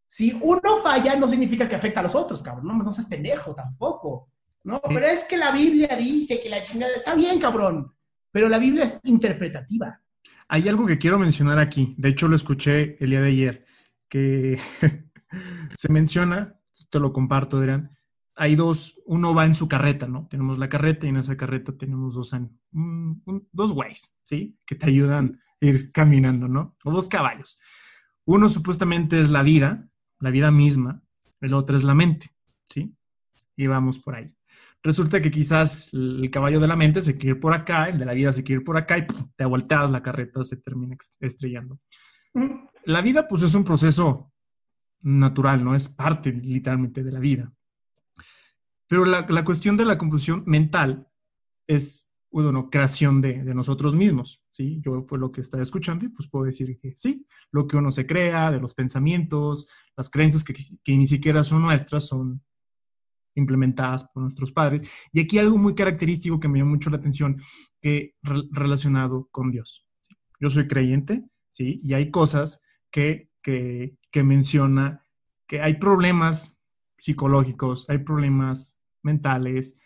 Si 0.06 0.38
uno 0.42 0.78
falla, 0.82 1.16
no 1.16 1.28
significa 1.28 1.68
que 1.68 1.76
afecta 1.76 2.00
a 2.00 2.04
los 2.04 2.16
otros, 2.16 2.42
cabrón. 2.42 2.68
No, 2.68 2.84
no 2.84 2.92
seas 2.92 3.08
pendejo 3.08 3.54
tampoco, 3.54 4.30
¿no? 4.64 4.80
Pero 4.88 5.06
es 5.06 5.26
que 5.26 5.38
la 5.38 5.52
Biblia 5.52 5.96
dice 5.98 6.40
que 6.42 6.50
la 6.50 6.64
chingada 6.64 6.94
está 6.96 7.16
bien, 7.16 7.40
cabrón. 7.40 7.94
Pero 8.32 8.48
la 8.48 8.60
Biblia 8.60 8.86
es 8.86 9.00
interpretativa. 9.04 10.02
Hay 10.48 10.70
algo 10.70 10.86
que 10.86 10.98
quiero 10.98 11.20
mencionar 11.20 11.60
aquí. 11.60 11.94
De 11.98 12.10
hecho, 12.10 12.28
lo 12.28 12.36
escuché 12.36 12.96
el 13.04 13.10
día 13.10 13.22
de 13.22 13.30
ayer, 13.30 13.66
que 14.08 14.58
se 15.76 15.92
menciona, 15.92 16.58
te 16.90 17.00
lo 17.00 17.12
comparto, 17.12 17.58
Adrián, 17.58 17.97
hay 18.38 18.56
dos, 18.56 19.02
uno 19.06 19.34
va 19.34 19.46
en 19.46 19.56
su 19.56 19.68
carreta, 19.68 20.08
¿no? 20.08 20.28
Tenemos 20.30 20.58
la 20.58 20.70
carreta 20.70 21.06
y 21.06 21.10
en 21.10 21.18
esa 21.18 21.36
carreta 21.36 21.76
tenemos 21.76 22.14
dos, 22.14 22.32
dos 23.52 23.74
güeyes, 23.74 24.18
¿sí? 24.24 24.58
Que 24.66 24.76
te 24.76 24.88
ayudan 24.88 25.42
a 25.62 25.66
ir 25.66 25.92
caminando, 25.92 26.48
¿no? 26.48 26.76
O 26.84 26.92
dos 26.92 27.08
caballos. 27.08 27.60
Uno 28.26 28.48
supuestamente 28.48 29.20
es 29.20 29.32
la 29.32 29.42
vida, 29.42 29.90
la 30.20 30.30
vida 30.32 30.52
misma, 30.52 31.02
el 31.42 31.54
otro 31.54 31.76
es 31.76 31.84
la 31.84 31.96
mente, 31.96 32.28
¿sí? 32.70 32.96
Y 33.56 33.68
vamos 33.68 34.00
por 34.00 34.16
ahí. 34.16 34.34
Resulta 34.84 35.22
que 35.22 35.32
quizás 35.32 35.94
el 35.94 36.30
caballo 36.32 36.60
de 36.60 36.68
la 36.68 36.76
mente 36.76 37.02
se 37.02 37.18
quiere 37.18 37.36
ir 37.36 37.42
por 37.42 37.54
acá, 37.54 37.90
el 37.90 37.98
de 37.98 38.06
la 38.06 38.14
vida 38.14 38.32
se 38.32 38.44
quiere 38.44 38.62
ir 38.62 38.66
por 38.66 38.78
acá 38.78 39.00
y 39.00 39.08
te 39.36 39.46
volteas 39.46 39.90
la 39.90 40.04
carreta, 40.04 40.44
se 40.44 40.58
termina 40.58 40.96
estrellando. 41.20 41.80
La 42.86 43.02
vida, 43.02 43.28
pues 43.28 43.44
es 43.44 43.56
un 43.56 43.64
proceso 43.64 44.32
natural, 45.02 45.64
¿no? 45.64 45.74
Es 45.76 45.90
parte 45.90 46.32
literalmente 46.32 47.04
de 47.04 47.12
la 47.12 47.20
vida. 47.20 47.52
Pero 48.88 49.06
la, 49.06 49.44
cuestión 49.44 49.76
de 49.78 49.86
la 49.86 49.98
compulsión 49.98 50.44
mental 50.46 51.08
es, 51.68 52.14
bueno, 52.32 52.70
creación 52.70 53.20
de, 53.22 53.44
nosotros 53.54 53.96
mismos, 53.96 54.44
¿sí? 54.50 54.80
Yo 54.82 55.02
fue 55.02 55.20
lo 55.20 55.32
que 55.32 55.42
estaba 55.42 55.62
escuchando 55.62 56.06
y 56.06 56.10
pues 56.10 56.30
puedo 56.30 56.46
decir 56.46 56.78
que 56.78 56.94
sí, 56.96 57.28
lo 57.52 57.68
que 57.68 57.78
uno 57.78 57.92
se 57.92 58.08
crea, 58.08 58.50
de 58.52 58.62
los 58.62 58.74
pensamientos, 58.74 59.68
las 59.96 60.10
creencias 60.10 60.44
que, 60.44 60.96
ni 60.96 61.06
siquiera 61.06 61.44
son 61.44 61.64
nuestras, 61.64 62.08
son 62.08 62.42
implementadas 63.36 64.06
por 64.06 64.24
nuestros 64.24 64.52
padres. 64.52 64.90
Y 65.12 65.20
aquí 65.20 65.38
algo 65.38 65.58
muy 65.58 65.76
característico 65.76 66.40
que 66.40 66.48
me 66.48 66.60
llamó 66.60 66.72
mucho 66.72 66.90
la 66.90 66.98
atención, 66.98 67.36
que 67.82 68.16
relacionado 68.24 69.28
con 69.32 69.52
Dios. 69.52 69.86
Yo 70.40 70.50
soy 70.50 70.68
creyente, 70.68 71.26
¿sí? 71.50 71.80
Y 71.84 71.94
hay 71.94 72.10
cosas 72.10 72.62
que, 72.90 73.32
que, 73.42 73.98
que 74.12 74.24
menciona 74.24 75.04
que 75.46 75.62
hay 75.62 75.76
problemas 75.76 76.62
psicológicos, 76.98 77.90
hay 77.90 78.00
problemas 78.00 78.77
mentales. 79.08 79.82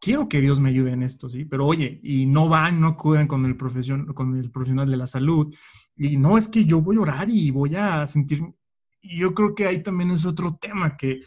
Quiero 0.00 0.28
que 0.28 0.40
Dios 0.40 0.60
me 0.60 0.68
ayude 0.68 0.92
en 0.92 1.02
esto, 1.02 1.28
¿sí? 1.28 1.44
Pero 1.44 1.66
oye, 1.66 2.00
y 2.04 2.26
no 2.26 2.48
van, 2.48 2.80
no 2.80 2.88
acuden 2.88 3.26
con 3.26 3.44
el, 3.44 3.56
profesión, 3.56 4.06
con 4.14 4.36
el 4.36 4.50
profesional 4.50 4.88
de 4.88 4.96
la 4.96 5.06
salud. 5.08 5.52
Y 5.96 6.16
no 6.16 6.38
es 6.38 6.48
que 6.48 6.64
yo 6.64 6.80
voy 6.80 6.96
a 6.96 7.00
orar 7.00 7.28
y 7.28 7.50
voy 7.50 7.74
a 7.74 8.06
sentir... 8.06 8.42
yo 9.02 9.34
creo 9.34 9.54
que 9.54 9.66
ahí 9.66 9.82
también 9.82 10.10
es 10.10 10.24
otro 10.24 10.56
tema 10.56 10.96
que, 10.96 11.20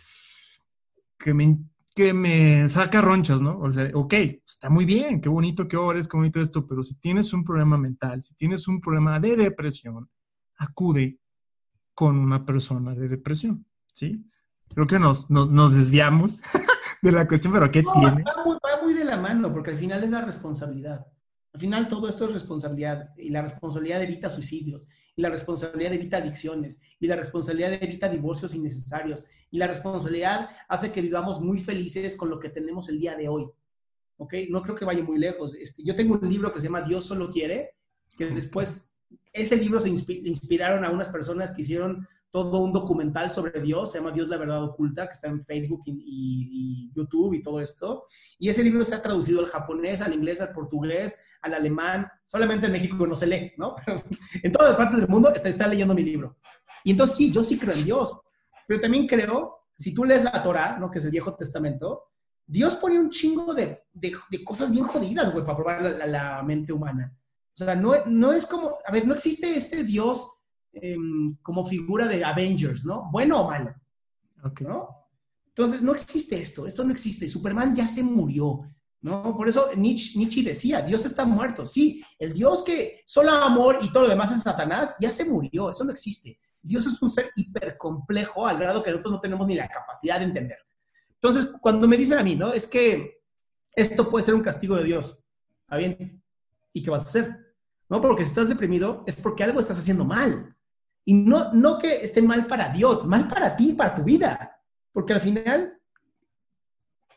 que, 1.17 1.33
me, 1.33 1.59
que 1.93 2.13
me 2.13 2.69
saca 2.69 3.01
ronchas, 3.01 3.41
¿no? 3.41 3.59
O 3.59 3.73
sea, 3.73 3.91
ok, 3.93 4.13
está 4.45 4.69
muy 4.69 4.85
bien, 4.85 5.19
qué 5.19 5.27
bonito 5.27 5.67
que 5.67 5.75
ores, 5.75 6.07
qué 6.07 6.15
bonito 6.15 6.39
esto, 6.39 6.65
pero 6.65 6.83
si 6.83 6.95
tienes 6.95 7.33
un 7.33 7.43
problema 7.43 7.77
mental, 7.77 8.23
si 8.23 8.35
tienes 8.35 8.67
un 8.69 8.79
problema 8.79 9.19
de 9.19 9.35
depresión, 9.35 10.09
acude 10.57 11.19
con 11.93 12.17
una 12.17 12.45
persona 12.45 12.95
de 12.95 13.09
depresión, 13.09 13.65
¿sí? 13.91 14.25
Creo 14.73 14.87
que 14.87 14.99
nos, 14.99 15.29
nos, 15.29 15.51
nos 15.51 15.73
desviamos. 15.73 16.41
de 17.01 17.11
la 17.11 17.27
cuestión, 17.27 17.53
pero 17.53 17.71
¿qué 17.71 17.83
tiene? 17.83 18.23
Va 18.23 18.81
muy, 18.83 18.93
de 18.93 19.05
la 19.05 19.17
mano, 19.17 19.51
porque 19.51 19.71
al 19.71 19.77
final 19.77 20.03
es 20.03 20.09
la 20.09 20.21
responsabilidad. 20.21 21.05
Al 21.53 21.59
final 21.59 21.87
todo 21.87 22.07
esto 22.07 22.25
es 22.25 22.33
responsabilidad 22.33 23.09
y 23.17 23.29
la 23.29 23.41
responsabilidad 23.41 24.01
evita 24.01 24.29
suicidios 24.29 24.87
y 25.17 25.21
la 25.21 25.29
responsabilidad 25.29 25.93
evita 25.93 26.17
adicciones 26.17 26.81
y 26.97 27.07
la 27.07 27.17
responsabilidad 27.17 27.73
evita 27.73 28.07
divorcios 28.07 28.55
innecesarios 28.55 29.25
y 29.49 29.57
la 29.57 29.67
responsabilidad 29.67 30.49
hace 30.69 30.93
que 30.93 31.01
vivamos 31.01 31.41
muy 31.41 31.59
felices 31.59 32.15
con 32.15 32.29
lo 32.29 32.39
que 32.39 32.49
tenemos 32.49 32.87
el 32.87 32.99
día 32.99 33.15
de 33.15 33.27
hoy. 33.27 33.49
¿Ok? 34.17 34.35
No 34.49 34.61
creo 34.61 34.75
que 34.75 34.85
vaya 34.85 35.03
muy 35.03 35.17
lejos. 35.17 35.55
Este, 35.55 35.83
yo 35.83 35.95
tengo 35.95 36.17
un 36.21 36.29
libro 36.29 36.51
que 36.51 36.59
se 36.59 36.67
llama 36.67 36.83
Dios 36.83 37.05
solo 37.05 37.29
quiere, 37.29 37.75
que 38.17 38.27
después 38.27 38.90
ese 39.33 39.55
libro 39.57 39.79
se 39.79 39.89
inspiraron 39.89 40.83
a 40.83 40.89
unas 40.89 41.09
personas 41.09 41.51
que 41.51 41.61
hicieron 41.61 42.05
todo 42.31 42.59
un 42.59 42.71
documental 42.71 43.29
sobre 43.29 43.61
Dios, 43.61 43.91
se 43.91 43.99
llama 43.99 44.11
Dios 44.11 44.27
la 44.29 44.37
verdad 44.37 44.63
oculta, 44.63 45.05
que 45.05 45.13
está 45.13 45.27
en 45.27 45.41
Facebook 45.41 45.81
y, 45.85 46.91
YouTube 46.93 47.33
y 47.33 47.41
todo 47.41 47.59
esto. 47.59 48.03
Y 48.39 48.49
ese 48.49 48.63
libro 48.63 48.83
se 48.83 48.95
ha 48.95 49.01
traducido 49.01 49.39
al 49.39 49.47
japonés, 49.47 50.01
al 50.01 50.13
inglés, 50.13 50.41
al 50.41 50.51
portugués, 50.51 51.23
al 51.41 51.53
alemán. 51.53 52.07
Solamente 52.25 52.65
en 52.65 52.73
México 52.73 53.07
no 53.07 53.15
se 53.15 53.27
lee, 53.27 53.53
¿no? 53.57 53.75
en 54.43 54.51
todas 54.51 54.75
partes 54.75 54.99
del 54.99 55.09
mundo 55.09 55.33
está, 55.33 55.49
está 55.49 55.67
leyendo 55.67 55.93
mi 55.93 56.03
libro. 56.03 56.37
Y 56.83 56.91
entonces 56.91 57.15
sí, 57.17 57.31
yo 57.31 57.43
sí 57.43 57.57
creo 57.57 57.75
en 57.75 57.85
Dios, 57.85 58.19
pero 58.67 58.81
también 58.81 59.07
creo, 59.07 59.67
si 59.77 59.93
tú 59.93 60.03
lees 60.05 60.23
la 60.23 60.43
Torah, 60.43 60.77
¿no? 60.79 60.89
Que 60.89 60.99
es 60.99 61.05
el 61.05 61.11
Viejo 61.11 61.35
Testamento, 61.35 62.11
Dios 62.51 62.75
pone 62.75 62.99
un 62.99 63.09
chingo 63.09 63.53
de, 63.53 63.83
de, 63.93 64.43
cosas 64.43 64.71
bien 64.71 64.83
jodidas, 64.83 65.31
güey, 65.31 65.45
para 65.45 65.55
probar 65.55 65.81
la, 65.81 66.43
mente 66.43 66.73
humana. 66.73 67.15
O 67.53 67.57
sea, 67.57 67.75
no, 67.75 67.93
no 68.05 68.33
es 68.33 68.45
como, 68.45 68.77
a 68.85 68.91
ver, 68.91 69.05
no 69.05 69.13
existe 69.13 69.55
este 69.55 69.83
Dios 69.83 70.41
Em, 70.73 71.35
como 71.41 71.65
figura 71.65 72.07
de 72.07 72.23
Avengers, 72.23 72.85
¿no? 72.85 73.09
Bueno 73.11 73.41
o 73.41 73.49
malo. 73.49 73.75
¿no? 74.61 75.09
Entonces, 75.47 75.81
no 75.81 75.91
existe 75.91 76.39
esto, 76.39 76.65
esto 76.65 76.83
no 76.85 76.91
existe. 76.91 77.27
Superman 77.27 77.75
ya 77.75 77.89
se 77.89 78.03
murió, 78.03 78.61
¿no? 79.01 79.35
Por 79.35 79.49
eso 79.49 79.69
Nietzsche, 79.75 80.43
decía, 80.43 80.81
Dios 80.81 81.05
está 81.05 81.25
muerto. 81.25 81.65
Sí, 81.65 82.01
el 82.17 82.33
Dios 82.33 82.63
que 82.63 83.01
solo 83.05 83.31
amor 83.31 83.79
y 83.81 83.91
todo 83.91 84.03
lo 84.03 84.09
demás 84.09 84.31
es 84.31 84.43
Satanás, 84.43 84.95
ya 84.99 85.11
se 85.11 85.25
murió, 85.25 85.71
eso 85.71 85.83
no 85.83 85.91
existe. 85.91 86.39
Dios 86.63 86.85
es 86.85 87.01
un 87.01 87.09
ser 87.09 87.31
hipercomplejo 87.35 88.47
al 88.47 88.57
grado 88.57 88.81
que 88.81 88.91
nosotros 88.91 89.15
no 89.15 89.21
tenemos 89.21 89.45
ni 89.47 89.55
la 89.55 89.67
capacidad 89.67 90.19
de 90.19 90.25
entender. 90.25 90.59
Entonces, 91.15 91.51
cuando 91.59 91.85
me 91.85 91.97
dicen 91.97 92.17
a 92.17 92.23
mí, 92.23 92.35
¿no? 92.35 92.53
Es 92.53 92.65
que 92.65 93.21
esto 93.73 94.09
puede 94.09 94.23
ser 94.23 94.35
un 94.35 94.41
castigo 94.41 94.77
de 94.77 94.85
Dios. 94.85 95.21
¿Está 95.63 95.75
bien? 95.75 96.20
¿Y 96.73 96.81
qué 96.81 96.89
vas 96.89 97.05
a 97.05 97.09
hacer? 97.09 97.55
No, 97.89 98.01
porque 98.01 98.23
si 98.23 98.29
estás 98.29 98.49
deprimido 98.49 99.03
es 99.05 99.17
porque 99.17 99.43
algo 99.43 99.59
estás 99.59 99.79
haciendo 99.79 100.05
mal. 100.05 100.55
Y 101.03 101.13
no, 101.13 101.51
no 101.53 101.77
que 101.77 102.03
esté 102.03 102.21
mal 102.21 102.47
para 102.47 102.69
Dios, 102.69 103.05
mal 103.05 103.27
para 103.27 103.55
ti, 103.55 103.73
para 103.73 103.95
tu 103.95 104.03
vida. 104.03 104.61
Porque 104.93 105.13
al 105.13 105.21
final, 105.21 105.79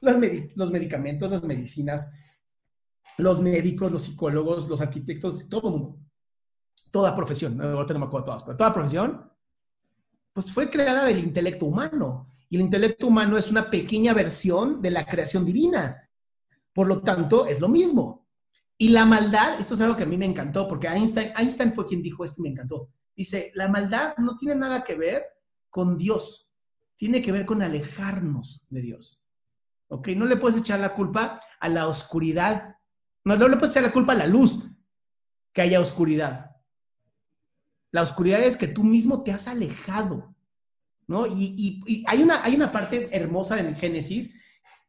los, 0.01 0.71
medicamentos, 0.71 1.31
las 1.31 1.45
medicinas, 1.45 2.43
los 3.19 3.41
médicos, 3.41 3.93
los 3.93 4.03
psicólogos, 4.03 4.69
los 4.69 4.81
arquitectos, 4.81 5.49
todo 5.49 5.71
mundo, 5.71 5.99
toda 6.91 7.15
profesión, 7.15 7.57
no 7.57 7.87
tengo 7.87 8.07
me 8.07 8.23
todas, 8.23 8.43
pero 8.43 8.57
toda 8.57 8.75
profesión, 8.75 9.31
pues 10.33 10.53
fue 10.53 10.71
creada 10.71 11.05
del 11.05 11.19
intelecto 11.19 11.67
humano. 11.67 12.33
Y 12.49 12.57
el 12.57 12.63
intelecto 12.63 13.07
humano 13.07 13.37
es 13.37 13.51
una 13.51 13.71
pequeña 13.71 14.13
versión 14.13 14.81
de 14.81 14.91
la 14.91 15.07
creación 15.07 15.45
divina. 15.45 16.01
Por 16.73 16.87
lo 16.87 17.03
tanto, 17.03 17.47
es 17.47 17.61
lo 17.61 17.69
mismo. 17.69 18.24
Y 18.77 18.89
la 18.89 19.07
maldad, 19.07 19.59
esto 19.61 19.75
es 19.75 19.81
algo 19.81 19.97
que 19.97 20.03
a 20.03 20.07
mí 20.07 20.17
me 20.17 20.27
encantó, 20.27 20.69
porque 20.69 20.89
Einstein, 20.89 21.33
Einstein 21.37 21.73
fue 21.73 21.87
quien 21.87 22.03
dijo 22.03 22.25
esto 22.25 22.41
y 22.41 22.43
me 22.43 22.49
encantó. 22.51 22.91
Dice, 23.15 23.53
la 23.55 23.69
maldad 23.69 24.15
no 24.19 24.37
tiene 24.37 24.57
nada 24.57 24.83
que 24.83 24.97
ver 24.97 25.25
con 25.71 25.97
Dios, 25.97 26.53
tiene 26.97 27.23
que 27.23 27.33
ver 27.33 27.47
con 27.47 27.63
alejarnos 27.63 28.67
de 28.69 28.81
Dios. 28.81 29.25
¿Ok? 29.89 30.09
No 30.09 30.27
le 30.27 30.37
puedes 30.37 30.59
echar 30.59 30.81
la 30.81 30.95
culpa 30.95 31.41
a 31.61 31.69
la 31.69 31.87
oscuridad, 31.87 32.77
no, 33.25 33.37
le 33.37 33.57
puedes 33.57 33.71
echar 33.71 33.85
la 33.85 33.93
culpa 33.93 34.13
a 34.13 34.17
la 34.17 34.27
luz 34.27 34.65
que 35.53 35.63
haya 35.63 35.81
oscuridad. 35.81 36.51
La 37.91 38.03
oscuridad 38.03 38.41
es 38.41 38.57
que 38.57 38.67
tú 38.67 38.83
mismo 38.83 39.23
te 39.23 39.31
has 39.31 39.47
alejado, 39.47 40.35
¿no? 41.07 41.27
Y, 41.27 42.05
hay, 42.07 42.23
una, 42.23 42.45
hay 42.45 42.57
una 42.57 42.73
parte 42.73 43.09
hermosa 43.13 43.61
en 43.61 43.75
Génesis, 43.77 44.41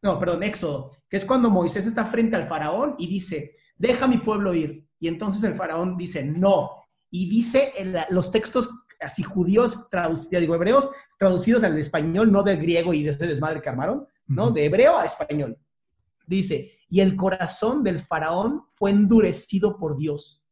no, 0.02 0.20
perdón, 0.20 0.44
Éxodo, 0.44 0.92
que 1.10 1.18
es 1.18 1.26
cuando 1.26 1.50
Moisés 1.50 1.86
está 1.86 2.06
frente 2.06 2.36
al 2.36 2.48
faraón 2.48 2.96
y 2.98 3.08
dice, 3.08 3.54
deja 3.78 4.08
mi 4.08 4.18
pueblo 4.18 4.54
ir. 4.54 4.88
Y 5.00 5.08
entonces 5.08 5.44
el 5.44 5.56
faraón 5.56 5.98
dice, 5.98 6.24
no. 6.24 6.72
Y 7.10 7.30
dice 7.30 7.74
en 7.78 7.96
los 8.10 8.32
textos 8.32 8.84
así 9.00 9.24
judíos, 9.24 9.88
traducidos, 9.90 10.42
digo, 10.42 10.56
hebreos, 10.56 10.90
traducidos 11.20 11.64
al 11.64 11.78
español, 11.78 12.32
no 12.32 12.44
del 12.44 12.58
griego 12.58 12.94
y 12.94 13.04
de 13.04 13.10
ese 13.10 13.28
desmadre 13.28 13.62
que 13.62 13.70
armaron, 13.70 14.08
¿no? 14.28 14.52
De 14.52 14.66
hebreo 14.66 14.98
a 14.98 15.06
español. 15.06 15.58
Dice, 16.26 16.72
y 16.90 17.02
el 17.02 17.16
corazón 17.16 17.84
del 17.84 18.00
faraón 18.00 18.64
fue 18.70 18.92
endurecido 18.92 19.78
por 19.78 19.96
Dios 19.98 20.46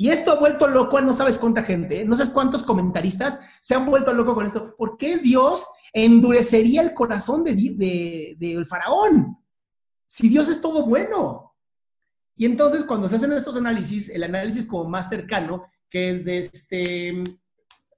y 0.00 0.08
esto 0.08 0.32
ha 0.32 0.36
vuelto 0.36 0.66
loco 0.66 0.96
a 0.96 1.02
no 1.02 1.12
sabes 1.12 1.36
cuánta 1.36 1.62
gente, 1.62 2.00
¿eh? 2.00 2.04
no 2.06 2.16
sabes 2.16 2.32
cuántos 2.32 2.62
comentaristas 2.62 3.58
se 3.60 3.74
han 3.74 3.84
vuelto 3.84 4.14
loco 4.14 4.34
con 4.34 4.46
esto. 4.46 4.74
¿Por 4.74 4.96
qué 4.96 5.18
Dios 5.18 5.66
endurecería 5.92 6.80
el 6.80 6.94
corazón 6.94 7.44
del 7.44 7.76
de, 7.76 8.64
faraón? 8.66 9.36
Si 10.06 10.30
Dios 10.30 10.48
es 10.48 10.62
todo 10.62 10.86
bueno. 10.86 11.49
Y 12.36 12.46
entonces 12.46 12.84
cuando 12.84 13.08
se 13.08 13.16
hacen 13.16 13.32
estos 13.32 13.56
análisis, 13.56 14.08
el 14.08 14.22
análisis 14.22 14.66
como 14.66 14.88
más 14.88 15.08
cercano, 15.08 15.64
que 15.88 16.10
es 16.10 16.24
de 16.24 16.38
este 16.38 17.08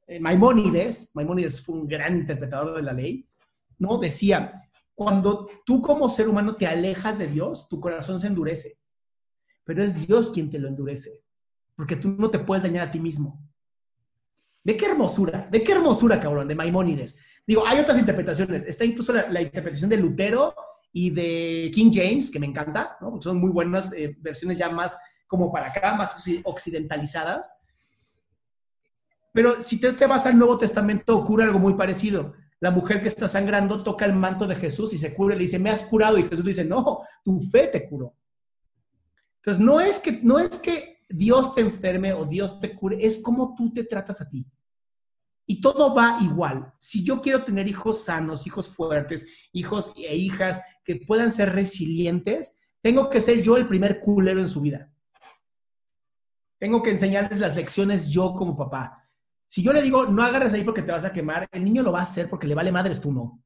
eh, 0.07 0.21
Maimónides, 0.21 1.13
Maimónides 1.15 1.61
fue 1.61 1.77
un 1.77 1.87
gran 1.87 2.17
interpretador 2.17 2.77
de 2.77 2.83
la 2.83 2.93
ley, 2.93 3.29
¿no? 3.79 3.99
Decía, 3.99 4.69
cuando 4.95 5.47
tú 5.65 5.81
como 5.81 6.09
ser 6.09 6.29
humano 6.29 6.55
te 6.57 6.67
alejas 6.67 7.19
de 7.19 7.29
Dios, 7.29 7.69
tu 7.69 7.81
corazón 7.81 8.21
se 8.21 8.27
endurece, 8.27 8.79
pero 9.65 9.83
es 9.83 10.07
Dios 10.07 10.31
quien 10.31 10.51
te 10.51 10.59
lo 10.59 10.69
endurece 10.69 11.23
porque 11.83 11.97
tú 11.97 12.09
no 12.09 12.31
te 12.31 12.39
puedes 12.39 12.63
dañar 12.63 12.89
a 12.89 12.91
ti 12.91 13.01
mismo. 13.01 13.43
¿De 14.65 14.77
qué 14.77 14.87
hermosura? 14.87 15.49
¿De 15.51 15.63
qué 15.65 15.73
hermosura, 15.73 16.21
cabrón? 16.21 16.47
De 16.47 16.55
Maimónides. 16.55 17.43
Digo, 17.47 17.67
hay 17.67 17.81
otras 17.81 17.99
interpretaciones. 17.99 18.65
Está 18.65 18.85
incluso 18.85 19.13
la, 19.13 19.43
interpretación 19.43 19.91
de 19.91 19.97
Lutero 19.97 20.55
y 20.93 21.11
de 21.11 21.71
King 21.73 21.91
James, 21.93 22.31
que 22.31 22.39
me 22.39 22.47
encanta, 22.47 22.99
son 23.21 23.39
muy 23.39 23.51
buenas 23.51 23.93
eh, 23.95 24.17
versiones 24.21 24.59
ya 24.59 24.69
más 24.69 25.01
como 25.27 25.51
para 25.51 25.69
acá, 25.69 25.95
más 25.95 26.23
occidentalizadas. 26.45 27.65
Pero 29.33 29.63
si 29.63 29.81
te, 29.81 29.93
te 29.95 30.07
vas 30.07 30.27
al 30.27 30.39
Nuevo 30.39 30.59
Testamento, 30.59 31.17
ocurre 31.17 31.45
algo 31.45 31.59
muy 31.59 31.75
parecido. 31.75 32.35
La 32.61 32.71
mujer 32.71 33.01
que 33.01 33.09
está 33.09 33.27
sangrando 33.27 33.83
toca 33.83 34.05
el 34.05 34.13
manto 34.13 34.47
de 34.47 34.55
Jesús 34.55 34.93
y 34.93 34.99
se 34.99 35.15
cura 35.15 35.35
le 35.35 35.43
dice, 35.43 35.59
me 35.59 35.71
has 35.71 35.85
curado. 35.87 36.19
Y 36.19 36.25
Jesús 36.25 36.45
dice, 36.45 36.65
no, 36.65 37.01
tu 37.25 37.41
fe 37.41 37.69
te 37.69 37.89
curó. 37.89 38.15
Entonces, 39.37 39.65
no 39.65 39.81
es 39.81 39.99
que, 39.99 40.21
no 40.23 40.39
es 40.39 40.59
que 40.59 40.99
Dios 41.09 41.55
te 41.55 41.63
enferme 41.63 42.13
o 42.13 42.25
Dios 42.25 42.61
te 42.61 42.73
cure, 42.73 42.99
es 43.01 43.23
como 43.23 43.55
tú 43.57 43.73
te 43.73 43.85
tratas 43.85 44.21
a 44.21 44.29
ti. 44.29 44.47
Y 45.53 45.61
todo 45.61 45.95
va 45.95 46.17
igual. 46.23 46.73
Si 46.79 47.05
yo 47.05 47.21
quiero 47.21 47.45
tener 47.45 47.69
hijos 47.69 48.05
sanos, 48.05 48.47
hijos 48.47 48.75
fuertes, 48.75 49.51
hijos 49.53 49.93
e 49.97 50.17
hijas 50.17 50.63
que 50.83 50.97
puedan 51.07 51.31
ser 51.31 51.53
resilientes, 51.53 52.59
tengo 52.81 53.11
que 53.11 53.21
ser 53.21 53.43
yo 53.43 53.59
el 53.59 53.69
primer 53.69 54.01
culero 54.01 54.41
en 54.41 54.49
su 54.49 54.63
vida. 54.63 54.91
Tengo 56.59 56.83
que 56.83 56.89
enseñarles 56.89 57.39
las 57.39 57.55
lecciones 57.55 58.09
yo 58.09 58.33
como 58.33 58.57
papá. 58.57 59.05
Si 59.47 59.63
yo 59.63 59.75
le 59.75 59.83
digo, 59.83 60.07
no 60.07 60.23
agarres 60.23 60.55
ahí 60.55 60.65
porque 60.65 60.81
te 60.81 60.91
vas 60.91 61.05
a 61.05 61.13
quemar, 61.13 61.47
el 61.53 61.63
niño 61.63 61.83
lo 61.83 61.93
va 61.93 61.99
a 62.01 62.05
hacer 62.05 62.31
porque 62.31 62.47
le 62.47 62.55
vale 62.55 62.73
madres, 62.73 62.99
tú 62.99 63.13
no. 63.13 63.45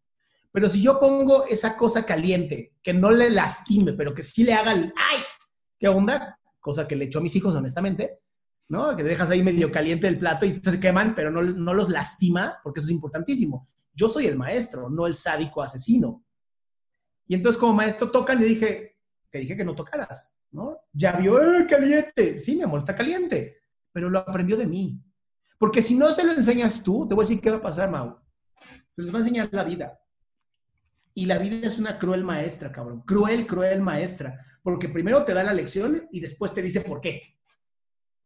Pero 0.52 0.68
si 0.68 0.80
yo 0.80 1.00
pongo 1.00 1.44
esa 1.46 1.76
cosa 1.76 2.07
caliente, 2.07 2.76
que 2.84 2.94
no 2.94 3.11
le 3.11 3.30
lastime, 3.30 3.94
pero 3.94 4.14
que 4.14 4.22
sí 4.22 4.44
le 4.44 4.54
haga 4.54 4.74
el, 4.74 4.94
¡ay! 4.96 5.18
¿Qué 5.76 5.88
onda? 5.88 6.38
cosa 6.61 6.86
que 6.88 6.94
le 6.94 7.07
echo 7.07 7.18
a 7.20 7.22
mis 7.22 7.34
hijos, 7.34 7.54
honestamente, 7.54 8.20
¿no? 8.68 8.96
Que 8.96 9.02
dejas 9.02 9.30
ahí 9.30 9.42
medio 9.42 9.70
caliente 9.70 10.08
el 10.08 10.18
plato 10.18 10.46
y 10.46 10.60
se 10.62 10.80
queman, 10.80 11.14
pero 11.14 11.30
no, 11.30 11.42
no 11.42 11.74
los 11.74 11.88
lastima, 11.88 12.58
porque 12.62 12.80
eso 12.80 12.88
es 12.88 12.92
importantísimo. 12.92 13.66
Yo 13.94 14.08
soy 14.08 14.26
el 14.26 14.36
maestro, 14.36 14.90
no 14.90 15.06
el 15.06 15.14
sádico 15.14 15.62
asesino. 15.62 16.24
Y 17.26 17.34
entonces 17.34 17.58
como 17.58 17.74
maestro 17.74 18.10
tocan 18.10 18.40
y 18.40 18.44
dije, 18.44 18.98
te 19.30 19.38
dije 19.38 19.56
que 19.56 19.64
no 19.64 19.74
tocaras, 19.74 20.36
¿no? 20.50 20.78
Ya 20.92 21.12
vio, 21.12 21.40
¡eh, 21.40 21.66
caliente! 21.66 22.38
Sí, 22.38 22.56
mi 22.56 22.62
amor, 22.62 22.80
está 22.80 22.94
caliente, 22.94 23.58
pero 23.92 24.10
lo 24.10 24.18
aprendió 24.18 24.56
de 24.56 24.66
mí. 24.66 25.00
Porque 25.58 25.82
si 25.82 25.96
no 25.96 26.12
se 26.12 26.24
lo 26.24 26.32
enseñas 26.32 26.82
tú, 26.82 27.06
te 27.08 27.14
voy 27.14 27.24
a 27.24 27.28
decir 27.28 27.40
qué 27.40 27.50
va 27.50 27.56
a 27.56 27.62
pasar, 27.62 27.90
Mau. 27.90 28.18
Se 28.90 29.02
les 29.02 29.12
va 29.12 29.18
a 29.18 29.20
enseñar 29.20 29.48
la 29.52 29.64
vida. 29.64 29.98
Y 31.14 31.24
la 31.24 31.38
vida 31.38 31.66
es 31.66 31.78
una 31.78 31.98
cruel 31.98 32.24
maestra, 32.24 32.70
cabrón. 32.70 33.02
Cruel, 33.06 33.46
cruel 33.46 33.80
maestra. 33.80 34.38
Porque 34.62 34.90
primero 34.90 35.24
te 35.24 35.32
da 35.32 35.42
la 35.42 35.54
lección 35.54 36.06
y 36.12 36.20
después 36.20 36.52
te 36.52 36.60
dice 36.60 36.82
por 36.82 37.00
qué. 37.00 37.22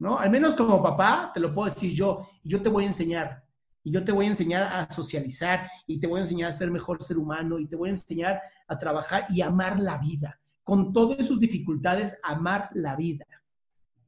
¿No? 0.00 0.18
Al 0.18 0.30
menos 0.30 0.54
como 0.54 0.82
papá, 0.82 1.30
te 1.32 1.38
lo 1.38 1.54
puedo 1.54 1.72
decir 1.72 1.92
yo. 1.92 2.26
Yo 2.42 2.60
te 2.60 2.68
voy 2.68 2.84
a 2.84 2.88
enseñar. 2.88 3.44
Y 3.84 3.92
yo 3.92 4.02
te 4.02 4.12
voy 4.12 4.24
a 4.24 4.30
enseñar 4.30 4.62
a 4.62 4.90
socializar. 4.90 5.70
Y 5.86 6.00
te 6.00 6.06
voy 6.06 6.18
a 6.18 6.22
enseñar 6.22 6.48
a 6.48 6.52
ser 6.52 6.70
mejor 6.70 7.02
ser 7.02 7.18
humano. 7.18 7.58
Y 7.58 7.66
te 7.66 7.76
voy 7.76 7.90
a 7.90 7.92
enseñar 7.92 8.40
a 8.66 8.78
trabajar 8.78 9.26
y 9.28 9.42
amar 9.42 9.78
la 9.78 9.98
vida. 9.98 10.40
Con 10.64 10.92
todas 10.92 11.26
sus 11.26 11.38
dificultades, 11.38 12.18
amar 12.22 12.70
la 12.72 12.96
vida. 12.96 13.26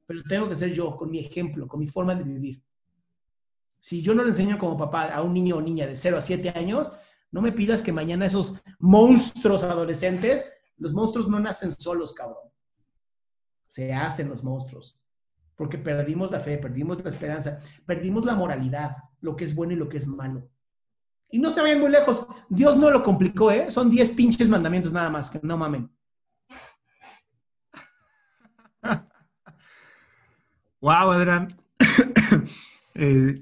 Pero 0.06 0.22
tengo 0.24 0.48
que 0.48 0.54
ser 0.54 0.72
yo, 0.72 0.96
con 0.96 1.10
mi 1.10 1.18
ejemplo, 1.18 1.68
con 1.68 1.78
mi 1.78 1.86
forma 1.86 2.14
de 2.14 2.24
vivir. 2.24 2.62
Si 3.78 4.00
yo 4.00 4.14
no 4.14 4.22
le 4.22 4.30
enseño 4.30 4.58
como 4.58 4.78
papá 4.78 5.12
a 5.12 5.22
un 5.22 5.34
niño 5.34 5.56
o 5.56 5.62
niña 5.62 5.86
de 5.86 5.94
0 5.94 6.16
a 6.16 6.20
7 6.22 6.54
años, 6.56 6.92
no 7.30 7.42
me 7.42 7.52
pidas 7.52 7.82
que 7.82 7.92
mañana 7.92 8.26
esos 8.26 8.62
monstruos 8.78 9.62
adolescentes, 9.62 10.52
los 10.78 10.94
monstruos 10.94 11.28
no 11.28 11.38
nacen 11.38 11.72
solos, 11.72 12.14
cabrón. 12.14 12.50
Se 13.66 13.92
hacen 13.92 14.30
los 14.30 14.42
monstruos. 14.42 15.01
Porque 15.56 15.78
perdimos 15.78 16.30
la 16.30 16.40
fe, 16.40 16.58
perdimos 16.58 17.02
la 17.02 17.08
esperanza, 17.08 17.58
perdimos 17.86 18.24
la 18.24 18.34
moralidad, 18.34 18.96
lo 19.20 19.36
que 19.36 19.44
es 19.44 19.54
bueno 19.54 19.72
y 19.72 19.76
lo 19.76 19.88
que 19.88 19.98
es 19.98 20.08
malo. 20.08 20.48
Y 21.30 21.38
no 21.38 21.50
se 21.50 21.62
vayan 21.62 21.80
muy 21.80 21.90
lejos. 21.90 22.26
Dios 22.48 22.76
no 22.76 22.90
lo 22.90 23.02
complicó, 23.02 23.50
¿eh? 23.50 23.70
Son 23.70 23.88
10 23.88 24.10
pinches 24.12 24.48
mandamientos 24.48 24.92
nada 24.92 25.08
más, 25.08 25.30
que 25.30 25.40
no 25.42 25.56
mamen. 25.56 25.90
Wow, 30.80 31.12
Adrián. 31.12 31.56
Eh, 32.94 33.32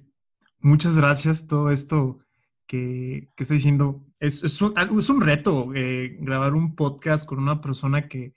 muchas 0.61 0.97
gracias. 0.97 1.49
Todo 1.49 1.71
esto 1.73 2.21
que, 2.69 3.33
que 3.35 3.43
está 3.43 3.55
diciendo, 3.55 4.07
es, 4.21 4.45
es, 4.45 4.63
un, 4.63 4.75
es 4.79 5.11
un 5.11 5.21
reto 5.21 5.75
eh, 5.75 6.17
grabar 6.21 6.55
un 6.55 6.77
podcast 6.77 7.27
con 7.27 7.41
una 7.41 7.61
persona 7.61 8.07
que 8.07 8.37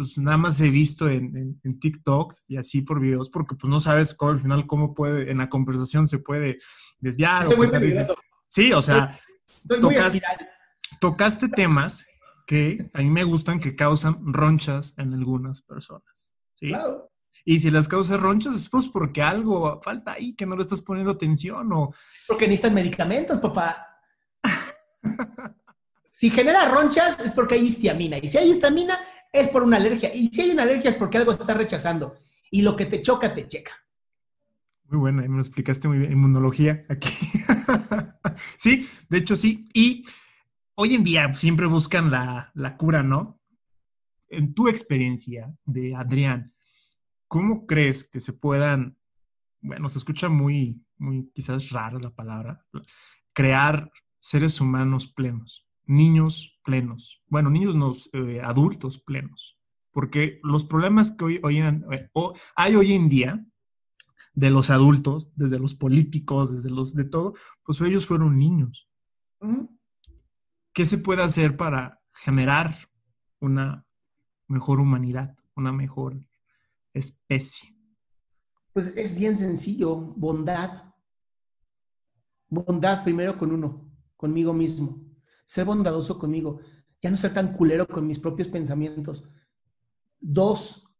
pues 0.00 0.16
nada 0.16 0.38
más 0.38 0.58
he 0.62 0.70
visto 0.70 1.10
en, 1.10 1.60
en, 1.62 1.78
TikTok 1.78 2.32
y 2.48 2.56
así 2.56 2.80
por 2.80 3.00
videos, 3.00 3.28
porque 3.28 3.54
pues 3.54 3.70
no 3.70 3.78
sabes 3.78 4.14
cómo 4.14 4.32
al 4.32 4.40
final 4.40 4.66
cómo 4.66 4.94
puede, 4.94 5.30
en 5.30 5.38
la 5.38 5.50
conversación 5.50 6.08
se 6.08 6.18
puede 6.18 6.58
desviar. 7.00 7.46
O 7.46 8.16
sí, 8.46 8.72
o 8.72 8.80
sea, 8.80 9.14
tocaste 11.00 11.48
temas 11.50 12.06
que 12.46 12.90
a 12.94 12.98
mí 12.98 13.10
me 13.10 13.24
gustan 13.24 13.60
que 13.60 13.76
causan 13.76 14.20
ronchas 14.32 14.94
en 14.96 15.12
algunas 15.12 15.60
personas. 15.60 16.32
¿sí? 16.54 16.68
Claro. 16.68 17.12
Y 17.44 17.60
si 17.60 17.70
las 17.70 17.86
causas 17.86 18.20
ronchas 18.20 18.54
es 18.54 18.70
pues 18.70 18.88
porque 18.88 19.20
algo 19.20 19.82
falta 19.82 20.12
ahí, 20.12 20.34
que 20.34 20.46
no 20.46 20.56
le 20.56 20.62
estás 20.62 20.80
poniendo 20.80 21.12
atención 21.12 21.70
o... 21.74 21.92
Porque 22.26 22.48
necesitan 22.48 22.72
medicamentos, 22.72 23.38
papá. 23.38 23.86
si 26.10 26.30
genera 26.30 26.70
ronchas 26.70 27.20
es 27.20 27.32
porque 27.32 27.56
hay 27.56 27.66
histamina. 27.66 28.16
Y 28.16 28.28
si 28.28 28.38
hay 28.38 28.50
histamina 28.50 28.98
es 29.32 29.48
por 29.48 29.62
una 29.62 29.76
alergia. 29.76 30.14
Y 30.14 30.28
si 30.28 30.42
hay 30.42 30.50
una 30.50 30.62
alergia 30.62 30.90
es 30.90 30.96
porque 30.96 31.18
algo 31.18 31.32
está 31.32 31.54
rechazando. 31.54 32.16
Y 32.50 32.62
lo 32.62 32.76
que 32.76 32.86
te 32.86 33.02
choca, 33.02 33.34
te 33.34 33.46
checa. 33.46 33.72
Muy 34.84 34.98
bueno, 34.98 35.22
me 35.22 35.28
lo 35.28 35.40
explicaste 35.40 35.86
muy 35.88 35.98
bien. 35.98 36.12
Inmunología 36.12 36.84
aquí. 36.88 37.10
sí, 38.58 38.88
de 39.08 39.18
hecho 39.18 39.36
sí. 39.36 39.68
Y 39.72 40.04
hoy 40.74 40.94
en 40.94 41.04
día 41.04 41.32
siempre 41.32 41.66
buscan 41.66 42.10
la, 42.10 42.50
la 42.54 42.76
cura, 42.76 43.02
¿no? 43.02 43.40
En 44.28 44.52
tu 44.52 44.68
experiencia 44.68 45.54
de 45.64 45.94
Adrián, 45.94 46.52
¿cómo 47.28 47.66
crees 47.66 48.08
que 48.08 48.20
se 48.20 48.32
puedan, 48.32 48.96
bueno, 49.60 49.88
se 49.88 49.98
escucha 49.98 50.28
muy, 50.28 50.84
muy 50.98 51.30
quizás 51.32 51.70
rara 51.70 51.98
la 51.98 52.14
palabra, 52.14 52.64
crear 53.32 53.90
seres 54.18 54.60
humanos 54.60 55.08
plenos, 55.08 55.66
niños 55.90 56.60
plenos, 56.64 57.22
bueno, 57.28 57.50
niños 57.50 57.74
no, 57.74 57.92
eh, 58.12 58.40
adultos 58.42 58.98
plenos, 58.98 59.58
porque 59.90 60.40
los 60.42 60.64
problemas 60.64 61.16
que 61.16 61.24
hoy, 61.24 61.40
hoy 61.42 61.58
eh, 61.58 62.10
hay 62.56 62.76
hoy 62.76 62.92
en 62.92 63.08
día 63.08 63.46
de 64.32 64.50
los 64.50 64.70
adultos, 64.70 65.32
desde 65.34 65.58
los 65.58 65.74
políticos, 65.74 66.52
desde 66.54 66.70
los 66.70 66.94
de 66.94 67.04
todo, 67.04 67.34
pues 67.64 67.80
ellos 67.80 68.06
fueron 68.06 68.38
niños. 68.38 68.88
¿Qué 70.72 70.86
se 70.86 70.98
puede 70.98 71.22
hacer 71.22 71.56
para 71.56 72.00
generar 72.12 72.74
una 73.40 73.86
mejor 74.46 74.80
humanidad, 74.80 75.34
una 75.54 75.72
mejor 75.72 76.28
especie. 76.92 77.76
Pues 78.72 78.96
es 78.96 79.18
bien 79.18 79.36
sencillo, 79.36 79.94
bondad. 79.94 80.92
Bondad 82.48 83.04
primero 83.04 83.38
con 83.38 83.52
uno, 83.52 83.90
conmigo 84.16 84.52
mismo. 84.52 85.09
Ser 85.50 85.64
bondadoso 85.64 86.16
conmigo. 86.16 86.60
Ya 87.02 87.10
no 87.10 87.16
ser 87.16 87.34
tan 87.34 87.52
culero 87.52 87.84
con 87.88 88.06
mis 88.06 88.20
propios 88.20 88.46
pensamientos. 88.46 89.24
Dos, 90.20 90.94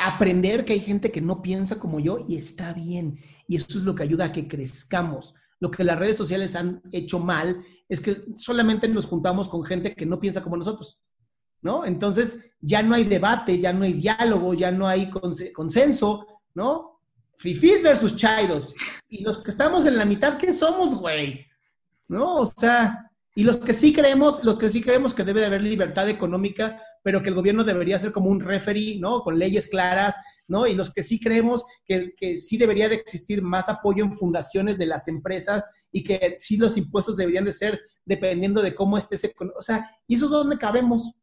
aprender 0.00 0.64
que 0.64 0.72
hay 0.72 0.80
gente 0.80 1.12
que 1.12 1.20
no 1.20 1.40
piensa 1.40 1.78
como 1.78 2.00
yo 2.00 2.18
y 2.26 2.36
está 2.36 2.72
bien. 2.72 3.16
Y 3.46 3.54
eso 3.54 3.78
es 3.78 3.84
lo 3.84 3.94
que 3.94 4.02
ayuda 4.02 4.24
a 4.24 4.32
que 4.32 4.48
crezcamos. 4.48 5.36
Lo 5.60 5.70
que 5.70 5.84
las 5.84 5.96
redes 5.96 6.16
sociales 6.16 6.56
han 6.56 6.82
hecho 6.90 7.20
mal 7.20 7.64
es 7.88 8.00
que 8.00 8.16
solamente 8.36 8.88
nos 8.88 9.06
juntamos 9.06 9.48
con 9.48 9.62
gente 9.62 9.94
que 9.94 10.06
no 10.06 10.18
piensa 10.18 10.42
como 10.42 10.56
nosotros. 10.56 11.00
¿No? 11.62 11.84
Entonces 11.84 12.50
ya 12.60 12.82
no 12.82 12.96
hay 12.96 13.04
debate, 13.04 13.60
ya 13.60 13.72
no 13.72 13.84
hay 13.84 13.92
diálogo, 13.92 14.54
ya 14.54 14.72
no 14.72 14.88
hay 14.88 15.08
consenso, 15.08 16.26
¿no? 16.52 17.00
Fifís 17.36 17.80
versus 17.80 18.16
chairos. 18.16 18.74
Y 19.08 19.22
los 19.22 19.38
que 19.38 19.52
estamos 19.52 19.86
en 19.86 19.96
la 19.96 20.04
mitad, 20.04 20.36
¿qué 20.36 20.52
somos, 20.52 20.96
güey? 20.96 21.46
¿No? 22.08 22.38
O 22.38 22.46
sea, 22.46 23.03
y 23.36 23.42
los 23.42 23.56
que 23.56 23.72
sí 23.72 23.92
creemos, 23.92 24.44
los 24.44 24.56
que 24.56 24.68
sí 24.68 24.80
creemos 24.80 25.12
que 25.12 25.24
debe 25.24 25.40
de 25.40 25.46
haber 25.46 25.62
libertad 25.62 26.08
económica, 26.08 26.80
pero 27.02 27.20
que 27.20 27.30
el 27.30 27.34
gobierno 27.34 27.64
debería 27.64 27.98
ser 27.98 28.12
como 28.12 28.30
un 28.30 28.40
referee, 28.40 29.00
¿no? 29.00 29.22
Con 29.22 29.40
leyes 29.40 29.66
claras, 29.66 30.16
¿no? 30.46 30.68
Y 30.68 30.74
los 30.74 30.94
que 30.94 31.02
sí 31.02 31.18
creemos 31.18 31.64
que, 31.84 32.14
que 32.16 32.38
sí 32.38 32.58
debería 32.58 32.88
de 32.88 32.94
existir 32.94 33.42
más 33.42 33.68
apoyo 33.68 34.04
en 34.04 34.16
fundaciones 34.16 34.78
de 34.78 34.86
las 34.86 35.08
empresas 35.08 35.66
y 35.90 36.04
que 36.04 36.36
sí 36.38 36.58
los 36.58 36.76
impuestos 36.76 37.16
deberían 37.16 37.44
de 37.44 37.50
ser 37.50 37.80
dependiendo 38.04 38.62
de 38.62 38.72
cómo 38.72 38.96
esté 38.96 39.16
ese... 39.16 39.34
O 39.58 39.62
sea, 39.62 39.90
y 40.06 40.14
eso 40.14 40.26
es 40.26 40.30
donde 40.30 40.56
cabemos. 40.56 41.16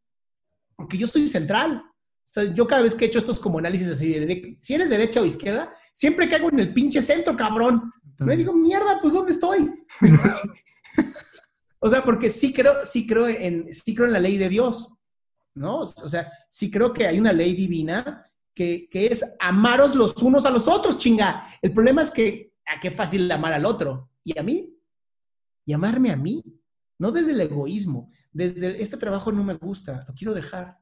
Porque 0.76 0.97
yo 0.97 1.07
soy 1.07 1.30
central. 1.30 1.82
O 1.82 2.34
sea, 2.34 2.43
yo 2.43 2.68
cada 2.68 2.82
vez 2.82 2.93
que 2.93 3.05
he 3.05 3.07
hecho 3.07 3.20
estos 3.20 3.39
como 3.39 3.59
análisis 3.59 3.88
así, 3.88 4.12
de, 4.14 4.57
si 4.59 4.74
eres 4.74 4.89
derecha 4.89 5.22
o 5.22 5.26
izquierda, 5.26 5.72
siempre 5.93 6.28
caigo 6.28 6.49
en 6.49 6.59
el 6.59 6.74
pinche 6.74 7.01
centro, 7.01 7.38
cabrón. 7.38 7.89
Me 8.20 8.36
digo, 8.36 8.53
mierda, 8.53 8.99
pues 9.01 9.14
¿dónde 9.14 9.32
estoy? 9.32 9.72
O 11.84 11.89
sea, 11.89 12.03
porque 12.03 12.29
sí 12.29 12.53
creo, 12.53 12.86
sí 12.86 13.07
creo 13.07 13.27
en, 13.27 13.73
sí 13.73 13.95
creo 13.95 14.05
en 14.05 14.13
la 14.13 14.19
ley 14.19 14.38
de 14.38 14.49
Dios, 14.49 14.93
¿no? 15.55 15.79
O 15.79 15.86
sea, 15.86 16.32
sí 16.47 16.69
creo 16.69 16.93
que 16.93 17.07
hay 17.07 17.19
una 17.19 17.34
ley 17.34 17.55
divina 17.55 18.23
que, 18.53 18.88
es 18.93 19.36
amaros 19.39 19.95
los 19.95 20.15
unos 20.21 20.45
a 20.45 20.51
los 20.51 20.67
otros, 20.67 20.99
chinga. 20.99 21.43
El 21.59 21.73
problema 21.73 22.03
es 22.03 22.11
que, 22.11 22.53
¿a 22.67 22.79
qué 22.79 22.91
fácil 22.91 23.29
amar 23.32 23.53
al 23.53 23.65
otro? 23.65 24.11
¿Y 24.23 24.38
a 24.38 24.43
mí? 24.43 24.77
¿Y 25.65 25.73
amarme 25.73 26.11
a 26.11 26.15
mí? 26.15 26.43
No 26.99 27.11
desde 27.11 27.32
el 27.32 27.41
egoísmo, 27.41 28.11
desde 28.32 28.79
este 28.79 28.97
trabajo 28.97 29.32
no 29.32 29.43
me 29.43 29.55
gusta, 29.55 30.05
lo 30.07 30.13
quiero 30.13 30.36
dejar. 30.36 30.77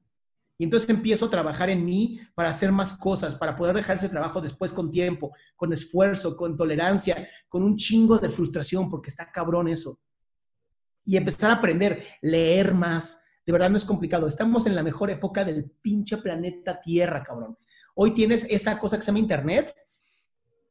Y 0.57 0.65
entonces 0.65 0.89
empiezo 0.89 1.27
a 1.27 1.29
trabajar 1.29 1.69
en 1.69 1.85
mí 1.85 2.19
para 2.35 2.49
hacer 2.49 2.73
más 2.73 2.97
cosas, 2.97 3.35
para 3.35 3.55
poder 3.55 3.73
dejar 3.73 3.95
ese 3.95 4.09
trabajo 4.09 4.41
después 4.41 4.73
con 4.73 4.91
tiempo, 4.91 5.31
con 5.55 5.71
esfuerzo, 5.71 6.35
con 6.35 6.57
tolerancia, 6.57 7.25
con 7.47 7.63
un 7.63 7.77
chingo 7.77 8.19
de 8.19 8.27
frustración, 8.27 8.89
porque 8.89 9.09
está 9.09 9.31
cabrón 9.31 9.69
eso 9.69 9.97
y 11.05 11.17
empezar 11.17 11.51
a 11.51 11.55
aprender, 11.55 12.03
leer 12.21 12.73
más. 12.73 13.23
De 13.45 13.53
verdad 13.53 13.69
no 13.69 13.77
es 13.77 13.85
complicado. 13.85 14.27
Estamos 14.27 14.65
en 14.65 14.75
la 14.75 14.83
mejor 14.83 15.09
época 15.09 15.43
del 15.43 15.71
pinche 15.81 16.17
planeta 16.17 16.79
Tierra, 16.79 17.23
cabrón. 17.23 17.57
Hoy 17.95 18.13
tienes 18.13 18.45
esta 18.49 18.77
cosa 18.77 18.97
que 18.97 19.03
se 19.03 19.07
llama 19.07 19.19
Internet 19.19 19.73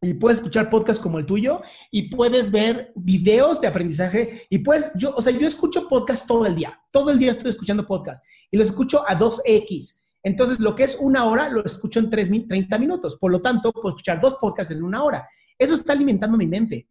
y 0.00 0.14
puedes 0.14 0.38
escuchar 0.38 0.70
podcasts 0.70 1.02
como 1.02 1.18
el 1.18 1.26
tuyo 1.26 1.60
y 1.90 2.08
puedes 2.08 2.52
ver 2.52 2.92
videos 2.94 3.60
de 3.60 3.66
aprendizaje 3.66 4.46
y 4.48 4.58
pues 4.58 4.92
yo, 4.94 5.12
o 5.16 5.20
sea, 5.20 5.32
yo 5.32 5.46
escucho 5.46 5.88
podcasts 5.88 6.26
todo 6.26 6.46
el 6.46 6.54
día. 6.54 6.80
Todo 6.92 7.10
el 7.10 7.18
día 7.18 7.32
estoy 7.32 7.50
escuchando 7.50 7.86
podcasts 7.86 8.26
y 8.50 8.56
los 8.56 8.68
escucho 8.68 9.02
a 9.08 9.18
2X. 9.18 10.04
Entonces, 10.22 10.60
lo 10.60 10.74
que 10.74 10.82
es 10.82 10.98
una 11.00 11.24
hora 11.24 11.48
lo 11.48 11.64
escucho 11.64 12.00
en 12.00 12.10
30 12.10 12.78
minutos. 12.78 13.16
Por 13.16 13.32
lo 13.32 13.40
tanto, 13.40 13.72
puedo 13.72 13.88
escuchar 13.88 14.20
dos 14.20 14.36
podcasts 14.40 14.72
en 14.72 14.82
una 14.82 15.02
hora. 15.02 15.28
Eso 15.56 15.74
está 15.74 15.92
alimentando 15.92 16.36
mi 16.36 16.46
mente. 16.46 16.88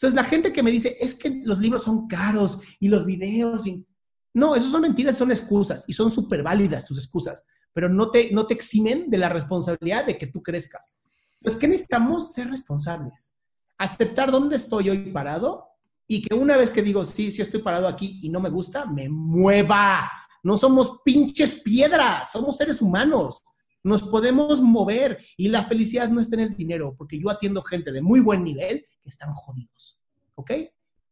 Entonces, 0.00 0.16
la 0.16 0.24
gente 0.24 0.50
que 0.50 0.62
me 0.62 0.70
dice, 0.70 0.96
es 0.98 1.14
que 1.14 1.42
los 1.44 1.58
libros 1.58 1.84
son 1.84 2.08
caros 2.08 2.60
y 2.80 2.88
los 2.88 3.04
videos, 3.04 3.66
y... 3.66 3.86
no, 4.32 4.54
eso 4.54 4.70
son 4.70 4.80
mentiras, 4.80 5.18
son 5.18 5.30
excusas 5.30 5.84
y 5.88 5.92
son 5.92 6.10
súper 6.10 6.42
válidas 6.42 6.86
tus 6.86 6.96
excusas, 6.96 7.44
pero 7.74 7.90
no 7.90 8.10
te, 8.10 8.32
no 8.32 8.46
te 8.46 8.54
eximen 8.54 9.10
de 9.10 9.18
la 9.18 9.28
responsabilidad 9.28 10.06
de 10.06 10.16
que 10.16 10.26
tú 10.28 10.40
crezcas. 10.40 10.96
Pues, 11.42 11.54
¿qué 11.54 11.68
necesitamos? 11.68 12.32
Ser 12.32 12.48
responsables. 12.48 13.36
Aceptar 13.76 14.30
dónde 14.30 14.56
estoy 14.56 14.88
hoy 14.88 15.10
parado 15.10 15.66
y 16.06 16.22
que 16.22 16.34
una 16.34 16.56
vez 16.56 16.70
que 16.70 16.82
digo, 16.82 17.04
sí, 17.04 17.30
sí 17.30 17.42
estoy 17.42 17.60
parado 17.60 17.86
aquí 17.86 18.20
y 18.22 18.30
no 18.30 18.40
me 18.40 18.48
gusta, 18.48 18.86
me 18.86 19.06
mueva. 19.10 20.10
No 20.42 20.56
somos 20.56 21.00
pinches 21.04 21.60
piedras, 21.60 22.32
somos 22.32 22.56
seres 22.56 22.80
humanos. 22.80 23.42
Nos 23.82 24.02
podemos 24.02 24.60
mover 24.60 25.18
y 25.36 25.48
la 25.48 25.62
felicidad 25.62 26.08
no 26.08 26.20
está 26.20 26.36
en 26.36 26.40
el 26.40 26.56
dinero, 26.56 26.94
porque 26.96 27.18
yo 27.18 27.30
atiendo 27.30 27.62
gente 27.62 27.92
de 27.92 28.02
muy 28.02 28.20
buen 28.20 28.44
nivel 28.44 28.84
que 29.02 29.08
están 29.08 29.32
jodidos, 29.32 29.98
¿ok? 30.34 30.52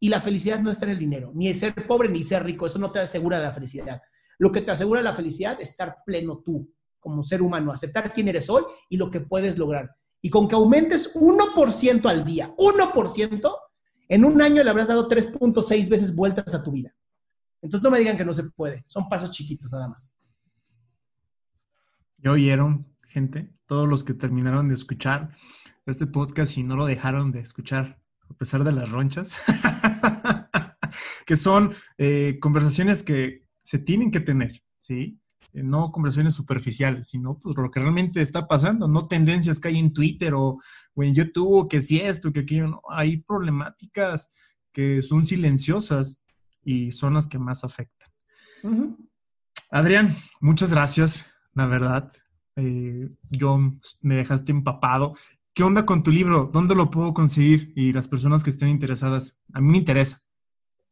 Y 0.00 0.08
la 0.08 0.20
felicidad 0.20 0.60
no 0.60 0.70
está 0.70 0.84
en 0.84 0.92
el 0.92 0.98
dinero, 0.98 1.32
ni 1.34 1.52
ser 1.54 1.86
pobre 1.86 2.08
ni 2.08 2.22
ser 2.22 2.44
rico, 2.44 2.66
eso 2.66 2.78
no 2.78 2.92
te 2.92 3.00
asegura 3.00 3.38
la 3.38 3.52
felicidad. 3.52 4.00
Lo 4.38 4.52
que 4.52 4.60
te 4.60 4.70
asegura 4.70 5.02
la 5.02 5.14
felicidad 5.14 5.60
es 5.60 5.70
estar 5.70 5.96
pleno 6.04 6.42
tú, 6.44 6.70
como 7.00 7.22
ser 7.22 7.42
humano, 7.42 7.72
aceptar 7.72 8.12
quién 8.12 8.28
eres 8.28 8.48
hoy 8.50 8.62
y 8.88 8.96
lo 8.96 9.10
que 9.10 9.20
puedes 9.20 9.58
lograr. 9.58 9.90
Y 10.20 10.30
con 10.30 10.46
que 10.46 10.54
aumentes 10.54 11.14
1% 11.14 12.06
al 12.06 12.24
día, 12.24 12.54
1%, 12.56 13.52
en 14.10 14.24
un 14.24 14.42
año 14.42 14.62
le 14.62 14.70
habrás 14.70 14.88
dado 14.88 15.08
3.6 15.08 15.88
veces 15.88 16.14
vueltas 16.14 16.54
a 16.54 16.62
tu 16.62 16.72
vida. 16.72 16.94
Entonces 17.60 17.82
no 17.82 17.90
me 17.90 17.98
digan 17.98 18.16
que 18.16 18.24
no 18.24 18.32
se 18.32 18.44
puede, 18.50 18.84
son 18.88 19.08
pasos 19.08 19.30
chiquitos 19.30 19.72
nada 19.72 19.88
más. 19.88 20.17
Ya 22.20 22.32
oyeron, 22.32 22.92
gente, 23.06 23.52
todos 23.66 23.88
los 23.88 24.02
que 24.02 24.12
terminaron 24.12 24.68
de 24.68 24.74
escuchar 24.74 25.30
este 25.86 26.06
podcast 26.06 26.58
y 26.58 26.64
no 26.64 26.76
lo 26.76 26.84
dejaron 26.84 27.30
de 27.30 27.40
escuchar, 27.40 28.02
a 28.28 28.34
pesar 28.34 28.64
de 28.64 28.72
las 28.72 28.90
ronchas, 28.90 29.40
que 31.26 31.36
son 31.36 31.72
eh, 31.96 32.38
conversaciones 32.40 33.04
que 33.04 33.46
se 33.62 33.78
tienen 33.78 34.10
que 34.10 34.18
tener, 34.18 34.62
¿sí? 34.78 35.20
Eh, 35.52 35.62
no 35.62 35.92
conversaciones 35.92 36.34
superficiales, 36.34 37.08
sino 37.08 37.38
pues 37.38 37.56
lo 37.56 37.70
que 37.70 37.78
realmente 37.78 38.20
está 38.20 38.48
pasando, 38.48 38.88
no 38.88 39.02
tendencias 39.02 39.60
que 39.60 39.68
hay 39.68 39.78
en 39.78 39.92
Twitter 39.92 40.34
o, 40.34 40.58
en 40.96 41.14
YouTube, 41.14 41.68
que 41.68 41.80
si 41.80 42.00
esto, 42.00 42.32
que 42.32 42.40
aquello, 42.40 42.66
no. 42.66 42.82
Hay 42.90 43.18
problemáticas 43.18 44.28
que 44.72 45.02
son 45.02 45.24
silenciosas 45.24 46.20
y 46.64 46.90
son 46.90 47.14
las 47.14 47.28
que 47.28 47.38
más 47.38 47.62
afectan. 47.62 48.08
Adrián, 49.70 50.12
muchas 50.40 50.72
gracias 50.72 51.37
la 51.58 51.66
verdad. 51.66 52.10
Eh, 52.56 53.10
yo 53.30 53.58
me 54.02 54.16
dejaste 54.16 54.52
empapado. 54.52 55.14
¿Qué 55.52 55.62
onda 55.62 55.84
con 55.84 56.02
tu 56.02 56.10
libro? 56.10 56.48
¿Dónde 56.52 56.74
lo 56.74 56.90
puedo 56.90 57.12
conseguir? 57.12 57.72
Y 57.76 57.92
las 57.92 58.08
personas 58.08 58.42
que 58.42 58.50
estén 58.50 58.68
interesadas. 58.68 59.40
A 59.52 59.60
mí 59.60 59.68
me 59.68 59.78
interesa. 59.78 60.20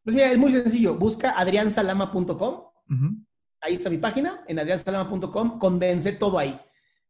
Pues 0.04 0.14
mira, 0.14 0.30
es 0.30 0.38
muy 0.38 0.52
sencillo. 0.52 0.96
Busca 0.96 1.38
adriansalama.com. 1.38 2.62
Ahí 3.60 3.74
está 3.74 3.90
mi 3.90 3.98
página, 3.98 4.44
en 4.46 4.58
adriansalama.com. 4.58 5.58
Condensé 5.58 6.12
todo 6.12 6.38
ahí. 6.38 6.58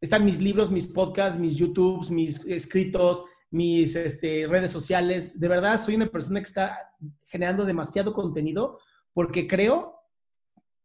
Están 0.00 0.24
mis 0.24 0.40
libros, 0.40 0.70
mis 0.70 0.88
podcasts, 0.88 1.40
mis 1.40 1.56
YouTubes, 1.56 2.10
mis 2.10 2.44
escritos, 2.44 3.24
mis 3.50 3.96
este, 3.96 4.46
redes 4.46 4.70
sociales. 4.70 5.40
De 5.40 5.48
verdad, 5.48 5.80
soy 5.80 5.94
una 5.94 6.06
persona 6.06 6.40
que 6.40 6.44
está 6.44 6.78
generando 7.26 7.64
demasiado 7.64 8.12
contenido 8.12 8.78
porque 9.14 9.46
creo 9.46 9.95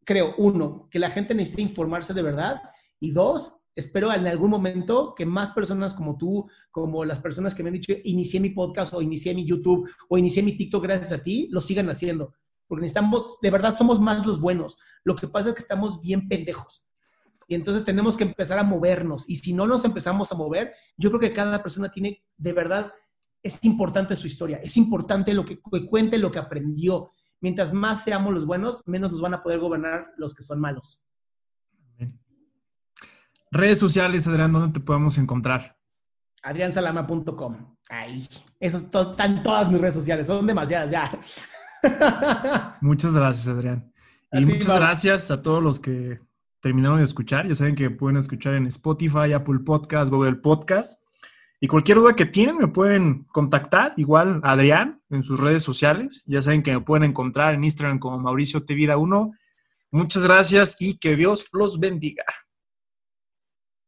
creo, 0.06 0.34
uno, 0.38 0.88
que 0.90 1.00
la 1.00 1.12
gente 1.12 1.34
necesita 1.34 1.62
informarse 1.62 2.14
de 2.14 2.24
verdad 2.24 2.62
y 3.00 3.12
dos, 3.12 3.62
espero 3.76 4.14
en 4.14 4.28
algún 4.28 4.50
momento 4.50 5.14
que 5.16 5.26
más 5.26 5.52
personas 5.52 5.94
como 5.94 6.18
tú, 6.18 6.50
como 6.72 7.06
las 7.06 7.20
personas 7.20 7.56
que 7.56 7.64
me 7.64 7.70
han 7.70 7.76
dicho, 7.76 7.94
inicié 8.04 8.40
mi 8.40 8.50
podcast 8.50 8.94
o 8.94 9.02
inicié 9.02 9.34
mi 9.34 9.46
YouTube 9.46 9.90
o 10.10 10.18
inicié 10.18 10.44
mi 10.44 10.58
TikTok 10.58 10.84
gracias 10.84 11.12
a 11.12 11.24
ti, 11.24 11.48
lo 11.52 11.62
sigan 11.62 11.90
haciendo. 11.90 12.34
Porque 12.68 12.84
necesitamos, 12.84 13.40
de 13.42 13.52
verdad 13.52 13.76
somos 13.76 14.00
más 14.00 14.26
los 14.26 14.40
buenos. 14.40 14.80
Lo 15.04 15.16
que 15.16 15.28
pasa 15.28 15.50
es 15.50 15.56
que 15.56 15.62
estamos 15.62 16.02
bien 16.02 16.28
pendejos. 16.28 16.88
Y 17.48 17.56
entonces 17.56 17.84
tenemos 17.84 18.16
que 18.16 18.24
empezar 18.24 18.60
a 18.60 18.64
movernos. 18.64 19.26
Y 19.28 19.36
si 19.38 19.52
no 19.54 19.68
nos 19.68 19.84
empezamos 19.84 20.32
a 20.32 20.36
mover, 20.36 20.74
yo 20.96 21.10
creo 21.10 21.20
que 21.20 21.34
cada 21.34 21.62
persona 21.62 21.92
tiene, 21.92 22.24
de 22.38 22.54
verdad, 22.54 22.94
es 23.44 23.64
importante 23.66 24.16
su 24.16 24.28
historia, 24.28 24.58
es 24.64 24.78
importante 24.78 25.34
lo 25.34 25.44
que, 25.44 25.60
que 25.60 25.86
cuente, 25.86 26.18
lo 26.18 26.32
que 26.32 26.40
aprendió 26.40 27.10
mientras 27.42 27.74
más 27.74 28.04
seamos 28.04 28.34
los 28.34 28.46
buenos, 28.46 28.84
menos 28.86 29.12
nos 29.12 29.22
van 29.22 29.34
a 29.34 29.44
poder 29.44 29.60
gobernar 29.60 30.14
los 30.18 30.34
que 30.34 30.44
son 30.44 30.62
malos. 30.62 31.06
Redes 33.52 33.80
sociales, 33.80 34.26
Adrián, 34.28 34.54
¿dónde 34.54 34.80
te 34.80 34.86
podemos 34.86 35.18
encontrar? 35.18 35.78
adriansalama.com. 36.44 37.76
Ahí. 37.90 38.28
Eso 38.60 38.78
están 38.78 39.44
todas 39.44 39.72
mis 39.72 39.82
redes 39.82 39.96
sociales, 39.96 40.28
son 40.28 40.48
demasiadas 40.48 40.90
ya. 40.90 42.78
Muchas 42.82 43.14
gracias, 43.14 43.48
Adrián. 43.48 43.92
Y 44.32 44.46
muchas 44.46 44.80
gracias 44.80 45.30
a 45.30 45.42
todos 45.42 45.62
los 45.62 45.82
que 45.82 46.22
terminaron 46.62 47.00
de 47.00 47.04
escuchar. 47.04 47.48
Ya 47.48 47.56
saben 47.56 47.76
que 47.76 47.90
pueden 47.90 48.16
escuchar 48.16 48.54
en 48.54 48.66
Spotify, 48.68 49.34
Apple 49.34 49.60
Podcast, 49.60 50.10
Google 50.10 50.36
Podcast. 50.36 51.04
Y 51.64 51.68
cualquier 51.68 52.00
duda 52.00 52.16
que 52.16 52.26
tienen 52.26 52.58
me 52.58 52.68
pueden 52.68 53.26
contactar, 53.26 53.94
igual 53.96 54.42
Adrián 54.44 55.00
en 55.12 55.22
sus 55.22 55.40
redes 55.40 55.62
sociales. 55.62 56.24
Ya 56.26 56.42
saben 56.42 56.64
que 56.64 56.74
me 56.74 56.82
pueden 56.82 57.04
encontrar 57.04 57.54
en 57.54 57.64
Instagram 57.64 58.00
como 58.00 58.18
Mauricio 58.18 58.66
Tevida 58.66 58.98
1. 58.98 59.32
Muchas 59.92 60.24
gracias 60.24 60.76
y 60.80 60.98
que 60.98 61.16
Dios 61.16 61.48
los 61.52 61.80
bendiga. 61.80 62.26